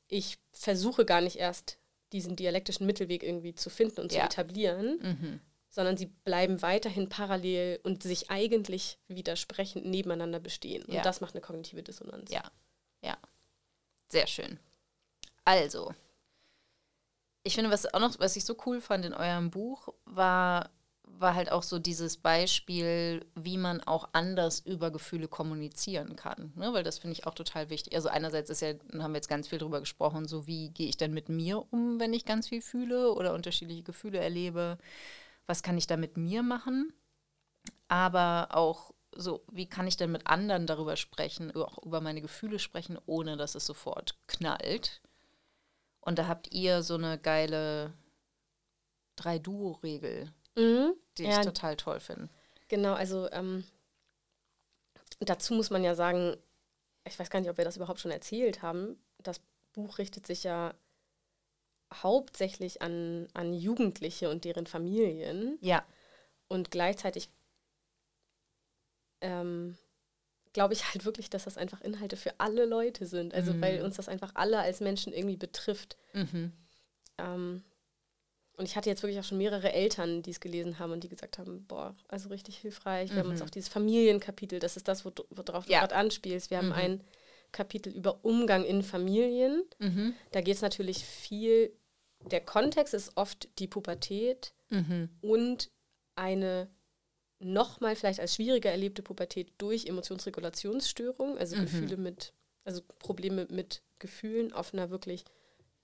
ich 0.08 0.38
versuche 0.54 1.04
gar 1.06 1.22
nicht 1.22 1.38
erst 1.38 1.78
diesen 2.14 2.36
dialektischen 2.36 2.86
Mittelweg 2.86 3.24
irgendwie 3.24 3.56
zu 3.56 3.70
finden 3.70 4.02
und 4.02 4.12
zu 4.12 4.18
Ja. 4.18 4.26
etablieren, 4.26 5.00
Mhm. 5.02 5.41
sondern 5.70 5.98
sie 5.98 6.06
bleiben 6.06 6.62
weiterhin 6.62 7.10
parallel 7.10 7.80
und 7.84 8.04
sich 8.04 8.30
eigentlich 8.30 8.98
widersprechend 9.08 9.86
nebeneinander 9.86 10.39
bestehen. 10.39 10.86
Ja. 10.88 10.98
Und 10.98 11.06
das 11.06 11.20
macht 11.22 11.34
eine 11.34 11.41
kognitive 11.41 11.84
Dissonanz. 11.84 12.32
Ja, 12.32 12.43
ja. 13.02 13.18
Sehr 14.10 14.28
schön. 14.28 14.60
Also, 15.43 15.93
ich 17.43 17.53
finde, 17.53 17.70
was 17.70 17.93
auch 17.93 17.99
noch, 17.99 18.20
was 18.20 18.36
ich 18.36 18.43
so 18.43 18.58
cool 18.66 18.82
fand 18.82 19.06
in 19.06 19.14
eurem 19.14 19.51
Buch, 19.51 19.89
war, 20.06 20.72
war 21.03 21.36
halt 21.36 21.51
auch 21.51 21.62
so 21.62 21.78
dieses 21.78 22.18
Beispiel, 22.18 23.24
wie 23.36 23.58
man 23.58 23.82
auch 23.82 24.10
anders 24.14 24.62
über 24.62 24.89
Gefühle 24.89 25.28
kommunizieren 25.28 26.16
kann. 26.16 26.51
Ne? 26.56 26.74
Weil 26.74 26.84
das 26.84 26.97
finde 26.97 27.14
ich 27.14 27.28
auch 27.28 27.36
total 27.36 27.70
wichtig. 27.70 27.95
Also 27.95 28.10
einerseits 28.10 28.49
ist 28.49 28.62
ja, 28.62 28.70
haben 28.97 29.12
wir 29.12 29.18
jetzt 29.18 29.30
ganz 29.30 29.47
viel 29.47 29.60
drüber 29.60 29.80
gesprochen, 29.80 30.28
so 30.28 30.47
wie 30.47 30.70
gehe 30.70 30.89
ich 30.89 30.97
denn 30.97 31.14
mit 31.14 31.30
mir 31.30 31.64
um, 31.72 31.99
wenn 31.99 32.14
ich 32.14 32.26
ganz 32.26 32.49
viel 32.49 32.64
fühle 32.64 33.14
oder 33.14 33.36
unterschiedliche 33.36 33.84
Gefühle 33.84 34.18
erlebe. 34.18 34.80
Was 35.45 35.62
kann 35.62 35.78
ich 35.78 35.86
da 35.86 35.97
mit 35.97 36.18
mir 36.18 36.41
machen? 36.41 36.93
Aber 37.88 38.47
auch 38.51 38.95
so, 39.16 39.43
wie 39.51 39.68
kann 39.68 39.88
ich 39.88 39.97
denn 39.97 40.11
mit 40.11 40.28
anderen 40.28 40.68
darüber 40.68 40.95
sprechen, 40.97 41.55
auch 41.55 41.78
über 41.84 42.01
meine 42.01 42.22
Gefühle 42.22 42.59
sprechen, 42.59 42.97
ohne 43.05 43.38
dass 43.38 43.55
es 43.55 43.66
sofort 43.66 44.16
knallt? 44.28 45.01
Und 46.01 46.20
da 46.20 46.28
habt 46.28 46.53
ihr 46.53 46.84
so 46.84 46.95
eine 46.95 47.18
geile 47.18 47.93
Drei-Duo-Regel, 49.16 50.32
Mhm. 50.57 50.93
die 51.18 51.24
Ja, 51.24 51.39
ich 51.39 51.45
total 51.45 51.76
toll 51.78 51.99
finde. 51.99 52.30
Genau, 52.68 52.93
also 52.93 53.30
ähm, 53.32 53.63
dazu 55.20 55.53
muss 55.53 55.70
man 55.70 55.84
ja 55.84 55.95
sagen, 55.95 56.36
ich 57.05 57.18
weiß 57.20 57.30
gar 57.30 57.39
nicht, 57.39 57.49
ob 57.49 57.57
wir 57.57 57.66
das 57.66 57.78
überhaupt 57.78 57.99
schon 57.99 58.11
erzählt 58.11 58.61
haben. 58.61 58.97
Das 59.20 59.39
Buch 59.74 59.97
richtet 59.97 60.26
sich 60.28 60.43
ja 60.43 60.74
hauptsächlich 61.93 62.82
an, 62.82 63.28
an 63.34 63.53
Jugendliche 63.53 64.30
und 64.30 64.43
deren 64.43 64.66
Familien 64.68 65.57
Ja, 65.61 65.86
und 66.47 66.72
gleichzeitig 66.72 67.30
ähm, 69.26 69.78
glaube 70.54 70.74
ich 70.74 70.86
halt 70.94 71.04
wirklich, 71.06 71.30
dass 71.30 71.44
das 71.46 71.58
einfach 71.58 71.82
Inhalte 71.82 72.16
für 72.16 72.40
alle 72.40 72.66
Leute 72.66 73.06
sind. 73.08 73.34
Also 73.34 73.54
Mhm. 73.54 73.62
weil 73.62 73.82
uns 73.82 73.98
das 73.98 74.08
einfach 74.08 74.32
alle 74.36 74.60
als 74.60 74.80
Menschen 74.80 75.12
irgendwie 75.14 75.38
betrifft. 75.38 75.98
mhm. 76.14 76.52
Ähm, 77.18 77.64
und 78.58 78.66
ich 78.66 78.76
hatte 78.78 78.90
jetzt 78.90 79.04
wirklich 79.04 79.20
auch 79.20 79.24
schon 79.26 79.38
mehrere 79.38 79.74
Eltern, 79.74 80.22
die 80.22 80.32
es 80.32 80.40
gelesen 80.40 80.80
haben 80.80 80.92
und 80.94 81.04
die 81.04 81.10
gesagt 81.10 81.38
haben, 81.40 81.66
boah, 81.68 81.94
also 82.08 82.30
richtig 82.30 82.58
hilfreich. 82.58 83.12
Wir 83.12 83.20
haben 83.20 83.30
uns 83.30 83.40
Mhm. 83.42 83.46
auch 83.48 83.50
dieses 83.50 83.68
Familienkapitel, 83.70 84.60
das 84.60 84.78
ist 84.78 84.88
das, 84.88 85.04
wo- 85.06 85.12
worauf 85.30 85.66
du 85.66 85.72
Ja. 85.74 85.80
gerade 85.82 85.96
anspielst. 85.96 86.50
Wir 86.52 86.58
haben 86.60 86.68
Mhm. 86.68 86.74
ein 86.74 87.04
Kapitel 87.52 87.92
über 87.94 88.24
Umgang 88.24 88.64
in 88.64 88.82
Familien. 88.84 89.64
Mhm. 89.80 90.14
Da 90.32 90.40
geht 90.42 90.56
es 90.56 90.62
natürlich 90.62 91.04
viel, 91.06 91.74
der 92.32 92.42
Kontext 92.42 92.94
ist 92.94 93.12
oft 93.16 93.50
die 93.60 93.68
Pubertät 93.68 94.54
Mhm. 94.70 95.10
und 95.22 95.70
eine 96.16 96.70
nochmal 97.40 97.96
vielleicht 97.96 98.20
als 98.20 98.36
schwieriger 98.36 98.72
erlebte 98.72 99.04
Pubertät 99.04 99.54
durch 99.58 99.86
Emotionsregulationsstörung, 99.86 101.38
also 101.38 101.56
Mhm. 101.56 101.62
Gefühle 101.62 101.98
mit, 101.98 102.34
also 102.64 102.82
Probleme 103.00 103.48
mit 103.50 103.82
Gefühlen 104.00 104.54
auf 104.54 104.74
einer 104.74 104.90
wirklich 104.90 105.26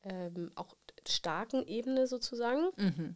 ähm, 0.03 0.51
auch 0.55 0.75
starken 1.07 1.65
Ebene 1.67 2.07
sozusagen. 2.07 2.69
Mhm. 2.77 3.15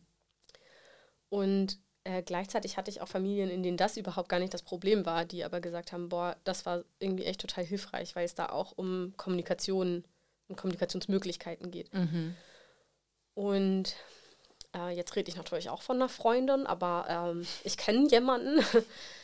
Und 1.30 1.80
äh, 2.04 2.22
gleichzeitig 2.22 2.78
hatte 2.78 2.92
ich 2.92 3.02
auch 3.02 3.08
Familien, 3.08 3.50
in 3.50 3.64
denen 3.64 3.78
das 3.78 3.98
überhaupt 3.98 4.30
gar 4.30 4.40
nicht 4.40 4.54
das 4.54 4.62
Problem 4.62 5.06
war, 5.06 5.26
die 5.26 5.44
aber 5.44 5.60
gesagt 5.60 5.92
haben, 5.92 6.10
boah, 6.10 6.38
das 6.44 6.66
war 6.66 6.84
irgendwie 7.00 7.26
echt 7.26 7.42
total 7.42 7.66
hilfreich, 7.66 8.16
weil 8.16 8.26
es 8.26 8.36
da 8.36 8.50
auch 8.50 8.74
um 8.74 9.14
Kommunikation 9.18 10.04
und 10.48 10.56
Kommunikationsmöglichkeiten 10.56 11.72
geht. 11.72 11.92
Mhm. 11.94 12.36
Und 13.34 13.96
äh, 14.76 14.90
jetzt 14.90 15.16
rede 15.16 15.30
ich 15.30 15.38
natürlich 15.38 15.70
auch 15.70 15.82
von 15.82 15.98
einer 15.98 16.10
Freundin, 16.10 16.68
aber 16.68 17.06
ähm, 17.10 17.48
ich 17.64 17.78
kenne 17.78 18.08
jemanden, 18.10 18.60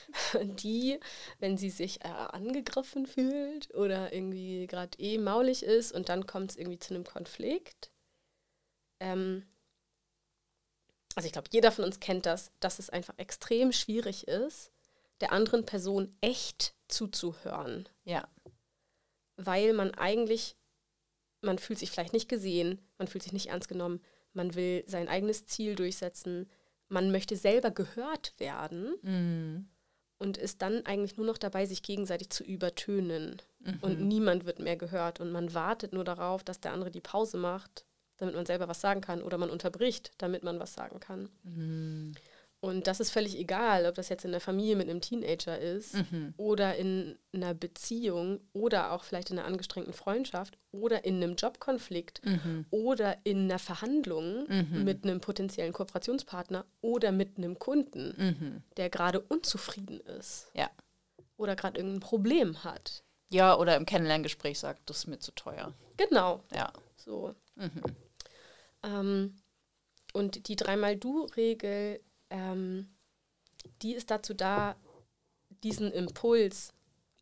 die, 0.58 0.99
wenn 1.39 1.58
sie 1.58 1.70
sich 1.70 2.04
äh, 2.04 2.08
angegriffen 2.08 3.06
fühlt 3.06 3.74
oder 3.76 4.14
irgendwie 4.14 4.68
gerade 4.68 4.97
eh 4.99 5.18
maulig 5.18 5.64
ist 5.64 5.91
und 5.91 6.10
dann 6.10 6.26
kommt 6.26 6.52
es 6.52 6.58
irgendwie 6.58 6.80
zu 6.80 6.93
einem 6.93 7.04
Konflikt. 7.04 7.91
Ähm, 8.99 9.45
also 11.16 11.26
ich 11.26 11.34
glaube, 11.34 11.49
jeder 11.52 11.72
von 11.72 11.84
uns 11.84 11.99
kennt 11.99 12.26
das, 12.26 12.52
dass 12.60 12.80
es 12.80 12.89
einfach 12.89 13.18
extrem 13.18 13.74
schwierig 13.74 14.28
ist, 14.28 14.72
der 15.20 15.34
anderen 15.34 15.66
Person 15.66 16.16
echt 16.22 16.74
zuzuhören 16.88 17.88
Ja, 18.06 18.28
weil 19.36 19.74
man 19.74 19.93
eigentlich, 19.95 20.56
man 21.41 21.60
fühlt 21.60 21.80
sich 21.80 21.91
vielleicht 21.91 22.14
nicht 22.14 22.30
gesehen, 22.30 22.80
man 22.97 23.08
fühlt 23.08 23.24
sich 23.24 23.34
nicht 23.34 23.47
ernst 23.47 23.68
genommen, 23.68 24.02
man 24.34 24.55
will 24.55 24.84
sein 24.88 25.07
eigenes 25.07 25.45
Ziel 25.45 25.75
durchsetzen, 25.75 26.49
man 26.89 27.11
möchte 27.11 27.36
selber 27.36 27.71
gehört 27.71 28.34
werden 28.38 28.95
mhm. 29.01 29.69
und 30.19 30.38
ist 30.38 30.61
dann 30.61 30.86
eigentlich 30.86 31.17
nur 31.17 31.25
noch 31.25 31.38
dabei, 31.38 31.65
sich 31.65 31.84
gegenseitig 31.84 32.29
zu 32.29 32.43
übertönen. 32.43 33.41
Mhm. 33.59 33.79
Und 33.82 34.01
niemand 34.01 34.45
wird 34.45 34.59
mehr 34.59 34.77
gehört 34.77 35.19
und 35.19 35.32
man 35.32 35.53
wartet 35.53 35.93
nur 35.93 36.03
darauf, 36.03 36.43
dass 36.43 36.59
der 36.59 36.73
andere 36.73 36.91
die 36.91 37.01
Pause 37.01 37.38
macht, 37.38 37.86
damit 38.17 38.36
man 38.36 38.45
selber 38.45 38.67
was 38.67 38.82
sagen 38.82 39.01
kann 39.01 39.21
oder 39.21 39.38
man 39.38 39.49
unterbricht, 39.49 40.11
damit 40.17 40.43
man 40.43 40.59
was 40.59 40.73
sagen 40.73 40.99
kann. 40.99 41.29
Mhm. 41.43 42.13
Und 42.64 42.86
das 42.86 42.99
ist 42.99 43.09
völlig 43.09 43.36
egal, 43.39 43.88
ob 43.88 43.95
das 43.95 44.09
jetzt 44.09 44.24
in 44.24 44.30
der 44.32 44.39
Familie 44.39 44.76
mit 44.76 44.88
einem 44.88 45.01
Teenager 45.01 45.57
ist 45.57 45.95
Mhm. 45.95 46.36
oder 46.38 46.76
in 46.76 47.18
einer 47.34 47.55
Beziehung 47.55 48.39
oder 48.53 48.91
auch 48.91 49.03
vielleicht 49.03 49.32
in 49.32 49.39
einer 49.39 49.47
angestrengten 49.47 49.93
Freundschaft 49.93 50.59
oder 50.72 51.03
in 51.03 51.16
einem 51.16 51.36
Jobkonflikt 51.36 52.24
Mhm. 52.24 52.66
oder 52.70 53.18
in 53.24 53.45
einer 53.45 53.57
Verhandlung 53.57 54.45
Mhm. 54.47 54.84
mit 54.84 55.03
einem 55.03 55.20
potenziellen 55.22 55.74
Kooperationspartner 55.74 56.66
oder 56.82 57.12
mit 57.12 57.38
einem 57.38 57.57
Kunden, 57.57 58.14
Mhm. 58.16 58.64
der 58.78 58.91
gerade 58.91 59.20
unzufrieden 59.22 59.99
ist 60.01 60.51
Ja. 60.53 60.70
oder 61.38 61.55
gerade 61.55 61.80
irgendein 61.80 61.99
Problem 62.01 62.64
hat. 62.64 63.03
Ja, 63.32 63.57
oder 63.57 63.76
im 63.76 63.88
Kennenlerngespräch 63.88 64.59
sagt, 64.59 64.88
das 64.88 64.99
ist 64.99 65.07
mir 65.07 65.18
zu 65.18 65.32
teuer. 65.32 65.74
Genau, 65.97 66.43
Ja. 66.53 66.72
so. 66.95 67.34
Mhm. 67.55 67.82
Ähm, 68.84 69.36
und 70.14 70.47
die 70.47 70.55
Dreimal-Du-Regel, 70.57 72.01
ähm, 72.32 72.89
die 73.84 73.93
ist 73.93 74.09
dazu 74.09 74.34
da, 74.34 74.75
diesen 75.63 75.91
Impuls 75.91 76.73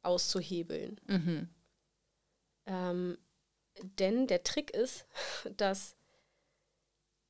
auszuhebeln. 0.03 1.01
Mhm. 1.07 1.49
Ähm, 2.66 3.18
denn 3.99 4.28
der 4.28 4.43
Trick 4.43 4.72
ist, 4.72 5.05
dass 5.57 5.95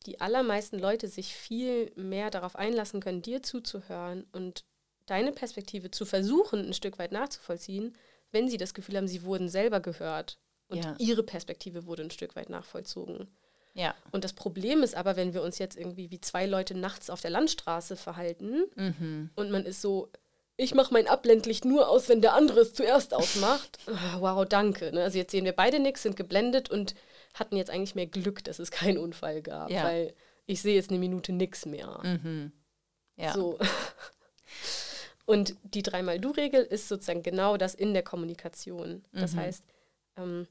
die 0.05 0.21
allermeisten 0.21 0.79
Leute 0.79 1.07
sich 1.07 1.33
viel 1.33 1.91
mehr 1.95 2.29
darauf 2.29 2.55
einlassen 2.55 3.01
können, 3.01 3.21
dir 3.21 3.43
zuzuhören 3.43 4.25
und 4.31 4.63
deine 5.05 5.31
Perspektive 5.31 5.91
zu 5.91 6.05
versuchen, 6.05 6.67
ein 6.67 6.73
Stück 6.73 6.99
weit 6.99 7.11
nachzuvollziehen, 7.11 7.97
wenn 8.31 8.47
sie 8.47 8.57
das 8.57 8.73
Gefühl 8.73 8.97
haben, 8.97 9.07
sie 9.07 9.23
wurden 9.23 9.49
selber 9.49 9.79
gehört 9.79 10.39
und 10.67 10.77
Ja. 10.77 10.95
ihre 10.99 11.23
Perspektive 11.23 11.85
wurde 11.85 12.03
ein 12.03 12.11
Stück 12.11 12.35
weit 12.35 12.49
nachvollzogen. 12.49 13.27
Ja. 13.79 13.95
Und 14.11 14.23
das 14.23 14.33
Problem 14.33 14.83
ist 14.83 14.95
aber, 14.95 15.15
wenn 15.15 15.33
wir 15.33 15.41
uns 15.41 15.57
jetzt 15.57 15.77
irgendwie 15.77 16.11
wie 16.11 16.19
zwei 16.19 16.45
Leute 16.45 16.75
nachts 16.75 17.09
auf 17.09 17.21
der 17.21 17.31
Landstraße 17.31 17.95
verhalten 17.95 18.63
Mhm. 18.75 19.29
und 19.35 19.51
man 19.51 19.65
ist 19.65 19.81
so, 19.81 20.09
ich 20.57 20.73
mache 20.73 20.93
mein 20.93 21.07
Abblendlicht 21.07 21.63
nur 21.63 21.87
aus, 21.87 22.09
wenn 22.09 22.19
der 22.21 22.33
andere 22.33 22.59
es 22.59 22.73
zuerst 22.73 23.13
ausmacht. 23.13 23.77
Ah, 23.87 24.17
wow, 24.19 24.45
danke. 24.45 24.91
Ne? 24.91 25.03
Also 25.03 25.17
jetzt 25.17 25.31
sehen 25.31 25.45
wir 25.45 25.53
beide 25.53 25.79
nichts, 25.79 26.03
sind 26.03 26.17
geblendet 26.17 26.69
und 26.69 26.93
hatten 27.33 27.55
jetzt 27.55 27.69
eigentlich 27.69 27.95
mehr 27.95 28.07
Glück, 28.07 28.43
dass 28.43 28.59
es 28.59 28.69
keinen 28.71 28.97
Unfall 28.97 29.41
gab, 29.41 29.69
Ja. 29.71 29.83
weil 29.85 30.13
ich 30.45 30.61
sehe 30.61 30.75
jetzt 30.75 30.89
eine 30.89 30.99
Minute 30.99 31.31
nichts 31.31 31.65
mehr. 31.65 32.01
Mhm. 32.03 32.51
Ja. 33.15 33.33
So. 33.33 33.57
Und 35.25 35.55
die 35.63 35.83
Dreimal-Du-Regel 35.83 36.63
ist 36.63 36.87
sozusagen 36.87 37.21
genau 37.21 37.55
das 37.57 37.75
in 37.75 37.93
der 37.93 38.01
Kommunikation. 38.03 39.03
Das 39.11 39.33
Mhm. 39.33 39.39
heißt, 39.39 39.63
ähm, 40.17 40.47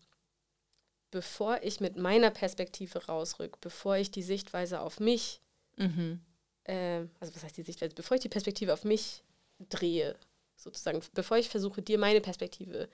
bevor 1.11 1.63
ich 1.63 1.81
mit 1.81 1.97
meiner 1.97 2.31
Perspektive 2.31 3.07
rausrück, 3.07 3.61
bevor 3.61 3.97
ich 3.97 4.11
die 4.11 4.23
Sichtweise 4.23 4.81
auf 4.81 5.01
mich, 5.01 5.41
Mhm. 5.77 6.21
äh, 6.65 7.05
also 7.21 7.35
was 7.35 7.45
heißt 7.45 7.57
die 7.57 7.63
Sichtweise, 7.63 7.95
bevor 7.95 8.17
ich 8.17 8.23
die 8.23 8.29
Perspektive 8.29 8.73
auf 8.73 8.85
mich 8.85 9.23
drehe, 9.69 10.17
sozusagen, 10.57 11.01
bevor 11.15 11.37
ich 11.39 11.49
versuche, 11.49 11.83
dir 11.83 11.99
meine 11.99 12.21
Perspektive 12.21 12.89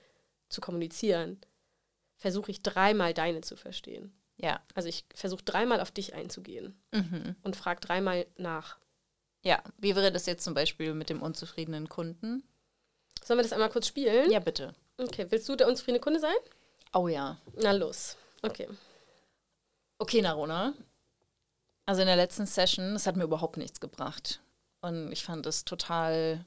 zu 0.49 0.61
kommunizieren, 0.61 1.39
versuche 2.17 2.51
ich 2.51 2.61
dreimal 2.61 3.13
deine 3.13 3.41
zu 3.41 3.55
verstehen. 3.57 4.13
Ja. 4.37 4.61
Also 4.75 4.87
ich 4.89 5.05
versuche 5.13 5.43
dreimal 5.43 5.79
auf 5.81 5.91
dich 5.91 6.13
einzugehen 6.13 6.79
Mhm. 6.93 7.35
und 7.43 7.55
frage 7.55 7.81
dreimal 7.81 8.25
nach. 8.37 8.77
Ja. 9.43 9.63
Wie 9.77 9.95
wäre 9.95 10.11
das 10.11 10.25
jetzt 10.25 10.43
zum 10.43 10.53
Beispiel 10.53 10.93
mit 10.93 11.09
dem 11.09 11.21
unzufriedenen 11.21 11.89
Kunden? 11.89 12.43
Sollen 13.23 13.39
wir 13.39 13.43
das 13.43 13.53
einmal 13.53 13.69
kurz 13.69 13.87
spielen? 13.87 14.29
Ja, 14.31 14.39
bitte. 14.39 14.73
Okay, 14.97 15.25
willst 15.29 15.49
du 15.49 15.55
der 15.55 15.67
unzufriedene 15.67 15.99
Kunde 15.99 16.19
sein? 16.19 16.35
Oh 16.95 17.09
ja. 17.09 17.37
Na 17.55 17.71
los. 17.71 18.15
Okay. 18.41 18.69
Okay, 19.97 20.21
Narona. 20.21 20.73
Also 21.85 22.01
in 22.01 22.07
der 22.07 22.15
letzten 22.15 22.45
Session, 22.45 22.93
das 22.93 23.05
hat 23.05 23.17
mir 23.17 23.25
überhaupt 23.25 23.57
nichts 23.57 23.81
gebracht. 23.81 24.39
Und 24.79 25.11
ich 25.11 25.25
fand 25.25 25.45
es 25.45 25.65
total 25.65 26.45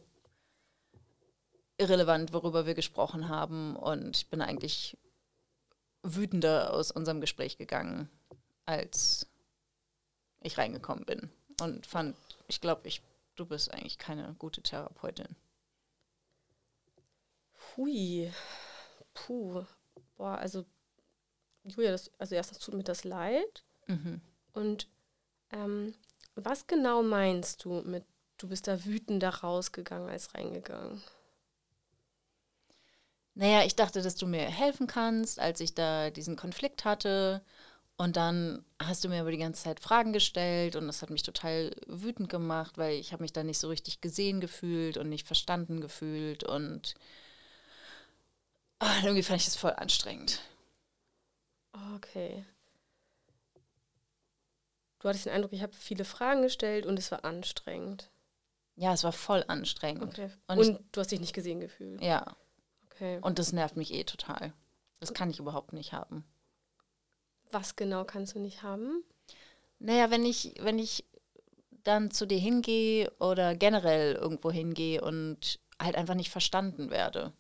irrelevant, 1.77 2.33
worüber 2.33 2.65
wir 2.65 2.75
gesprochen 2.75 3.29
haben. 3.29 3.77
Und 3.77 4.17
ich 4.17 4.31
bin 4.31 4.41
eigentlich 4.41 4.97
wütender 6.03 6.73
aus 6.73 6.93
unserem 6.93 7.21
Gespräch 7.21 7.59
gegangen, 7.59 8.09
als 8.65 9.27
ich 10.41 10.57
reingekommen 10.57 11.05
bin. 11.05 11.31
Und 11.61 11.87
fand, 11.87 12.17
ich 12.47 12.63
glaube, 12.63 12.89
ich, 12.89 13.03
du 13.37 13.45
bist 13.45 13.71
eigentlich 13.75 13.99
keine 13.99 14.35
gute 14.39 14.63
Therapeutin. 14.63 15.37
Hui. 17.77 18.33
Puh. 19.13 19.67
Boah, 20.19 20.37
also, 20.37 20.67
Julia, 21.65 21.93
das, 21.93 22.11
also 22.19 22.35
erstens 22.35 22.59
tut 22.59 22.75
mir 22.75 22.85
das 22.85 23.05
leid. 23.05 23.65
Mhm. 23.87 24.21
Und 24.53 24.89
ähm, 25.53 25.95
was 26.35 26.67
genau 26.67 27.03
meinst 27.03 27.65
du 27.65 27.81
mit, 27.83 28.05
du 28.37 28.49
bist 28.49 28.67
da 28.67 28.85
wütender 28.85 29.31
rausgegangen 29.31 30.11
als 30.11 30.35
reingegangen? 30.35 31.01
Naja, 33.35 33.65
ich 33.65 33.77
dachte, 33.77 34.03
dass 34.03 34.17
du 34.17 34.27
mir 34.27 34.41
helfen 34.41 34.89
kannst, 34.89 35.39
als 35.39 35.61
ich 35.61 35.75
da 35.75 36.11
diesen 36.11 36.35
Konflikt 36.35 36.85
hatte. 36.85 37.41
Und 37.97 38.17
dann 38.17 38.65
hast 38.81 39.05
du 39.05 39.09
mir 39.09 39.21
aber 39.21 39.31
die 39.31 39.39
ganze 39.39 39.63
Zeit 39.65 39.81
Fragen 39.81 40.13
gestellt 40.13 40.77
und 40.77 40.87
das 40.87 41.03
hat 41.03 41.11
mich 41.11 41.23
total 41.23 41.75
wütend 41.87 42.29
gemacht, 42.29 42.79
weil 42.79 42.95
ich 42.95 43.13
habe 43.13 43.23
mich 43.23 43.33
da 43.33 43.43
nicht 43.43 43.59
so 43.59 43.69
richtig 43.69 44.01
gesehen 44.01 44.41
gefühlt 44.41 44.97
und 44.97 45.09
nicht 45.09 45.27
verstanden 45.27 45.81
gefühlt 45.81 46.45
und 46.45 46.95
ah, 48.81 48.99
irgendwie 49.03 49.23
fand 49.23 49.41
ich 49.41 49.45
das 49.47 49.57
voll 49.57 49.73
anstrengend. 49.73 50.41
Okay. 51.97 52.45
Du 55.01 55.09
hattest 55.09 55.27
den 55.27 55.33
Eindruck, 55.33 55.53
ich 55.53 55.63
habe 55.63 55.73
viele 55.73 56.05
Fragen 56.05 56.43
gestellt 56.43 56.85
und 56.87 56.99
es 56.99 57.11
war 57.13 57.25
anstrengend. 57.25 58.11
Ja, 58.75 58.93
es 58.93 59.05
war 59.05 59.13
voll 59.13 59.45
anstrengend. 59.49 60.05
Okay. 60.19 60.31
Und 60.49 60.59
Und, 60.59 60.69
ich- 60.69 60.79
du 60.93 61.01
hast 61.01 61.11
dich 61.11 61.21
nicht 61.21 61.35
gesehen 61.35 61.61
gefühlt. 61.61 62.01
Ja, 62.03 62.37
Okay. 62.87 63.19
und 63.23 63.39
das 63.39 63.53
nervt 63.53 63.77
mich 63.77 63.93
eh 63.93 64.05
total. 64.05 64.53
Das 65.01 65.15
kann 65.15 65.31
ich 65.31 65.39
überhaupt 65.39 65.73
nicht 65.73 65.93
haben. 65.93 66.25
Was 67.51 67.77
genau 67.77 68.05
kannst 68.05 68.35
du 68.35 68.41
nicht 68.41 68.63
haben? 68.63 69.05
Naja, 69.79 70.11
wenn 70.11 70.25
ich, 70.27 70.55
wenn 70.61 70.79
ich 70.81 71.05
dann 71.85 72.11
zu 72.11 72.27
dir 72.27 72.39
hingehe 72.39 73.11
oder 73.21 73.55
generell 73.55 74.15
irgendwo 74.15 74.51
hingehe 74.51 75.01
und 75.01 75.61
halt 75.81 75.95
einfach 75.95 76.15
nicht 76.17 76.31
verstanden 76.31 76.91
werde. 76.91 77.33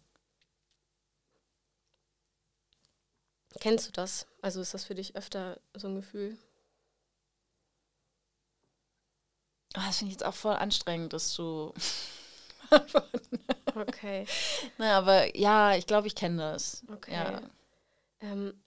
Kennst 3.60 3.88
du 3.88 3.92
das? 3.92 4.26
Also 4.42 4.60
ist 4.60 4.74
das 4.74 4.84
für 4.84 4.94
dich 4.94 5.16
öfter 5.16 5.60
so 5.74 5.88
ein 5.88 5.96
Gefühl? 5.96 6.38
Ah, 9.74 9.86
das 9.86 9.98
finde 9.98 10.10
ich 10.12 10.18
jetzt 10.18 10.24
auch 10.26 10.34
voll 10.34 10.54
anstrengend, 10.56 11.12
das 11.12 11.30
zu. 11.30 11.74
Okay. 13.74 14.26
Na, 14.78 14.98
aber 14.98 15.36
ja, 15.36 15.76
ich 15.76 15.86
glaube, 15.86 16.06
ich 16.08 16.14
kenne 16.14 16.38
das. 16.38 16.82
Okay. 16.88 17.12
Ja. 17.12 17.42
Ähm, 18.20 18.62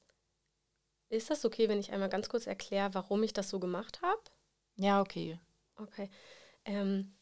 ist 1.10 1.30
das 1.30 1.44
okay, 1.44 1.68
wenn 1.68 1.80
ich 1.80 1.92
einmal 1.92 2.10
ganz 2.10 2.30
kurz 2.30 2.48
erkläre, 2.48 2.94
warum 2.94 3.24
ich 3.24 3.34
das 3.34 3.50
so 3.50 3.60
gemacht 3.60 4.02
habe? 4.02 4.22
ja, 4.78 5.02
okay. 5.02 5.40
Okay. 5.78 6.10
Ähm, 6.66 7.16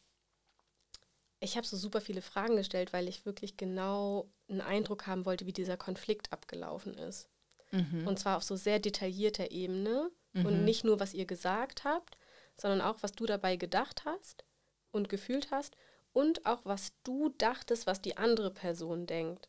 ich 1.40 1.56
habe 1.56 1.66
so 1.66 1.76
super 1.76 2.00
viele 2.02 2.22
Fragen 2.22 2.56
gestellt, 2.56 2.92
weil 2.92 3.08
ich 3.08 3.24
wirklich 3.24 3.56
genau 3.56 4.30
einen 4.48 4.60
Eindruck 4.60 5.06
haben 5.06 5.24
wollte, 5.24 5.46
wie 5.46 5.52
dieser 5.52 5.76
Konflikt 5.78 6.32
abgelaufen 6.32 6.94
ist. 6.94 7.29
Mhm. 7.72 8.06
Und 8.06 8.18
zwar 8.18 8.36
auf 8.36 8.42
so 8.42 8.56
sehr 8.56 8.78
detaillierter 8.78 9.50
Ebene 9.50 10.10
und 10.32 10.58
Mhm. 10.58 10.64
nicht 10.64 10.84
nur, 10.84 11.00
was 11.00 11.14
ihr 11.14 11.26
gesagt 11.26 11.84
habt, 11.84 12.16
sondern 12.56 12.80
auch, 12.80 13.02
was 13.02 13.12
du 13.12 13.26
dabei 13.26 13.56
gedacht 13.56 14.04
hast 14.04 14.44
und 14.90 15.08
gefühlt 15.08 15.50
hast 15.50 15.76
und 16.12 16.46
auch, 16.46 16.64
was 16.64 16.92
du 17.02 17.30
dachtest, 17.30 17.86
was 17.86 18.00
die 18.00 18.16
andere 18.16 18.50
Person 18.50 19.06
denkt. 19.06 19.48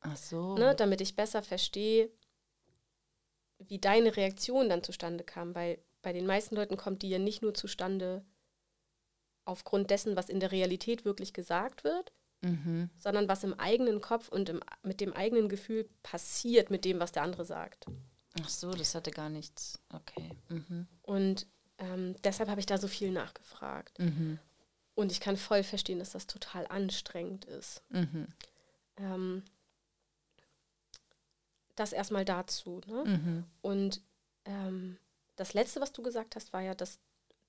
Ach 0.00 0.16
so. 0.16 0.56
Ne? 0.56 0.74
Damit 0.74 1.00
ich 1.00 1.16
besser 1.16 1.42
verstehe, 1.42 2.10
wie 3.58 3.78
deine 3.78 4.16
Reaktion 4.16 4.68
dann 4.68 4.82
zustande 4.82 5.24
kam, 5.24 5.54
weil 5.54 5.78
bei 6.02 6.12
den 6.12 6.26
meisten 6.26 6.54
Leuten 6.54 6.76
kommt 6.76 7.02
die 7.02 7.08
ja 7.08 7.18
nicht 7.18 7.42
nur 7.42 7.54
zustande 7.54 8.24
aufgrund 9.44 9.90
dessen, 9.90 10.16
was 10.16 10.28
in 10.28 10.40
der 10.40 10.52
Realität 10.52 11.04
wirklich 11.04 11.32
gesagt 11.32 11.84
wird, 11.84 12.12
Mhm. 12.44 12.90
sondern 12.96 13.28
was 13.28 13.42
im 13.42 13.58
eigenen 13.58 14.00
Kopf 14.00 14.28
und 14.28 14.48
im, 14.48 14.60
mit 14.82 15.00
dem 15.00 15.12
eigenen 15.12 15.48
Gefühl 15.48 15.88
passiert 16.02 16.70
mit 16.70 16.84
dem, 16.84 17.00
was 17.00 17.12
der 17.12 17.22
andere 17.22 17.44
sagt. 17.44 17.86
Ach 18.42 18.48
so, 18.48 18.72
das 18.72 18.94
hatte 18.94 19.10
gar 19.10 19.28
nichts. 19.28 19.78
Okay. 19.92 20.30
Mhm. 20.48 20.86
Und 21.02 21.46
ähm, 21.78 22.14
deshalb 22.22 22.48
habe 22.48 22.60
ich 22.60 22.66
da 22.66 22.78
so 22.78 22.88
viel 22.88 23.10
nachgefragt. 23.10 23.98
Mhm. 23.98 24.38
Und 24.94 25.10
ich 25.10 25.20
kann 25.20 25.36
voll 25.36 25.62
verstehen, 25.62 25.98
dass 25.98 26.10
das 26.10 26.26
total 26.26 26.66
anstrengend 26.68 27.44
ist. 27.46 27.82
Mhm. 27.90 28.28
Ähm, 28.96 29.42
das 31.74 31.92
erstmal 31.92 32.24
dazu. 32.24 32.80
Ne? 32.86 33.04
Mhm. 33.04 33.44
Und 33.60 34.00
ähm, 34.44 34.98
das 35.36 35.54
Letzte, 35.54 35.80
was 35.80 35.92
du 35.92 36.02
gesagt 36.02 36.36
hast, 36.36 36.52
war 36.52 36.60
ja, 36.60 36.74
dass 36.74 36.98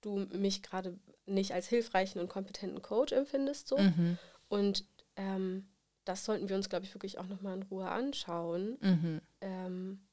du 0.01 0.17
mich 0.31 0.63
gerade 0.63 0.97
nicht 1.25 1.53
als 1.53 1.67
hilfreichen 1.67 2.19
und 2.19 2.29
kompetenten 2.29 2.81
Coach 2.81 3.11
empfindest. 3.11 3.67
So. 3.67 3.77
Mhm. 3.77 4.17
Und 4.47 4.85
ähm, 5.15 5.67
das 6.05 6.25
sollten 6.25 6.49
wir 6.49 6.55
uns, 6.55 6.69
glaube 6.69 6.85
ich, 6.85 6.93
wirklich 6.93 7.17
auch 7.17 7.27
nochmal 7.27 7.55
in 7.57 7.63
Ruhe 7.63 7.89
anschauen, 7.89 8.77
Mhm. 8.81 9.21
ähm, 9.41 10.07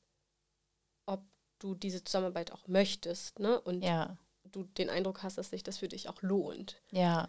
ob 1.07 1.22
du 1.59 1.74
diese 1.74 2.03
Zusammenarbeit 2.05 2.53
auch 2.53 2.66
möchtest 2.68 3.39
ne? 3.39 3.61
und 3.61 3.83
Ja. 3.83 4.16
du 4.51 4.64
den 4.64 4.91
Eindruck 4.91 5.22
hast, 5.22 5.39
dass 5.39 5.51
sich 5.51 5.62
das 5.62 5.78
für 5.78 5.89
dich 5.89 6.09
auch 6.09 6.22
lohnt. 6.22 6.80
Ja. 6.91 7.28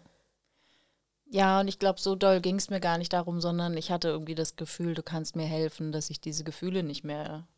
Ja, 1.26 1.60
und 1.60 1.68
ich 1.68 1.78
glaube, 1.78 2.00
so 2.00 2.14
doll 2.14 2.40
ging 2.40 2.56
es 2.56 2.68
mir 2.70 2.80
gar 2.80 2.98
nicht 2.98 3.12
darum, 3.12 3.40
sondern 3.40 3.76
ich 3.76 3.90
hatte 3.90 4.08
irgendwie 4.08 4.34
das 4.34 4.56
Gefühl, 4.56 4.94
du 4.94 5.02
kannst 5.02 5.36
mir 5.36 5.46
helfen, 5.46 5.90
dass 5.90 6.10
ich 6.10 6.20
diese 6.20 6.44
Gefühle 6.44 6.82
nicht 6.82 7.02
mehr 7.02 7.48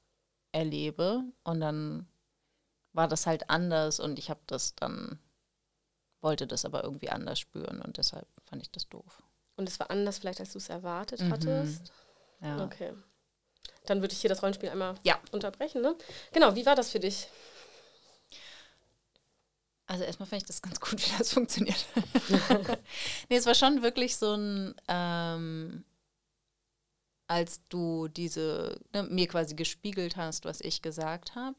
erlebe. 0.53 1.24
Und 1.44 1.61
dann 1.61 2.07
war 2.92 3.09
das 3.09 3.26
halt 3.26 3.51
anders 3.51 4.01
und 4.01 4.18
ich 4.18 4.30
habe 4.30 4.40
das 4.47 4.74
dann, 4.76 5.18
wollte 6.20 6.47
das 6.47 6.64
aber 6.64 6.84
irgendwie 6.84 7.11
anders 7.11 7.38
spüren 7.40 7.82
und 7.82 7.99
deshalb 7.99 8.26
fand 8.42 8.62
ich 8.62 8.70
das 8.70 8.88
doof. 8.88 9.22
Und 9.57 9.68
es 9.68 9.80
war 9.80 9.90
anders 9.90 10.18
vielleicht, 10.18 10.40
als 10.40 10.52
du 10.52 10.59
es 10.59 10.68
erwartet 10.68 11.20
Mhm. 11.20 11.30
hattest. 11.32 11.92
Ja. 12.40 12.64
Okay. 12.64 12.92
Dann 13.86 14.00
würde 14.02 14.12
ich 14.12 14.20
hier 14.20 14.28
das 14.28 14.42
Rollenspiel 14.42 14.68
einmal 14.68 14.96
Ja. 15.02 15.18
unterbrechen. 15.32 15.80
Ne? 15.80 15.94
Genau, 16.32 16.54
wie 16.54 16.66
war 16.66 16.74
das 16.74 16.90
für 16.90 17.00
dich? 17.00 17.28
Also 19.86 20.02
erstmal 20.04 20.28
fand 20.28 20.42
ich 20.42 20.46
das 20.46 20.62
ganz 20.62 20.80
gut, 20.80 20.92
wie 21.07 21.18
das 21.18 21.32
funktioniert. 21.32 21.86
nee, 23.28 23.36
es 23.36 23.46
war 23.46 23.54
schon 23.54 23.82
wirklich 23.82 24.16
so 24.16 24.34
ein, 24.34 24.74
ähm, 24.88 25.84
als 27.28 27.61
du 27.68 28.09
diese, 28.09 28.80
ne, 28.92 29.04
mir 29.04 29.28
quasi 29.28 29.54
gespiegelt 29.54 30.16
hast, 30.16 30.44
was 30.44 30.61
ich 30.61 30.82
gesagt 30.82 31.34
habe. 31.34 31.57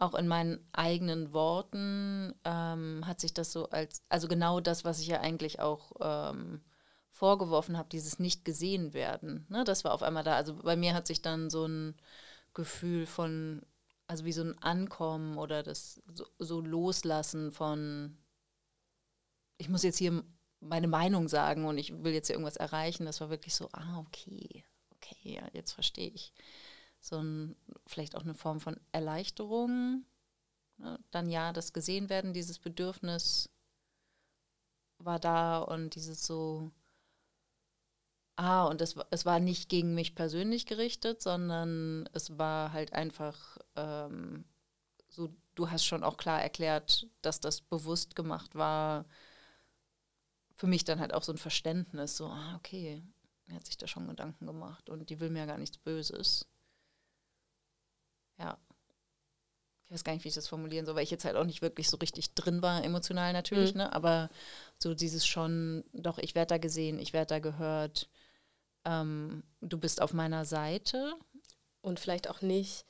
Auch 0.00 0.14
in 0.14 0.28
meinen 0.28 0.64
eigenen 0.70 1.32
Worten 1.32 2.32
ähm, 2.44 3.02
hat 3.04 3.20
sich 3.20 3.34
das 3.34 3.50
so 3.50 3.68
als, 3.70 4.04
also 4.08 4.28
genau 4.28 4.60
das, 4.60 4.84
was 4.84 5.00
ich 5.00 5.08
ja 5.08 5.20
eigentlich 5.20 5.58
auch 5.58 5.90
ähm, 6.00 6.60
vorgeworfen 7.08 7.76
habe, 7.76 7.88
dieses 7.88 8.20
nicht 8.20 8.44
gesehen 8.44 8.94
werden. 8.94 9.44
Ne, 9.48 9.64
das 9.64 9.82
war 9.82 9.92
auf 9.92 10.04
einmal 10.04 10.22
da. 10.22 10.36
Also 10.36 10.54
bei 10.54 10.76
mir 10.76 10.94
hat 10.94 11.08
sich 11.08 11.20
dann 11.20 11.50
so 11.50 11.66
ein 11.66 11.96
Gefühl 12.54 13.06
von, 13.06 13.62
also 14.06 14.24
wie 14.24 14.32
so 14.32 14.42
ein 14.42 14.56
Ankommen 14.58 15.36
oder 15.36 15.64
das 15.64 16.00
so, 16.06 16.26
so 16.38 16.60
Loslassen 16.60 17.50
von, 17.50 18.16
ich 19.56 19.68
muss 19.68 19.82
jetzt 19.82 19.98
hier 19.98 20.22
meine 20.60 20.86
Meinung 20.86 21.26
sagen 21.26 21.64
und 21.64 21.76
ich 21.76 22.04
will 22.04 22.12
jetzt 22.12 22.28
hier 22.28 22.34
irgendwas 22.34 22.56
erreichen. 22.56 23.04
Das 23.04 23.20
war 23.20 23.30
wirklich 23.30 23.56
so, 23.56 23.68
ah, 23.72 23.98
okay, 23.98 24.64
okay, 24.94 25.34
ja, 25.34 25.42
jetzt 25.54 25.72
verstehe 25.72 26.10
ich. 26.10 26.32
So 27.00 27.16
ein, 27.16 27.56
vielleicht 27.86 28.16
auch 28.16 28.22
eine 28.22 28.34
Form 28.34 28.60
von 28.60 28.78
Erleichterung. 28.92 30.04
Ne? 30.78 30.98
Dann 31.10 31.28
ja, 31.28 31.52
das 31.52 31.72
gesehen 31.72 32.08
werden, 32.08 32.32
dieses 32.32 32.58
Bedürfnis 32.58 33.50
war 34.98 35.18
da 35.18 35.58
und 35.58 35.94
dieses 35.94 36.26
so, 36.26 36.70
ah, 38.36 38.64
und 38.64 38.80
es, 38.80 38.96
es 39.10 39.24
war 39.24 39.40
nicht 39.40 39.68
gegen 39.68 39.94
mich 39.94 40.14
persönlich 40.14 40.66
gerichtet, 40.66 41.22
sondern 41.22 42.08
es 42.12 42.36
war 42.38 42.72
halt 42.72 42.92
einfach 42.92 43.58
ähm, 43.76 44.44
so, 45.08 45.32
du 45.54 45.70
hast 45.70 45.84
schon 45.84 46.02
auch 46.04 46.16
klar 46.16 46.42
erklärt, 46.42 47.06
dass 47.22 47.40
das 47.40 47.60
bewusst 47.60 48.16
gemacht 48.16 48.54
war 48.54 49.06
für 50.58 50.66
mich 50.66 50.84
dann 50.84 51.00
halt 51.00 51.14
auch 51.14 51.22
so 51.22 51.32
ein 51.32 51.38
Verständnis, 51.38 52.16
so, 52.16 52.26
ah, 52.26 52.56
okay, 52.56 53.02
er 53.46 53.56
hat 53.56 53.66
sich 53.66 53.78
da 53.78 53.86
schon 53.86 54.08
Gedanken 54.08 54.46
gemacht 54.46 54.90
und 54.90 55.08
die 55.08 55.20
will 55.20 55.30
mir 55.30 55.40
ja 55.40 55.46
gar 55.46 55.58
nichts 55.58 55.78
Böses. 55.78 56.46
Ja. 58.38 58.58
Ich 59.84 59.92
weiß 59.92 60.04
gar 60.04 60.12
nicht, 60.12 60.24
wie 60.24 60.28
ich 60.28 60.34
das 60.34 60.48
formulieren 60.48 60.84
soll, 60.84 60.96
weil 60.96 61.04
ich 61.04 61.10
jetzt 61.10 61.24
halt 61.24 61.36
auch 61.36 61.44
nicht 61.44 61.62
wirklich 61.62 61.88
so 61.88 61.96
richtig 61.96 62.34
drin 62.34 62.60
war, 62.60 62.84
emotional 62.84 63.32
natürlich, 63.32 63.72
mhm. 63.72 63.78
ne? 63.78 63.92
Aber 63.94 64.28
so 64.78 64.94
dieses 64.94 65.26
schon, 65.26 65.82
doch, 65.94 66.18
ich 66.18 66.34
werde 66.34 66.50
da 66.54 66.58
gesehen, 66.58 66.98
ich 66.98 67.14
werde 67.14 67.28
da 67.28 67.38
gehört, 67.38 68.08
ähm, 68.84 69.42
du 69.60 69.78
bist 69.78 70.02
auf 70.02 70.12
meiner 70.12 70.44
Seite. 70.44 71.14
Und 71.80 72.00
vielleicht 72.00 72.28
auch 72.28 72.42
nicht, 72.42 72.84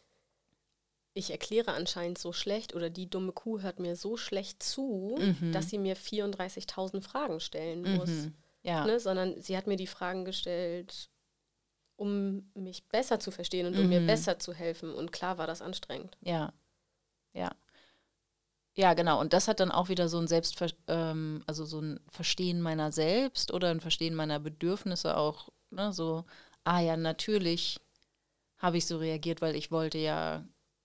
ich 1.14 1.30
erkläre 1.30 1.72
anscheinend 1.72 2.18
so 2.18 2.32
schlecht 2.32 2.74
oder 2.74 2.90
die 2.90 3.08
dumme 3.08 3.32
Kuh 3.32 3.60
hört 3.60 3.80
mir 3.80 3.96
so 3.96 4.16
schlecht 4.16 4.62
zu, 4.62 5.18
mhm. 5.20 5.52
dass 5.52 5.68
sie 5.68 5.78
mir 5.78 5.96
34.000 5.96 7.02
Fragen 7.02 7.40
stellen 7.40 7.96
muss. 7.96 8.08
Mhm. 8.08 8.34
Ja. 8.62 8.86
Ne? 8.86 8.98
Sondern 8.98 9.40
sie 9.40 9.56
hat 9.56 9.66
mir 9.66 9.76
die 9.76 9.86
Fragen 9.86 10.24
gestellt, 10.24 11.10
um 11.98 12.48
mich 12.54 12.88
besser 12.88 13.18
zu 13.18 13.30
verstehen 13.30 13.66
und 13.66 13.74
mhm. 13.74 13.80
um 13.80 13.88
mir 13.88 14.00
mhm. 14.00 14.06
besser 14.06 14.38
zu 14.38 14.54
helfen. 14.54 14.94
Und 14.94 15.12
klar 15.12 15.36
war 15.36 15.46
das 15.46 15.60
anstrengend. 15.60 16.16
Ja. 16.22 16.52
Ja. 17.34 17.50
Ja, 18.74 18.94
genau. 18.94 19.20
Und 19.20 19.32
das 19.32 19.48
hat 19.48 19.58
dann 19.58 19.72
auch 19.72 19.88
wieder 19.88 20.08
so 20.08 20.18
ein 20.18 20.28
Selbstver 20.28 20.68
ähm, 20.86 21.42
also 21.46 21.64
so 21.64 21.80
ein 21.80 21.98
Verstehen 22.08 22.60
meiner 22.60 22.92
selbst 22.92 23.52
oder 23.52 23.70
ein 23.70 23.80
Verstehen 23.80 24.14
meiner 24.14 24.38
Bedürfnisse 24.38 25.16
auch, 25.16 25.48
ne, 25.70 25.92
so, 25.92 26.24
ah 26.62 26.78
ja, 26.78 26.96
natürlich 26.96 27.80
habe 28.58 28.76
ich 28.76 28.86
so 28.86 28.98
reagiert, 28.98 29.42
weil 29.42 29.56
ich 29.56 29.72
wollte 29.72 29.98
ja 29.98 30.44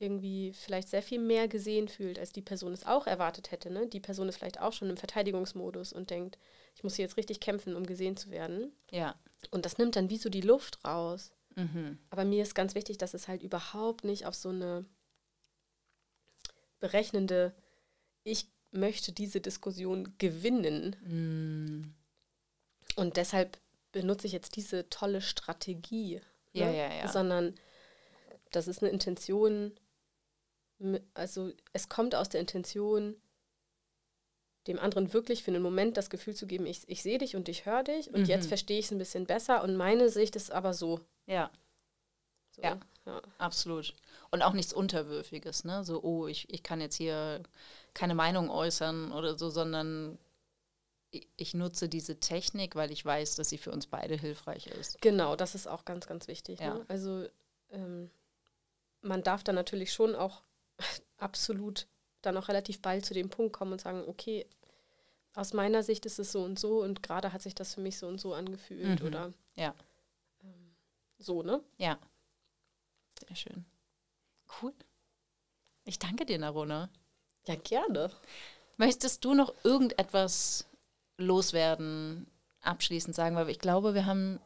irgendwie 0.00 0.52
vielleicht 0.54 0.88
sehr 0.88 1.02
viel 1.02 1.20
mehr 1.20 1.46
gesehen 1.46 1.86
fühlt, 1.86 2.18
als 2.18 2.32
die 2.32 2.40
Person 2.40 2.72
es 2.72 2.86
auch 2.86 3.06
erwartet 3.06 3.50
hätte. 3.50 3.70
Ne? 3.70 3.86
Die 3.86 4.00
Person 4.00 4.28
ist 4.28 4.38
vielleicht 4.38 4.60
auch 4.60 4.72
schon 4.72 4.88
im 4.88 4.96
Verteidigungsmodus 4.96 5.92
und 5.92 6.08
denkt, 6.08 6.38
ich 6.74 6.82
muss 6.82 6.96
hier 6.96 7.04
jetzt 7.04 7.18
richtig 7.18 7.40
kämpfen, 7.40 7.76
um 7.76 7.84
gesehen 7.84 8.16
zu 8.16 8.30
werden. 8.30 8.72
Ja. 8.90 9.14
Und 9.50 9.66
das 9.66 9.76
nimmt 9.76 9.96
dann 9.96 10.08
wie 10.08 10.16
so 10.16 10.30
die 10.30 10.40
Luft 10.40 10.82
raus. 10.84 11.32
Mhm. 11.56 11.98
Aber 12.10 12.24
mir 12.24 12.42
ist 12.42 12.54
ganz 12.54 12.74
wichtig, 12.74 12.98
dass 12.98 13.14
es 13.14 13.28
halt 13.28 13.42
überhaupt 13.42 14.04
nicht 14.04 14.26
auf 14.26 14.34
so 14.34 14.50
eine 14.50 14.84
berechnende, 16.78 17.54
ich 18.24 18.48
möchte 18.70 19.12
diese 19.12 19.40
Diskussion 19.40 20.14
gewinnen. 20.18 20.96
Mhm. 21.04 21.94
Und 22.96 23.16
deshalb 23.16 23.58
benutze 23.92 24.26
ich 24.26 24.32
jetzt 24.32 24.56
diese 24.56 24.88
tolle 24.88 25.20
Strategie. 25.20 26.20
Ja, 26.52 26.66
ne? 26.66 26.76
ja, 26.76 26.94
ja. 26.94 27.08
Sondern 27.08 27.54
das 28.50 28.68
ist 28.68 28.82
eine 28.82 28.90
Intention, 28.90 29.72
also 31.14 31.52
es 31.72 31.88
kommt 31.88 32.14
aus 32.14 32.28
der 32.28 32.40
Intention, 32.40 33.16
dem 34.66 34.78
anderen 34.78 35.12
wirklich 35.12 35.42
für 35.42 35.50
einen 35.50 35.62
Moment 35.62 35.96
das 35.96 36.10
Gefühl 36.10 36.34
zu 36.34 36.46
geben, 36.46 36.66
ich, 36.66 36.88
ich 36.88 37.02
sehe 37.02 37.18
dich 37.18 37.36
und 37.36 37.48
ich 37.48 37.66
höre 37.66 37.82
dich 37.82 38.08
und 38.08 38.20
mhm. 38.20 38.26
jetzt 38.26 38.46
verstehe 38.46 38.78
ich 38.78 38.86
es 38.86 38.90
ein 38.90 38.98
bisschen 38.98 39.26
besser 39.26 39.62
und 39.62 39.76
meine 39.76 40.10
Sicht 40.10 40.36
ist 40.36 40.52
aber 40.52 40.74
so. 40.74 41.00
Ja. 41.26 41.50
So, 42.50 42.62
ja, 42.62 42.78
ja, 43.06 43.22
absolut. 43.38 43.94
Und 44.30 44.42
auch 44.42 44.52
nichts 44.52 44.72
Unterwürfiges, 44.72 45.64
ne? 45.64 45.84
So, 45.84 46.02
oh, 46.02 46.26
ich, 46.26 46.52
ich 46.52 46.62
kann 46.62 46.80
jetzt 46.80 46.96
hier 46.96 47.42
keine 47.94 48.14
Meinung 48.14 48.50
äußern 48.50 49.12
oder 49.12 49.38
so, 49.38 49.50
sondern 49.50 50.18
ich, 51.10 51.54
nutze 51.54 51.88
diese 51.88 52.20
Technik, 52.20 52.76
weil 52.76 52.92
ich 52.92 53.04
weiß, 53.04 53.36
dass 53.36 53.48
sie 53.48 53.58
für 53.58 53.72
uns 53.72 53.86
beide 53.86 54.14
hilfreich 54.14 54.68
ist. 54.68 55.00
Genau, 55.00 55.34
das 55.34 55.54
ist 55.54 55.66
auch 55.66 55.84
ganz, 55.84 56.06
ganz 56.06 56.28
wichtig. 56.28 56.60
Ja. 56.60 56.74
Ne? 56.74 56.84
Also 56.88 57.26
ähm, 57.70 58.10
man 59.00 59.22
darf 59.22 59.42
dann 59.42 59.56
natürlich 59.56 59.92
schon 59.92 60.14
auch 60.14 60.42
absolut 61.16 61.88
dann 62.22 62.36
auch 62.36 62.48
relativ 62.48 62.80
bald 62.82 63.04
zu 63.04 63.14
dem 63.14 63.30
Punkt 63.30 63.52
kommen 63.52 63.72
und 63.72 63.80
sagen, 63.80 64.04
okay, 64.06 64.46
aus 65.34 65.52
meiner 65.52 65.82
Sicht 65.82 66.06
ist 66.06 66.18
es 66.18 66.32
so 66.32 66.42
und 66.42 66.58
so 66.58 66.82
und 66.82 67.02
gerade 67.02 67.32
hat 67.32 67.42
sich 67.42 67.54
das 67.54 67.74
für 67.74 67.80
mich 67.80 67.98
so 67.98 68.06
und 68.08 68.20
so 68.20 68.34
angefühlt 68.34 69.00
mhm. 69.00 69.06
oder 69.06 69.32
ja. 69.54 69.74
Ähm, 70.42 70.74
so, 71.18 71.42
ne? 71.42 71.62
Ja. 71.78 71.98
Sehr 73.26 73.36
schön. 73.36 73.64
Cool. 74.60 74.74
Ich 75.84 75.98
danke 75.98 76.26
dir, 76.26 76.38
Narona. 76.38 76.90
Ja, 77.46 77.54
gerne. 77.56 78.10
Möchtest 78.76 79.24
du 79.24 79.34
noch 79.34 79.54
irgendetwas 79.62 80.66
loswerden, 81.16 82.26
abschließend 82.62 83.14
sagen? 83.14 83.36
Weil 83.36 83.48
ich 83.50 83.58
glaube, 83.58 83.94
wir 83.94 84.06
haben 84.06 84.40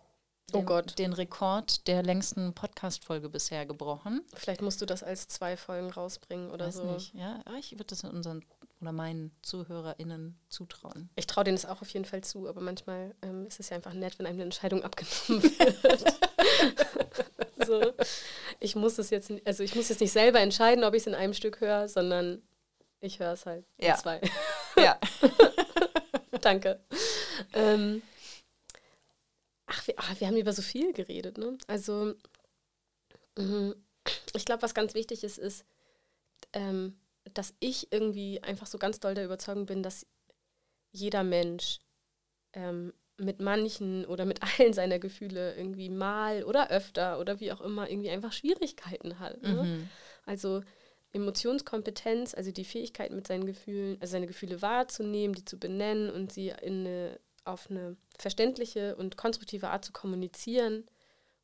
oh 0.53 0.59
den, 0.59 0.66
Gott. 0.66 0.99
den 0.99 1.12
Rekord 1.12 1.86
der 1.86 2.03
längsten 2.03 2.55
Podcast-Folge 2.55 3.28
bisher 3.28 3.66
gebrochen. 3.66 4.22
Vielleicht 4.34 4.62
musst 4.62 4.80
du 4.80 4.86
das 4.86 5.03
als 5.03 5.28
zwei 5.28 5.57
Folgen 5.57 5.90
rausbringen 5.90 6.51
oder 6.51 6.66
Weiß 6.66 6.76
so. 6.76 6.84
Nicht. 6.84 7.14
Ja, 7.14 7.40
ich 7.59 7.72
würde 7.72 7.84
das 7.84 8.05
unseren 8.05 8.45
oder 8.80 8.92
meinen 8.92 9.32
ZuhörerInnen 9.42 10.38
zutrauen. 10.49 11.09
Ich 11.16 11.26
traue 11.26 11.45
denen 11.45 11.57
das 11.57 11.64
auch 11.64 11.80
auf 11.80 11.88
jeden 11.88 12.05
Fall 12.05 12.22
zu, 12.22 12.49
aber 12.49 12.61
manchmal 12.61 13.14
ähm, 13.22 13.47
ist 13.47 13.59
es 13.59 13.70
ja 13.70 13.76
einfach 13.76 13.95
nett, 13.95 14.18
wenn 14.18 14.26
einem 14.26 14.36
eine 14.36 14.45
Entscheidung 14.45 14.82
abgenommen 14.82 15.42
wird. 15.59 16.14
so. 17.66 17.92
Ich 18.61 18.76
muss 18.76 18.99
es 18.99 19.09
jetzt, 19.11 19.32
also 19.47 19.62
ich 19.62 19.74
muss 19.74 19.88
jetzt 19.88 20.01
nicht 20.01 20.12
selber 20.12 20.40
entscheiden, 20.40 20.84
ob 20.84 20.95
ich 20.95 21.03
es 21.03 21.07
in 21.07 21.14
einem 21.14 21.32
Stück 21.32 21.61
höre, 21.61 21.88
sondern 21.88 22.42
ich 23.01 23.20
höre 23.20 23.32
es 23.32 23.47
halt 23.47 23.64
in 23.78 23.88
ja. 23.88 23.97
zwei. 23.97 24.20
Ja. 24.76 24.99
Danke. 26.40 26.80
Ähm, 27.55 28.03
Ach 29.75 29.87
wir, 29.87 29.95
ach, 29.97 30.20
wir 30.20 30.27
haben 30.27 30.37
über 30.37 30.53
so 30.53 30.62
viel 30.62 30.93
geredet. 30.93 31.39
Ne? 31.39 31.59
Also, 31.66 32.14
mh, 33.37 33.75
ich 34.35 34.45
glaube, 34.45 34.62
was 34.62 34.75
ganz 34.75 34.95
wichtig 34.95 35.25
ist, 35.25 35.39
ist, 35.39 35.64
ähm, 36.53 36.99
dass 37.33 37.55
ich 37.61 37.93
irgendwie 37.93 38.43
einfach 38.43 38.66
so 38.66 38.79
ganz 38.79 39.01
doll 39.01 39.14
der 39.14 39.25
Überzeugung 39.25 39.66
bin, 39.66 39.83
dass 39.83 40.07
jeder 40.93 41.25
Mensch 41.25 41.81
ähm, 42.53 42.93
mit 43.16 43.41
manchen 43.41 44.05
oder 44.07 44.25
mit 44.25 44.41
allen 44.59 44.72
seiner 44.72 44.99
Gefühle 44.99 45.57
irgendwie 45.57 45.89
mal 45.89 46.45
oder 46.45 46.70
öfter 46.70 47.18
oder 47.18 47.41
wie 47.41 47.53
auch 47.53 47.61
immer 47.61 47.91
irgendwie 47.91 48.11
einfach 48.11 48.33
Schwierigkeiten 48.33 49.18
hat. 49.18 49.43
Ne? 49.43 49.62
Mhm. 49.64 49.89
Also 50.27 50.62
Emotionskompetenz, 51.12 52.35
also 52.35 52.51
die 52.51 52.64
Fähigkeit 52.64 53.12
mit 53.12 53.27
seinen 53.27 53.47
Gefühlen, 53.47 53.97
also 54.01 54.12
seine 54.12 54.27
Gefühle 54.27 54.62
wahrzunehmen, 54.62 55.35
die 55.35 55.45
zu 55.45 55.59
benennen 55.59 56.11
und 56.11 56.33
sie 56.33 56.49
in 56.49 56.87
eine 56.87 57.20
auf 57.45 57.70
eine 57.70 57.97
verständliche 58.18 58.97
und 58.97 59.16
konstruktive 59.16 59.68
Art 59.68 59.84
zu 59.84 59.92
kommunizieren 59.92 60.84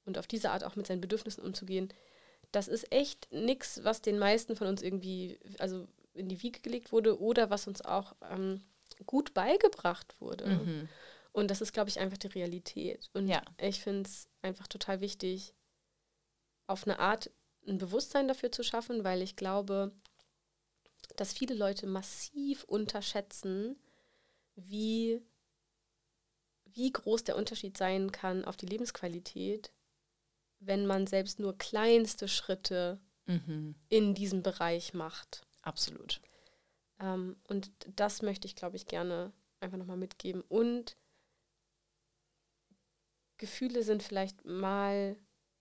und 0.05 0.19
auf 0.19 0.27
diese 0.27 0.51
Art 0.51 0.65
auch 0.65 0.77
mit 0.77 0.87
seinen 0.87 1.01
Bedürfnissen 1.01 1.45
umzugehen, 1.45 1.93
das 2.53 2.69
ist 2.69 2.93
echt 2.93 3.33
nichts, 3.33 3.85
was 3.85 4.03
den 4.03 4.19
meisten 4.19 4.57
von 4.57 4.67
uns 4.67 4.83
irgendwie 4.83 5.39
also 5.59 5.87
in 6.15 6.29
die 6.29 6.43
Wiege 6.43 6.61
gelegt 6.61 6.93
wurde 6.93 7.21
oder 7.21 7.51
was 7.51 7.67
uns 7.67 7.83
auch 7.83 8.17
ähm, 8.29 8.63
gut 9.07 9.35
beigebracht 9.35 10.17
wurde. 10.21 10.47
Mhm. 10.47 10.89
Und 11.33 11.51
das 11.51 11.61
ist, 11.61 11.73
glaube 11.73 11.91
ich, 11.91 12.01
einfach 12.01 12.19
die 12.19 12.27
Realität. 12.27 13.09
Und 13.13 13.29
ja. 13.29 13.41
ich 13.61 13.81
finde 13.81 14.09
es 14.09 14.29
einfach 14.43 14.67
total 14.67 15.01
wichtig, 15.01 15.55
auf 16.67 16.87
eine 16.87 16.99
Art 16.99 17.31
ein 17.67 17.79
Bewusstsein 17.79 18.27
dafür 18.27 18.51
zu 18.51 18.63
schaffen, 18.63 19.05
weil 19.05 19.23
ich 19.23 19.37
glaube, 19.37 19.93
dass 21.17 21.33
viele 21.33 21.55
Leute 21.55 21.87
massiv 21.87 22.65
unterschätzen, 22.65 23.77
wie, 24.57 25.21
wie 26.75 26.93
groß 26.93 27.25
der 27.25 27.37
Unterschied 27.37 27.77
sein 27.77 28.13
kann 28.13 28.45
auf 28.45 28.57
die 28.57 28.67
Lebensqualität, 28.67 29.73
wenn 30.59 30.87
man 30.87 31.07
selbst 31.07 31.39
nur 31.39 31.57
kleinste 31.57 32.29
Schritte 32.29 33.01
mhm. 33.27 33.75
in 33.89 34.15
diesem 34.15 34.43
Bereich 34.43 34.95
macht. 34.95 35.43
Absolut. 35.63 36.21
Ähm, 37.01 37.37
und 37.49 37.71
das 37.97 38.23
möchte 38.23 38.47
ich, 38.47 38.57
glaube 38.57 38.77
ich, 38.77 38.87
gerne 38.87 39.33
einfach 39.61 39.79
nochmal 39.79 39.97
mitgeben. 39.97 40.43
Und 40.43 40.97
Gefühle 43.39 43.83
sind 43.83 44.03
vielleicht 44.03 44.45
mal 44.45 45.17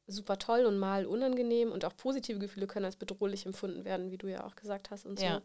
super 0.07 0.37
toll 0.37 0.65
und 0.65 0.79
mal 0.79 1.05
unangenehm 1.05 1.71
und 1.71 1.85
auch 1.85 1.95
positive 1.95 2.39
Gefühle 2.39 2.67
können 2.67 2.85
als 2.85 2.95
bedrohlich 2.95 3.45
empfunden 3.45 3.85
werden, 3.85 4.11
wie 4.11 4.17
du 4.17 4.27
ja 4.27 4.43
auch 4.43 4.55
gesagt 4.55 4.91
hast 4.91 5.05
und 5.05 5.19
so. 5.19 5.25
Ja. 5.25 5.41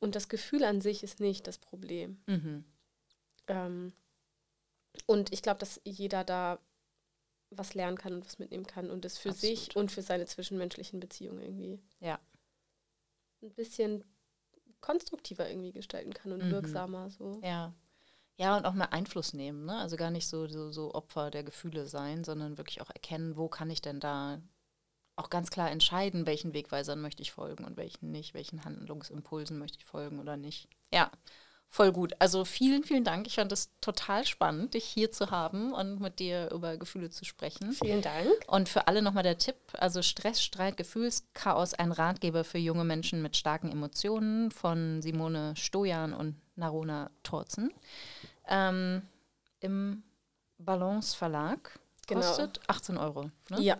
Und 0.00 0.14
das 0.14 0.28
Gefühl 0.28 0.64
an 0.64 0.80
sich 0.80 1.02
ist 1.02 1.20
nicht 1.20 1.46
das 1.46 1.58
Problem. 1.58 2.20
Mhm. 2.26 2.64
Ähm, 3.48 3.92
und 5.06 5.32
ich 5.32 5.42
glaube, 5.42 5.58
dass 5.60 5.80
jeder 5.84 6.24
da 6.24 6.58
was 7.50 7.74
lernen 7.74 7.96
kann 7.96 8.14
und 8.14 8.26
was 8.26 8.38
mitnehmen 8.38 8.66
kann 8.66 8.90
und 8.90 9.04
es 9.04 9.16
für 9.18 9.30
Absolut. 9.30 9.56
sich 9.58 9.76
und 9.76 9.90
für 9.90 10.02
seine 10.02 10.26
zwischenmenschlichen 10.26 11.00
Beziehungen 11.00 11.40
irgendwie 11.40 11.80
ja. 12.00 12.18
ein 13.42 13.54
bisschen 13.54 14.04
konstruktiver 14.80 15.48
irgendwie 15.48 15.72
gestalten 15.72 16.12
kann 16.12 16.32
und 16.32 16.44
mhm. 16.44 16.50
wirksamer 16.50 17.10
so. 17.10 17.40
Ja. 17.42 17.74
Ja, 18.36 18.56
und 18.56 18.66
auch 18.66 18.74
mehr 18.74 18.92
Einfluss 18.92 19.32
nehmen, 19.32 19.64
ne? 19.64 19.76
Also 19.78 19.96
gar 19.96 20.12
nicht 20.12 20.28
so, 20.28 20.46
so, 20.46 20.70
so 20.70 20.94
Opfer 20.94 21.32
der 21.32 21.42
Gefühle 21.42 21.88
sein, 21.88 22.22
sondern 22.22 22.56
wirklich 22.56 22.80
auch 22.80 22.90
erkennen, 22.90 23.36
wo 23.36 23.48
kann 23.48 23.68
ich 23.68 23.82
denn 23.82 23.98
da 23.98 24.40
auch 25.16 25.28
ganz 25.28 25.50
klar 25.50 25.72
entscheiden, 25.72 26.24
welchen 26.24 26.54
Wegweisern 26.54 27.00
möchte 27.00 27.20
ich 27.20 27.32
folgen 27.32 27.64
und 27.64 27.76
welchen 27.76 28.12
nicht, 28.12 28.34
welchen 28.34 28.64
Handlungsimpulsen 28.64 29.58
möchte 29.58 29.78
ich 29.78 29.84
folgen 29.84 30.20
oder 30.20 30.36
nicht. 30.36 30.68
Ja, 30.92 31.10
voll 31.68 31.92
gut. 31.92 32.14
Also 32.18 32.44
vielen, 32.44 32.82
vielen 32.82 33.04
Dank. 33.04 33.26
Ich 33.26 33.36
fand 33.36 33.52
es 33.52 33.70
total 33.80 34.26
spannend, 34.26 34.74
dich 34.74 34.84
hier 34.84 35.12
zu 35.12 35.30
haben 35.30 35.72
und 35.72 36.00
mit 36.00 36.18
dir 36.18 36.50
über 36.50 36.76
Gefühle 36.76 37.10
zu 37.10 37.24
sprechen. 37.24 37.72
Vielen 37.72 38.02
Dank. 38.02 38.28
Und 38.46 38.68
für 38.68 38.88
alle 38.88 39.02
nochmal 39.02 39.22
der 39.22 39.38
Tipp, 39.38 39.56
also 39.74 40.02
Stress, 40.02 40.42
Streit, 40.42 40.76
Gefühlschaos, 40.76 41.74
ein 41.74 41.92
Ratgeber 41.92 42.44
für 42.44 42.58
junge 42.58 42.84
Menschen 42.84 43.22
mit 43.22 43.36
starken 43.36 43.70
Emotionen 43.70 44.50
von 44.50 45.02
Simone 45.02 45.54
Stojan 45.56 46.14
und 46.14 46.36
Narona 46.56 47.10
Torzen. 47.22 47.72
Ähm, 48.48 49.02
Im 49.60 50.02
Balance 50.58 51.16
Verlag. 51.16 51.78
Genau. 52.06 52.22
Kostet 52.22 52.54
genau. 52.54 52.66
18 52.68 52.96
Euro. 52.96 53.30
Ne? 53.50 53.60
Ja. 53.60 53.78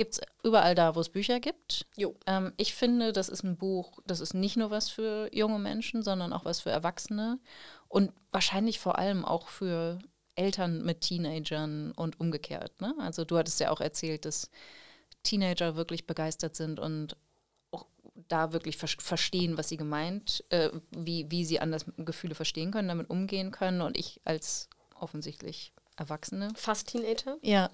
Gibt 0.00 0.14
es 0.14 0.20
überall 0.42 0.74
da, 0.74 0.94
wo 0.94 1.00
es 1.00 1.10
Bücher 1.10 1.40
gibt. 1.40 1.84
Ähm, 2.24 2.54
ich 2.56 2.72
finde, 2.72 3.12
das 3.12 3.28
ist 3.28 3.42
ein 3.42 3.58
Buch, 3.58 3.98
das 4.06 4.20
ist 4.20 4.32
nicht 4.32 4.56
nur 4.56 4.70
was 4.70 4.88
für 4.88 5.28
junge 5.30 5.58
Menschen, 5.58 6.02
sondern 6.02 6.32
auch 6.32 6.46
was 6.46 6.60
für 6.60 6.70
Erwachsene 6.70 7.38
und 7.86 8.10
wahrscheinlich 8.30 8.78
vor 8.80 8.96
allem 8.96 9.26
auch 9.26 9.48
für 9.48 9.98
Eltern 10.36 10.86
mit 10.86 11.02
Teenagern 11.02 11.92
und 11.92 12.18
umgekehrt. 12.18 12.80
Ne? 12.80 12.94
Also 12.98 13.26
du 13.26 13.36
hattest 13.36 13.60
ja 13.60 13.70
auch 13.70 13.82
erzählt, 13.82 14.24
dass 14.24 14.48
Teenager 15.22 15.76
wirklich 15.76 16.06
begeistert 16.06 16.56
sind 16.56 16.80
und 16.80 17.18
auch 17.70 17.84
da 18.26 18.54
wirklich 18.54 18.78
ver 18.78 18.88
verstehen, 18.88 19.58
was 19.58 19.68
sie 19.68 19.76
gemeint, 19.76 20.46
äh, 20.48 20.70
wie, 20.92 21.30
wie 21.30 21.44
sie 21.44 21.60
anders 21.60 21.84
Gefühle 21.98 22.34
verstehen 22.34 22.70
können, 22.70 22.88
damit 22.88 23.10
umgehen 23.10 23.50
können. 23.50 23.82
Und 23.82 23.98
ich 23.98 24.22
als 24.24 24.70
offensichtlich 24.98 25.74
Erwachsene. 26.00 26.48
Fast 26.54 26.88
Teenager? 26.88 27.36
Ja. 27.42 27.70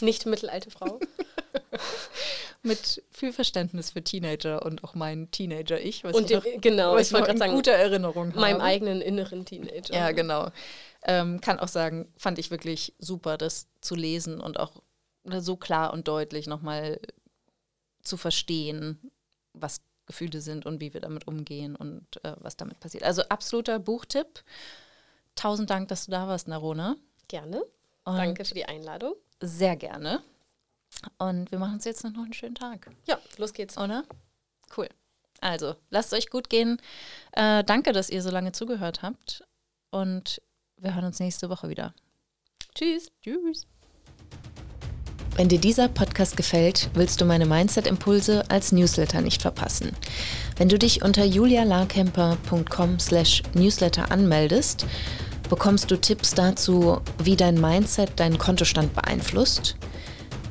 Nicht 0.00 0.24
mittelalte 0.24 0.70
Frau. 0.70 1.00
Mit 2.62 3.02
viel 3.10 3.32
Verständnis 3.32 3.90
für 3.90 4.02
Teenager 4.02 4.64
und 4.64 4.84
auch 4.84 4.94
mein 4.94 5.30
Teenager-Ich, 5.30 6.04
und 6.04 6.30
ich 6.30 6.36
noch, 6.36 6.44
genau, 6.60 6.94
was 6.94 7.08
ich 7.08 7.12
wollte 7.12 7.36
sagen, 7.36 7.52
gute 7.52 7.72
Erinnerung. 7.72 8.32
Meinem 8.34 8.62
eigenen 8.62 9.02
inneren 9.02 9.44
Teenager. 9.44 9.94
Ja, 9.94 10.12
genau. 10.12 10.50
Ähm, 11.02 11.42
kann 11.42 11.58
auch 11.58 11.68
sagen, 11.68 12.10
fand 12.16 12.38
ich 12.38 12.50
wirklich 12.50 12.94
super, 12.98 13.36
das 13.36 13.66
zu 13.82 13.94
lesen 13.94 14.40
und 14.40 14.58
auch 14.58 14.72
so 15.24 15.56
klar 15.56 15.92
und 15.92 16.08
deutlich 16.08 16.46
nochmal 16.46 17.00
zu 18.02 18.16
verstehen, 18.16 19.10
was 19.52 19.82
Gefühle 20.06 20.40
sind 20.40 20.66
und 20.66 20.80
wie 20.80 20.92
wir 20.92 21.00
damit 21.00 21.26
umgehen 21.26 21.76
und 21.76 22.24
äh, 22.24 22.34
was 22.38 22.56
damit 22.56 22.80
passiert. 22.80 23.04
Also 23.04 23.22
absoluter 23.22 23.78
Buchtipp. 23.78 24.42
Tausend 25.34 25.70
Dank, 25.70 25.88
dass 25.88 26.06
du 26.06 26.10
da 26.10 26.28
warst, 26.28 26.48
Narona. 26.48 26.96
Gerne. 27.28 27.62
Und 28.04 28.16
Danke 28.16 28.44
für 28.44 28.54
die 28.54 28.66
Einladung. 28.66 29.14
Sehr 29.40 29.76
gerne. 29.76 30.22
Und 31.18 31.50
wir 31.50 31.58
machen 31.58 31.74
uns 31.74 31.84
jetzt 31.84 32.04
noch 32.04 32.14
einen 32.16 32.32
schönen 32.32 32.54
Tag. 32.54 32.90
Ja, 33.06 33.18
los 33.36 33.52
geht's. 33.52 33.76
Oder? 33.78 34.04
Cool. 34.76 34.88
Also, 35.40 35.74
lasst 35.90 36.12
es 36.12 36.18
euch 36.18 36.30
gut 36.30 36.48
gehen. 36.48 36.80
Äh, 37.32 37.64
danke, 37.64 37.92
dass 37.92 38.10
ihr 38.10 38.22
so 38.22 38.30
lange 38.30 38.52
zugehört 38.52 39.02
habt. 39.02 39.44
Und 39.90 40.40
wir 40.78 40.94
hören 40.94 41.04
uns 41.04 41.20
nächste 41.20 41.50
Woche 41.50 41.68
wieder. 41.68 41.94
Tschüss. 42.74 43.10
Tschüss. 43.22 43.66
Wenn 45.36 45.48
dir 45.48 45.58
dieser 45.58 45.88
Podcast 45.88 46.36
gefällt, 46.36 46.90
willst 46.94 47.20
du 47.20 47.24
meine 47.24 47.44
Mindset-Impulse 47.44 48.48
als 48.50 48.70
Newsletter 48.70 49.20
nicht 49.20 49.42
verpassen. 49.42 49.92
Wenn 50.56 50.68
du 50.68 50.78
dich 50.78 51.02
unter 51.02 51.24
julialarkemper.com 51.24 53.00
slash 53.00 53.42
newsletter 53.52 54.12
anmeldest, 54.12 54.86
bekommst 55.50 55.90
du 55.90 55.96
Tipps 55.96 56.34
dazu, 56.34 57.00
wie 57.18 57.34
dein 57.34 57.60
Mindset 57.60 58.18
deinen 58.18 58.38
Kontostand 58.38 58.94
beeinflusst– 58.94 59.76